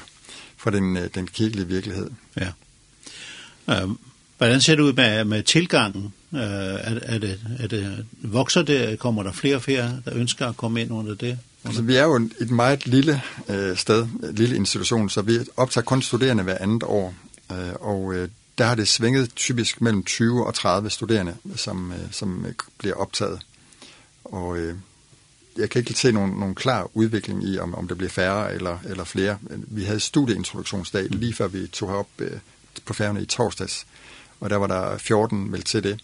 fra 0.58 0.72
den, 0.72 0.98
øh, 0.98 1.10
den 1.16 1.28
kirkelige 1.28 1.68
virkelighed. 1.68 2.10
Ja. 2.38 2.52
Ehm 3.70 3.98
hvordan 4.42 4.62
ser 4.62 4.76
det 4.76 4.84
ud 4.84 4.94
med, 4.94 5.24
med 5.24 5.44
tilgangen? 5.44 6.14
Uh, 6.32 6.40
er, 6.40 7.00
er 7.02 7.18
det, 7.18 7.40
er 7.60 7.68
det, 7.68 8.06
vokser 8.22 8.62
det? 8.62 9.00
Kommer 9.00 9.24
der 9.24 9.32
flere 9.32 9.56
og 9.56 9.62
flere, 9.62 10.02
der 10.06 10.16
ønsker 10.16 10.48
at 10.48 10.58
komme 10.58 10.82
ind 10.82 10.92
under 10.92 11.16
det? 11.16 11.40
Altså, 11.66 11.82
vi 11.82 11.96
er 11.96 12.04
jo 12.04 12.16
et 12.16 12.52
meget 12.52 12.88
lille 12.88 13.22
øh, 13.50 13.78
sted, 13.78 14.08
lille 14.34 14.56
institution, 14.56 15.10
så 15.10 15.22
vi 15.22 15.40
optager 15.58 15.86
kun 15.86 16.02
studerende 16.02 16.44
hver 16.44 16.58
andet 16.60 16.84
år. 16.84 17.14
Øh, 17.52 17.74
og 17.80 18.14
øh, 18.14 18.30
der 18.58 18.66
har 18.66 18.76
det 18.76 18.88
svinget 18.88 19.36
typisk 19.36 19.82
mellem 19.82 20.04
20 20.04 20.46
og 20.46 20.54
30 20.54 20.90
studerende, 20.90 21.36
som, 21.56 21.92
øh, 21.92 22.12
som 22.12 22.46
bliver 22.78 22.96
optaget. 22.96 23.42
Og 24.24 24.58
øh, 24.58 24.76
jeg 25.58 25.70
kan 25.70 25.80
ikke 25.80 25.94
se 25.94 26.12
nogen, 26.12 26.32
nogen 26.32 26.56
klar 26.56 26.90
udvikling 26.94 27.44
i, 27.44 27.60
om, 27.60 27.76
om 27.76 27.88
det 27.88 27.98
bliver 27.98 28.10
færre 28.10 28.54
eller, 28.54 28.80
eller 28.90 29.04
flere. 29.04 29.38
Vi 29.50 29.84
havde 29.84 30.00
studieintroduktionsdag 30.00 31.04
lige 31.10 31.34
før 31.34 31.48
vi 31.48 31.68
tog 31.68 31.90
herop 31.90 32.08
øh, 32.20 32.32
på 32.86 32.94
færgerne 32.94 33.22
i 33.22 33.26
torsdags, 33.26 33.86
og 34.40 34.50
der 34.50 34.56
var 34.56 34.68
der 34.68 34.98
14 34.98 35.52
meldt 35.52 35.66
til 35.66 35.84
det. 35.84 36.00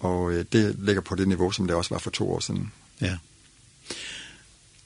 Og 0.00 0.32
øh, 0.32 0.44
det 0.52 0.76
ligger 0.78 1.02
på 1.02 1.14
det 1.14 1.28
niveau, 1.28 1.50
som 1.50 1.66
det 1.66 1.76
også 1.76 1.94
var 1.94 1.98
for 1.98 2.10
to 2.10 2.32
år 2.32 2.40
siden. 2.40 2.72
Ja. 3.00 3.16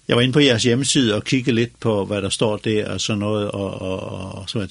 Jeg 0.08 0.16
var 0.16 0.22
inde 0.22 0.32
på 0.32 0.40
jeres 0.40 0.62
hjemmeside 0.62 1.14
og 1.14 1.24
kiggede 1.24 1.54
lidt 1.54 1.80
på, 1.80 2.04
hvad 2.04 2.22
der 2.22 2.28
står 2.28 2.56
der 2.56 2.92
og 2.92 3.00
sådan 3.00 3.18
noget, 3.18 3.50
og, 3.50 3.82
og, 3.82 4.00
og, 4.00 4.32
og 4.32 4.44
så, 4.50 4.68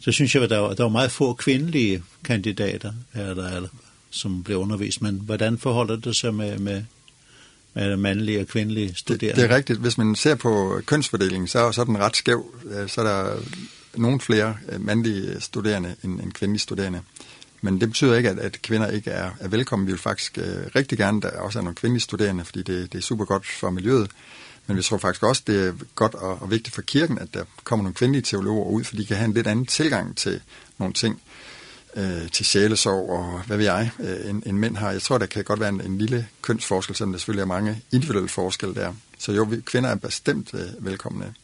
så 0.00 0.12
synes 0.12 0.34
jeg, 0.34 0.42
at 0.42 0.50
der 0.50 0.58
var, 0.58 0.74
der 0.74 0.82
var 0.82 0.90
meget 0.90 1.10
få 1.10 1.32
kvindelige 1.32 2.02
kandidater, 2.24 2.92
eller, 3.14 3.56
eller, 3.56 3.68
som 4.10 4.42
blev 4.42 4.58
undervist, 4.58 5.02
men 5.02 5.20
hvordan 5.24 5.58
forholder 5.58 5.96
det 5.96 6.16
sig 6.16 6.34
med, 6.34 6.58
med, 6.58 6.82
med 7.74 7.96
mandlige 7.96 8.40
og 8.40 8.46
kvindelige 8.46 8.94
studerende? 8.94 9.40
Det, 9.40 9.48
det 9.48 9.52
er 9.52 9.56
rigtigt. 9.56 9.78
Hvis 9.78 9.98
man 9.98 10.14
ser 10.14 10.34
på 10.34 10.80
kønsfordelingen, 10.86 11.48
så, 11.48 11.72
så 11.72 11.80
er 11.80 11.84
den 11.84 11.98
ret 11.98 12.16
skæv. 12.16 12.54
Så 12.86 13.00
er 13.00 13.04
der 13.04 13.36
nogen 13.96 14.20
flere 14.20 14.56
mandlige 14.78 15.40
studerende 15.40 15.94
end, 16.04 16.20
end 16.20 16.32
kvindelige 16.32 16.60
studerende. 16.60 17.00
Men 17.60 17.80
det 17.80 17.88
betyder 17.88 18.16
ikke, 18.16 18.30
at, 18.30 18.38
at 18.38 18.62
kvinder 18.62 18.90
ikke 18.90 19.10
er, 19.10 19.30
er 19.40 19.48
velkommen. 19.48 19.86
Vi 19.86 19.92
vil 19.92 20.00
faktisk 20.00 20.38
øh, 20.38 20.56
rigtig 20.76 20.98
gerne, 20.98 21.20
der 21.20 21.30
også 21.30 21.58
er 21.58 21.62
nogle 21.62 21.74
kvindelige 21.74 22.02
studerende, 22.02 22.44
fordi 22.44 22.62
det, 22.62 22.92
det 22.92 22.98
er 22.98 23.02
super 23.02 23.24
godt 23.24 23.46
for 23.46 23.70
miljøet. 23.70 24.10
Men 24.66 24.76
vi 24.76 24.82
tror 24.82 24.98
faktisk 24.98 25.22
også, 25.22 25.42
det 25.46 25.66
er 25.66 25.72
godt 25.94 26.14
og, 26.14 26.42
og 26.42 26.50
vigtigt 26.50 26.74
for 26.74 26.82
kirken, 26.82 27.18
at 27.18 27.34
der 27.34 27.44
kommer 27.64 27.82
nogle 27.82 27.94
kvindelige 27.94 28.22
teologer 28.22 28.64
ud, 28.64 28.84
for 28.84 28.96
de 28.96 29.06
kan 29.06 29.16
have 29.16 29.24
en 29.24 29.34
lidt 29.34 29.46
anden 29.46 29.66
tilgang 29.66 30.16
til 30.16 30.40
nogle 30.78 30.94
ting, 30.94 31.22
øh, 31.96 32.30
til 32.30 32.46
sjælesorg 32.46 33.10
og 33.10 33.42
hvad 33.46 33.56
ved 33.56 33.64
jeg, 33.64 33.90
øh, 34.00 34.30
en, 34.30 34.42
en 34.46 34.58
mænd 34.58 34.76
har. 34.76 34.90
Jeg 34.90 35.02
tror, 35.02 35.18
der 35.18 35.26
kan 35.26 35.44
godt 35.44 35.60
være 35.60 35.68
en, 35.68 35.80
en 35.80 35.98
lille 35.98 36.28
kønsforskel, 36.42 36.96
selvom 36.96 37.12
der 37.12 37.18
selvfølgelig 37.18 37.42
er 37.42 37.46
mange 37.46 37.82
individuelle 37.92 38.28
forskelle 38.28 38.74
der. 38.74 38.94
Så 39.18 39.32
jo, 39.32 39.42
vi, 39.42 39.60
kvinder 39.60 39.90
er 39.90 39.94
bestemt 39.94 40.54
øh, 40.54 40.60
velkomne. 40.78 41.34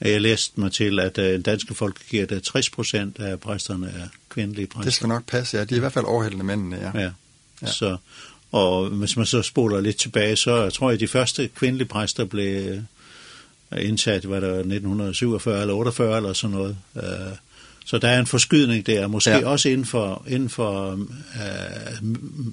Jeg 0.00 0.20
læste 0.20 0.60
mig 0.60 0.72
til, 0.72 1.00
at 1.00 1.16
den 1.16 1.42
danske 1.42 1.74
det 2.10 2.42
60 2.42 2.70
procent 2.70 3.18
af 3.18 3.40
præsterne 3.40 3.86
er 3.86 4.08
kvindelige 4.28 4.66
præster. 4.66 4.84
Det 4.84 4.94
skal 4.94 5.08
nok 5.08 5.26
passe, 5.26 5.56
ja. 5.56 5.64
De 5.64 5.74
er 5.74 5.76
i 5.76 5.80
hvert 5.80 5.92
fald 5.92 6.04
overhældende 6.04 6.44
mændene, 6.44 6.76
ja. 6.76 7.00
ja. 7.00 7.10
ja. 7.62 7.66
Så, 7.66 7.96
Og 8.54 8.86
hvis 8.86 9.16
man 9.16 9.26
så 9.26 9.42
spoler 9.42 9.80
lidt 9.80 9.96
tilbage, 9.96 10.36
så 10.36 10.62
jeg 10.62 10.72
tror 10.72 10.90
jeg, 10.90 10.94
at 10.94 11.00
de 11.00 11.08
første 11.08 11.48
kvindelige 11.48 11.88
præster 11.88 12.24
blev 12.24 12.78
indsat, 13.78 14.30
var 14.30 14.40
det 14.40 14.48
1947 14.48 15.60
eller 15.60 15.74
48 15.74 16.16
eller 16.16 16.32
sådan 16.32 16.56
noget. 16.56 16.76
Så 17.84 17.98
der 17.98 18.08
er 18.08 18.20
en 18.20 18.26
forskydning 18.26 18.86
der, 18.86 19.06
måske 19.06 19.30
ja. 19.30 19.46
også 19.46 19.68
inden 19.68 19.86
for, 19.86 20.24
inden 20.28 20.48
for 20.48 20.92
uh, 20.92 22.08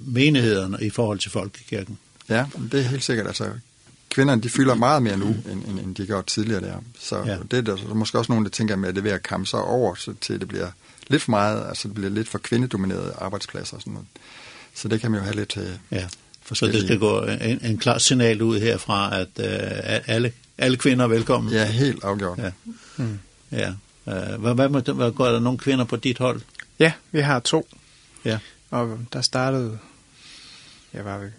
menighederne 0.06 0.78
i 0.80 0.90
forhold 0.90 1.18
til 1.18 1.30
folkekirken. 1.30 1.98
Ja, 2.28 2.46
det 2.72 2.80
er 2.80 2.84
helt 2.84 3.04
sikkert. 3.04 3.26
Altså, 3.26 3.50
kvinderne 4.10 4.42
de 4.42 4.48
fylder 4.48 4.74
meget 4.74 5.02
mere 5.02 5.16
nu, 5.16 5.26
end, 5.26 5.64
end, 5.68 5.80
end 5.80 5.94
de 5.94 6.06
gjorde 6.06 6.26
tidligere 6.26 6.60
der. 6.60 6.76
Så 7.00 7.18
ja. 7.18 7.36
det 7.50 7.58
er 7.58 7.62
der 7.62 7.76
så 7.76 7.84
måske 7.94 8.18
også 8.18 8.32
nogen, 8.32 8.44
der 8.44 8.50
tænker 8.50 8.76
med, 8.76 8.88
at 8.88 8.94
det 8.94 9.00
er 9.00 9.04
ved 9.04 9.12
at 9.12 9.22
kamme 9.22 9.46
sig 9.46 9.60
over, 9.60 9.94
så 9.94 10.14
til 10.20 10.40
det 10.40 10.48
bliver 10.48 10.68
lidt 11.08 11.22
for 11.22 11.30
meget, 11.30 11.68
altså 11.68 11.88
det 11.88 11.94
bliver 11.94 12.10
lidt 12.10 12.28
for 12.28 12.38
kvindedominerede 12.38 13.14
arbejdspladser 13.18 13.76
og 13.76 13.80
sådan 13.80 13.92
noget. 13.92 14.08
Så 14.74 14.88
det 14.88 15.00
kan 15.00 15.10
man 15.10 15.20
jo 15.20 15.24
have 15.24 15.36
lidt 15.36 15.56
uh, 15.56 15.62
ja. 15.90 16.06
forskellige... 16.42 16.80
Så 16.80 16.80
det 16.80 16.88
skal 16.88 16.98
gå 16.98 17.22
en, 17.22 17.64
en 17.64 17.78
klar 17.78 17.98
signal 17.98 18.42
ud 18.42 18.60
herfra, 18.60 19.20
at 19.20 19.28
uh, 19.38 20.14
alle, 20.14 20.32
alle 20.58 20.76
kvinder 20.76 21.04
er 21.04 21.08
velkommen. 21.08 21.52
Ja, 21.52 21.64
helt 21.64 22.04
afgjort. 22.04 22.38
Ja. 22.38 22.50
Mm. 22.96 23.18
ja. 23.52 23.72
Hvad, 24.04 24.54
hvad, 24.54 24.68
hvad, 24.68 24.94
hvad 24.94 25.12
går 25.12 25.26
der 25.26 25.40
nogle 25.40 25.58
kvinder 25.58 25.84
på 25.84 25.96
dit 25.96 26.18
hold? 26.18 26.40
Ja, 26.78 26.92
vi 27.12 27.20
har 27.20 27.40
to. 27.40 27.68
Ja. 28.24 28.38
Og 28.70 28.98
der 29.12 29.20
startede, 29.20 29.78
jeg 30.92 31.04
var 31.04 31.18
vel, 31.18 31.32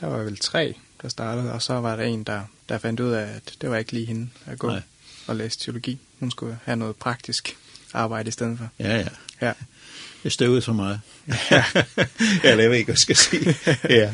der 0.00 0.06
var 0.06 0.18
vel 0.18 0.36
tre, 0.36 0.74
der 1.02 1.08
startede, 1.08 1.52
og 1.52 1.62
så 1.62 1.74
var 1.74 1.96
der 1.96 2.02
en, 2.02 2.22
der, 2.24 2.40
der 2.68 2.78
fandt 2.78 3.00
ud 3.00 3.10
af, 3.10 3.22
at 3.22 3.54
det 3.60 3.70
var 3.70 3.76
ikke 3.76 3.92
lige 3.92 4.06
hende 4.06 4.28
at 4.46 4.58
gå 4.58 4.68
Nej. 4.68 4.82
og 5.26 5.36
læse 5.36 5.58
teologi. 5.58 5.98
Hun 6.20 6.30
skulle 6.30 6.58
have 6.64 6.76
noget 6.76 6.96
praktisk 6.96 7.56
arbejde 7.92 8.28
i 8.28 8.32
stedet 8.32 8.58
for. 8.58 8.68
Ja, 8.78 8.96
ja. 8.96 9.08
Ja. 9.40 9.52
Det 10.26 10.32
støvede 10.32 10.62
for 10.62 10.72
mig. 10.72 11.00
ja, 11.50 11.64
jeg 12.44 12.58
ved 12.58 12.72
ikke, 12.72 12.88
hvad 12.88 12.96
skal 12.96 13.16
sige. 13.16 13.56
ja. 13.88 14.10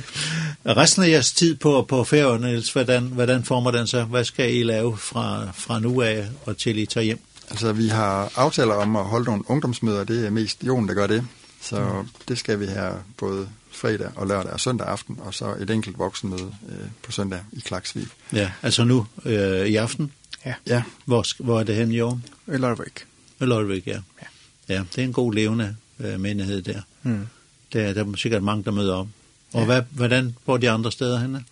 Resten 0.80 1.02
af 1.02 1.08
jeres 1.08 1.32
tid 1.32 1.56
på, 1.56 1.86
på 1.88 2.04
færgerne, 2.04 2.46
Niels, 2.46 2.72
hvordan, 2.72 3.02
hvordan 3.02 3.44
former 3.44 3.70
den 3.70 3.86
så? 3.86 4.04
Hvad 4.04 4.24
skal 4.24 4.54
I 4.54 4.62
lave 4.62 4.96
fra, 4.96 5.48
fra 5.54 5.80
nu 5.80 6.02
af 6.02 6.26
og 6.44 6.56
til 6.56 6.78
I 6.78 6.86
tager 6.86 7.04
hjem? 7.04 7.20
Altså, 7.50 7.72
vi 7.72 7.88
har 7.88 8.32
aftaler 8.36 8.74
om 8.74 8.96
at 8.96 9.04
holde 9.04 9.24
nogle 9.24 9.50
ungdomsmøder. 9.50 10.04
Det 10.04 10.26
er 10.26 10.30
mest 10.30 10.64
Jon, 10.64 10.88
der 10.88 10.94
gør 10.94 11.06
det. 11.06 11.24
Så 11.62 11.80
mm. 11.80 12.08
det 12.28 12.38
skal 12.38 12.60
vi 12.60 12.66
have 12.66 12.94
både 13.16 13.48
fredag 13.70 14.10
og 14.16 14.26
lørdag 14.26 14.52
og 14.52 14.60
søndag 14.60 14.86
aften, 14.86 15.18
og 15.22 15.34
så 15.34 15.54
et 15.60 15.70
enkelt 15.70 15.98
voksenmøde 15.98 16.54
øh, 16.68 16.86
på 17.02 17.12
søndag 17.12 17.40
i 17.52 17.60
Klaksvig. 17.60 18.06
Ja, 18.32 18.50
altså 18.62 18.84
nu 18.84 19.06
øh, 19.24 19.66
i 19.66 19.76
aften? 19.76 20.12
Ja. 20.46 20.54
ja. 20.66 20.82
Hvor, 21.04 21.42
hvor 21.44 21.60
er 21.60 21.64
det 21.64 21.74
hen 21.74 21.92
i 21.92 22.00
år? 22.00 22.20
I 22.48 22.56
Lørvik. 22.56 23.04
I 23.40 23.44
Lørvik, 23.44 23.86
ja. 23.86 23.92
ja. 23.92 24.26
Ja, 24.68 24.82
det 24.96 24.98
er 24.98 25.02
en 25.02 25.12
god 25.12 25.34
levende 25.34 25.76
øh, 26.00 26.20
menighed 26.20 26.62
der. 26.62 26.80
Mm. 27.02 27.26
Der, 27.72 27.92
der 27.92 28.04
er 28.04 28.16
sikkert 28.16 28.42
mange, 28.42 28.64
der 28.64 28.70
møder 28.70 28.94
op. 28.94 29.08
Og 29.52 29.60
ja. 29.60 29.64
hvad, 29.64 29.82
hvordan 29.90 30.36
bor 30.46 30.56
de 30.56 30.70
andre 30.70 30.92
steder 30.92 31.20
henne? 31.20 31.44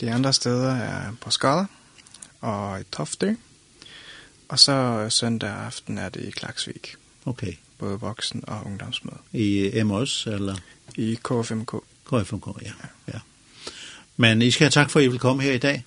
De 0.00 0.12
andre 0.12 0.32
steder 0.32 0.70
er 0.70 1.12
på 1.20 1.30
Skala 1.30 1.64
og 2.40 2.80
i 2.80 2.84
Tofte. 2.92 3.36
Og 4.48 4.58
så 4.58 5.06
søndag 5.08 5.50
aften 5.50 5.98
er 5.98 6.08
det 6.08 6.24
i 6.24 6.30
Klaksvik. 6.30 6.94
Okay. 7.26 7.52
Både 7.78 8.00
voksen- 8.00 8.44
og 8.46 8.66
ungdomsmøde. 8.66 9.16
I 9.32 9.82
MOS, 9.82 10.26
eller? 10.26 10.56
I 10.96 11.18
KFMK. 11.24 11.74
KFMK, 12.06 12.46
ja. 12.62 12.66
ja. 12.66 13.12
ja. 13.14 13.18
Men 14.16 14.42
I 14.42 14.50
skal 14.50 14.64
have 14.64 14.70
tak 14.70 14.90
for, 14.90 15.00
at 15.00 15.04
I 15.04 15.08
vil 15.08 15.18
komme 15.18 15.42
her 15.42 15.52
i 15.52 15.58
dag. 15.58 15.84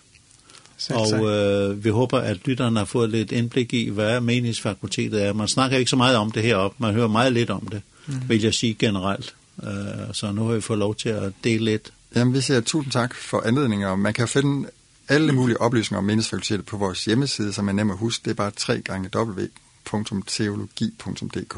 Selv 0.77 0.97
og 0.97 1.29
øh, 1.29 1.83
vi 1.83 1.89
håber, 1.89 2.19
at 2.19 2.47
lytterne 2.47 2.79
har 2.79 2.85
fået 2.85 3.09
lidt 3.09 3.31
indblik 3.31 3.73
i, 3.73 3.89
hvad 3.89 4.21
meningsfakultetet 4.21 5.23
er. 5.23 5.33
Man 5.33 5.47
snakker 5.47 5.77
ikke 5.77 5.89
så 5.89 5.95
meget 5.95 6.17
om 6.17 6.31
det 6.31 6.43
heroppe, 6.43 6.75
man 6.79 6.93
hører 6.93 7.07
meget 7.07 7.33
lidt 7.33 7.49
om 7.49 7.67
det 7.67 7.81
mm. 8.12 8.30
vil 8.30 8.41
jeg 8.41 8.53
sige 8.53 8.74
generelt. 8.74 9.36
Uh, 9.57 9.70
så 10.14 10.32
nu 10.32 10.45
har 10.45 10.55
vi 10.55 10.62
fået 10.62 10.80
lov 10.80 10.95
til 10.95 11.09
at 11.09 11.34
dele 11.43 11.66
lidt. 11.66 11.93
Jamen, 12.16 12.34
vi 12.34 12.41
siger 12.41 12.62
tusind 12.62 12.91
tak 12.91 13.16
for 13.16 13.41
anledninger. 13.41 13.95
Man 13.95 14.14
kan 14.14 14.28
finde 14.28 14.70
alle 15.07 15.32
mulige 15.32 15.62
oplysninger 15.62 15.97
om 15.97 16.03
meningsfakultetet 16.03 16.66
på 16.66 16.78
vores 16.78 17.05
hjemmeside, 17.05 17.53
som 17.53 17.68
er 17.68 17.72
nem 17.72 17.91
at 17.91 17.97
huske. 17.97 18.24
Det 18.26 18.32
er 18.32 18.36
bare 18.36 18.51
3 18.51 18.82
gange 18.82 19.09
www.teologi.dk. 19.16 21.57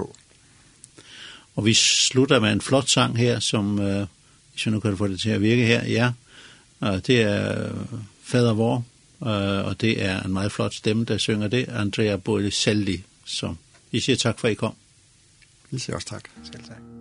Og 1.55 1.65
vi 1.65 1.73
slutter 1.73 2.39
med 2.39 2.51
en 2.51 2.61
flot 2.61 2.89
sang 2.89 3.17
her, 3.17 3.39
som, 3.39 3.79
uh, 3.79 3.85
hvis 4.51 4.65
jeg 4.65 4.71
nu 4.71 4.79
kan 4.79 4.97
få 4.97 5.07
det 5.07 5.19
til 5.19 5.29
at 5.29 5.41
virke 5.41 5.65
her, 5.65 5.85
ja, 5.85 6.11
og 6.79 7.07
det 7.07 7.21
er 7.21 7.69
Fader 8.23 8.53
Vor, 8.53 8.85
uh, 9.19 9.27
og 9.67 9.81
det 9.81 10.05
er 10.05 10.23
en 10.23 10.33
meget 10.33 10.51
flot 10.51 10.73
stemme, 10.73 11.05
der 11.05 11.17
synger 11.17 11.47
det, 11.47 11.69
Andrea 11.69 12.15
Bocelli, 12.15 13.03
som 13.25 13.57
vi 13.91 13.99
siger 13.99 14.15
tak 14.15 14.39
for, 14.39 14.47
at 14.47 14.51
I 14.51 14.55
kom. 14.55 14.73
Vi 15.73 15.79
Ikke 15.79 16.05
takk. 16.05 16.29
Selv 16.43 16.69
takk. 16.69 16.92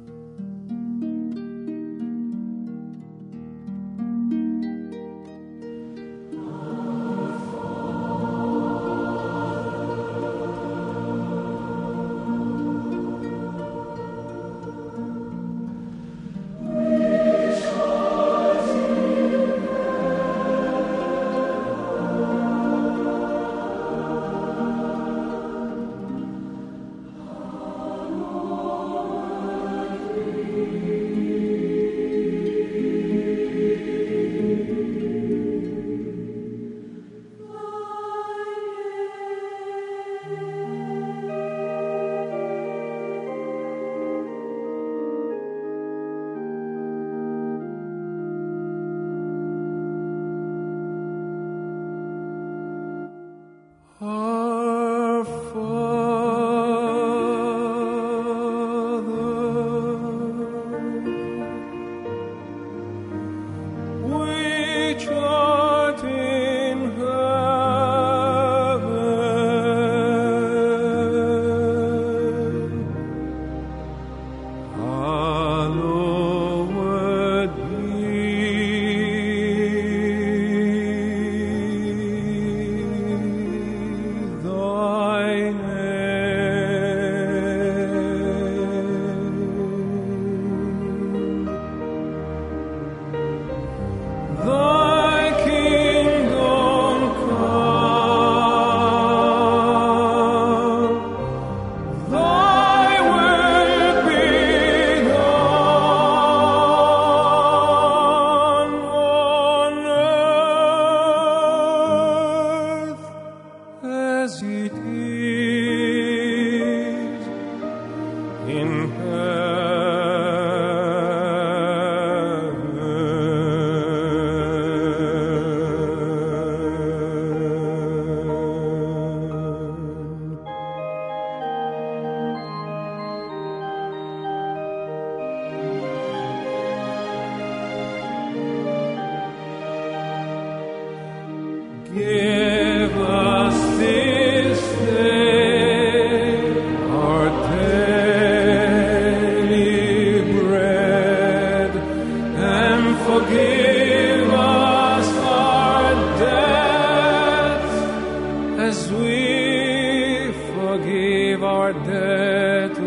forgive 160.72 161.44
our 161.44 161.72
debtors. 161.84 162.78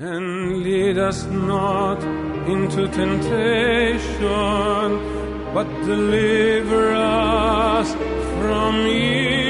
And 0.00 0.62
lead 0.64 0.98
us 0.98 1.24
not 1.24 2.02
into 2.48 2.88
temptation 2.88 4.32
but 5.54 5.68
deliver 5.84 6.92
us 6.92 7.94
from 8.40 8.74
evil. 8.86 9.45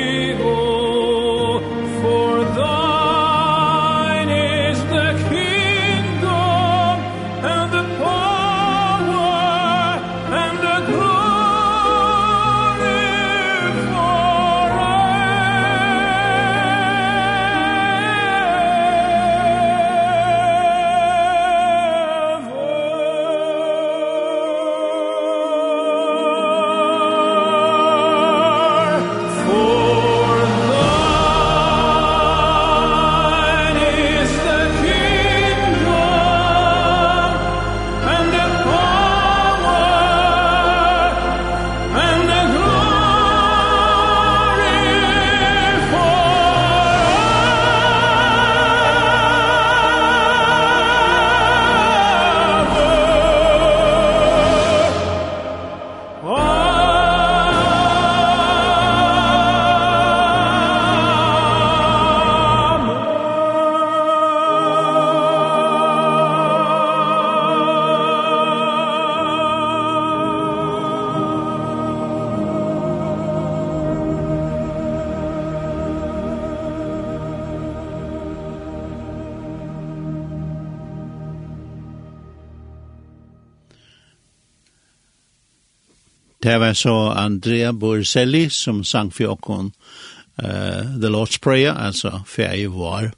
så 86.76 86.94
Andrea 87.10 87.72
Borselli 87.72 88.48
som 88.50 88.84
sang 88.84 89.12
for 89.12 89.26
oss 89.26 89.72
uh, 90.42 91.00
The 91.00 91.08
Lord's 91.08 91.40
Prayer, 91.40 91.74
alltså 91.74 92.22
färg 92.26 92.66
var. 92.66 93.12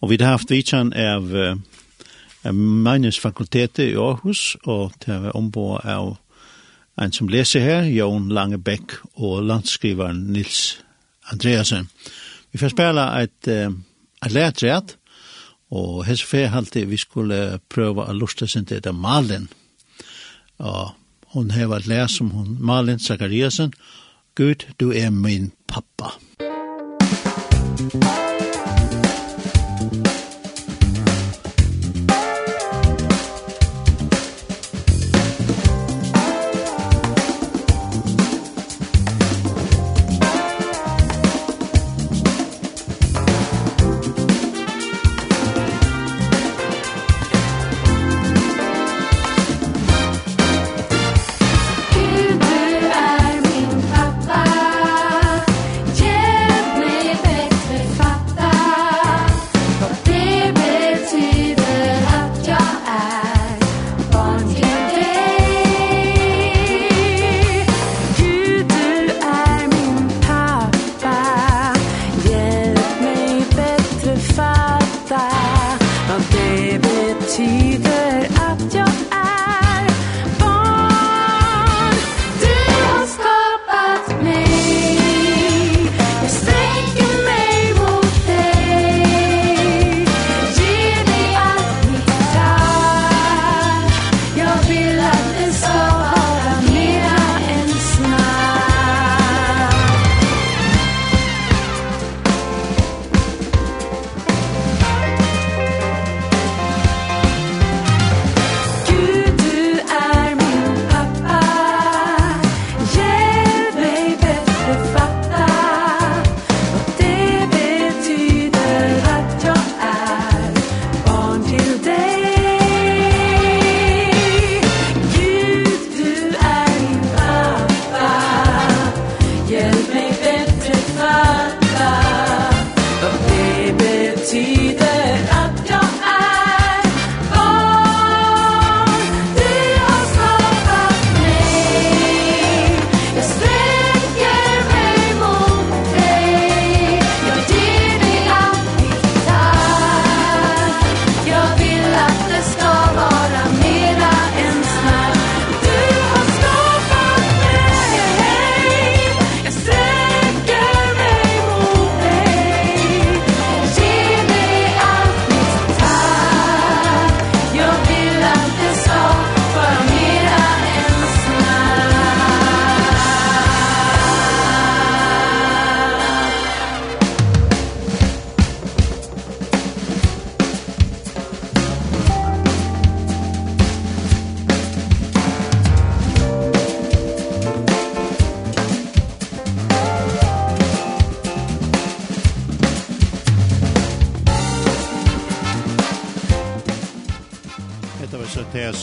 Och 0.00 0.12
vi 0.12 0.22
har 0.22 0.30
haft 0.30 0.50
vitsan 0.50 0.92
av 0.92 1.36
uh, 1.36 2.52
Magnus 2.52 3.18
fakultetet 3.18 3.78
i 3.78 3.96
Aarhus, 3.96 4.56
og 4.64 4.92
det 5.06 5.18
var 5.18 5.36
ombå 5.36 5.78
av 5.78 6.16
en 6.98 7.12
som 7.12 7.28
leser 7.28 7.60
her, 7.60 7.82
Jon 7.82 8.28
Langebæk 8.28 8.94
og 9.14 9.42
landskriveren 9.42 10.24
Nils 10.32 10.78
Andreasen. 11.32 11.88
Vi 12.52 12.58
får 12.58 12.68
spela 12.68 13.22
et, 13.22 13.48
et 13.48 14.32
lærtræt, 14.32 14.96
og 15.70 16.06
hese 16.06 16.26
fer 16.26 16.48
halte 16.48 16.86
vi 16.88 16.96
skulle 16.96 17.58
prøve 17.70 18.06
å 18.06 18.16
lusta 18.16 18.46
sin 18.46 18.66
til 18.66 18.80
det 18.82 18.94
malen. 18.94 19.48
Og 20.58 20.94
hon 21.34 21.50
har 21.50 21.70
vært 21.72 21.88
lærer 21.90 22.12
som 22.12 22.30
hon 22.36 22.56
Malin 22.60 22.98
Zakariasen, 22.98 23.72
Gud, 24.38 24.68
du 24.80 24.92
er 24.92 25.10
min 25.10 25.52
pappa. 25.66 26.14
Musikk 26.14 26.47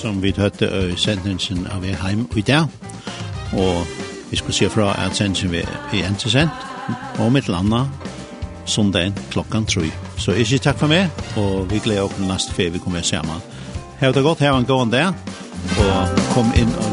som 0.06 0.24
vi 0.24 0.34
hørte 0.38 0.68
i 0.94 0.96
sendelsen 1.02 1.64
av 1.74 1.86
er 1.86 1.96
heim 1.98 2.28
i 2.38 2.42
dag. 2.46 2.68
Og 3.58 3.88
vi 4.30 4.38
skulle 4.38 4.54
se 4.54 4.68
fra 4.70 4.92
at 5.02 5.18
sendelsen 5.18 5.50
vi 5.50 5.64
er 5.66 6.06
en 6.06 6.18
til 6.22 6.30
sendt, 6.30 6.68
og 7.18 7.32
mitt 7.34 7.50
landa 7.50 7.88
sondagen 8.70 9.18
klokkan 9.34 9.66
3. 9.66 9.90
Så 10.22 10.38
ikke 10.38 10.60
takk 10.62 10.78
for 10.78 10.94
meg, 10.94 11.10
og 11.42 11.72
vi 11.72 11.82
gleder 11.82 12.06
oss 12.06 12.22
neste 12.22 12.54
fe 12.54 12.70
vi 12.70 12.84
kommer 12.84 13.02
sammen. 13.02 13.42
Hei 13.98 14.12
det 14.14 14.22
godt, 14.28 14.46
hei 14.46 14.54
en 14.54 14.70
god 14.70 14.94
dag, 14.94 15.18
og 15.82 16.22
kom 16.36 16.54
inn 16.54 16.70
og 16.70 16.85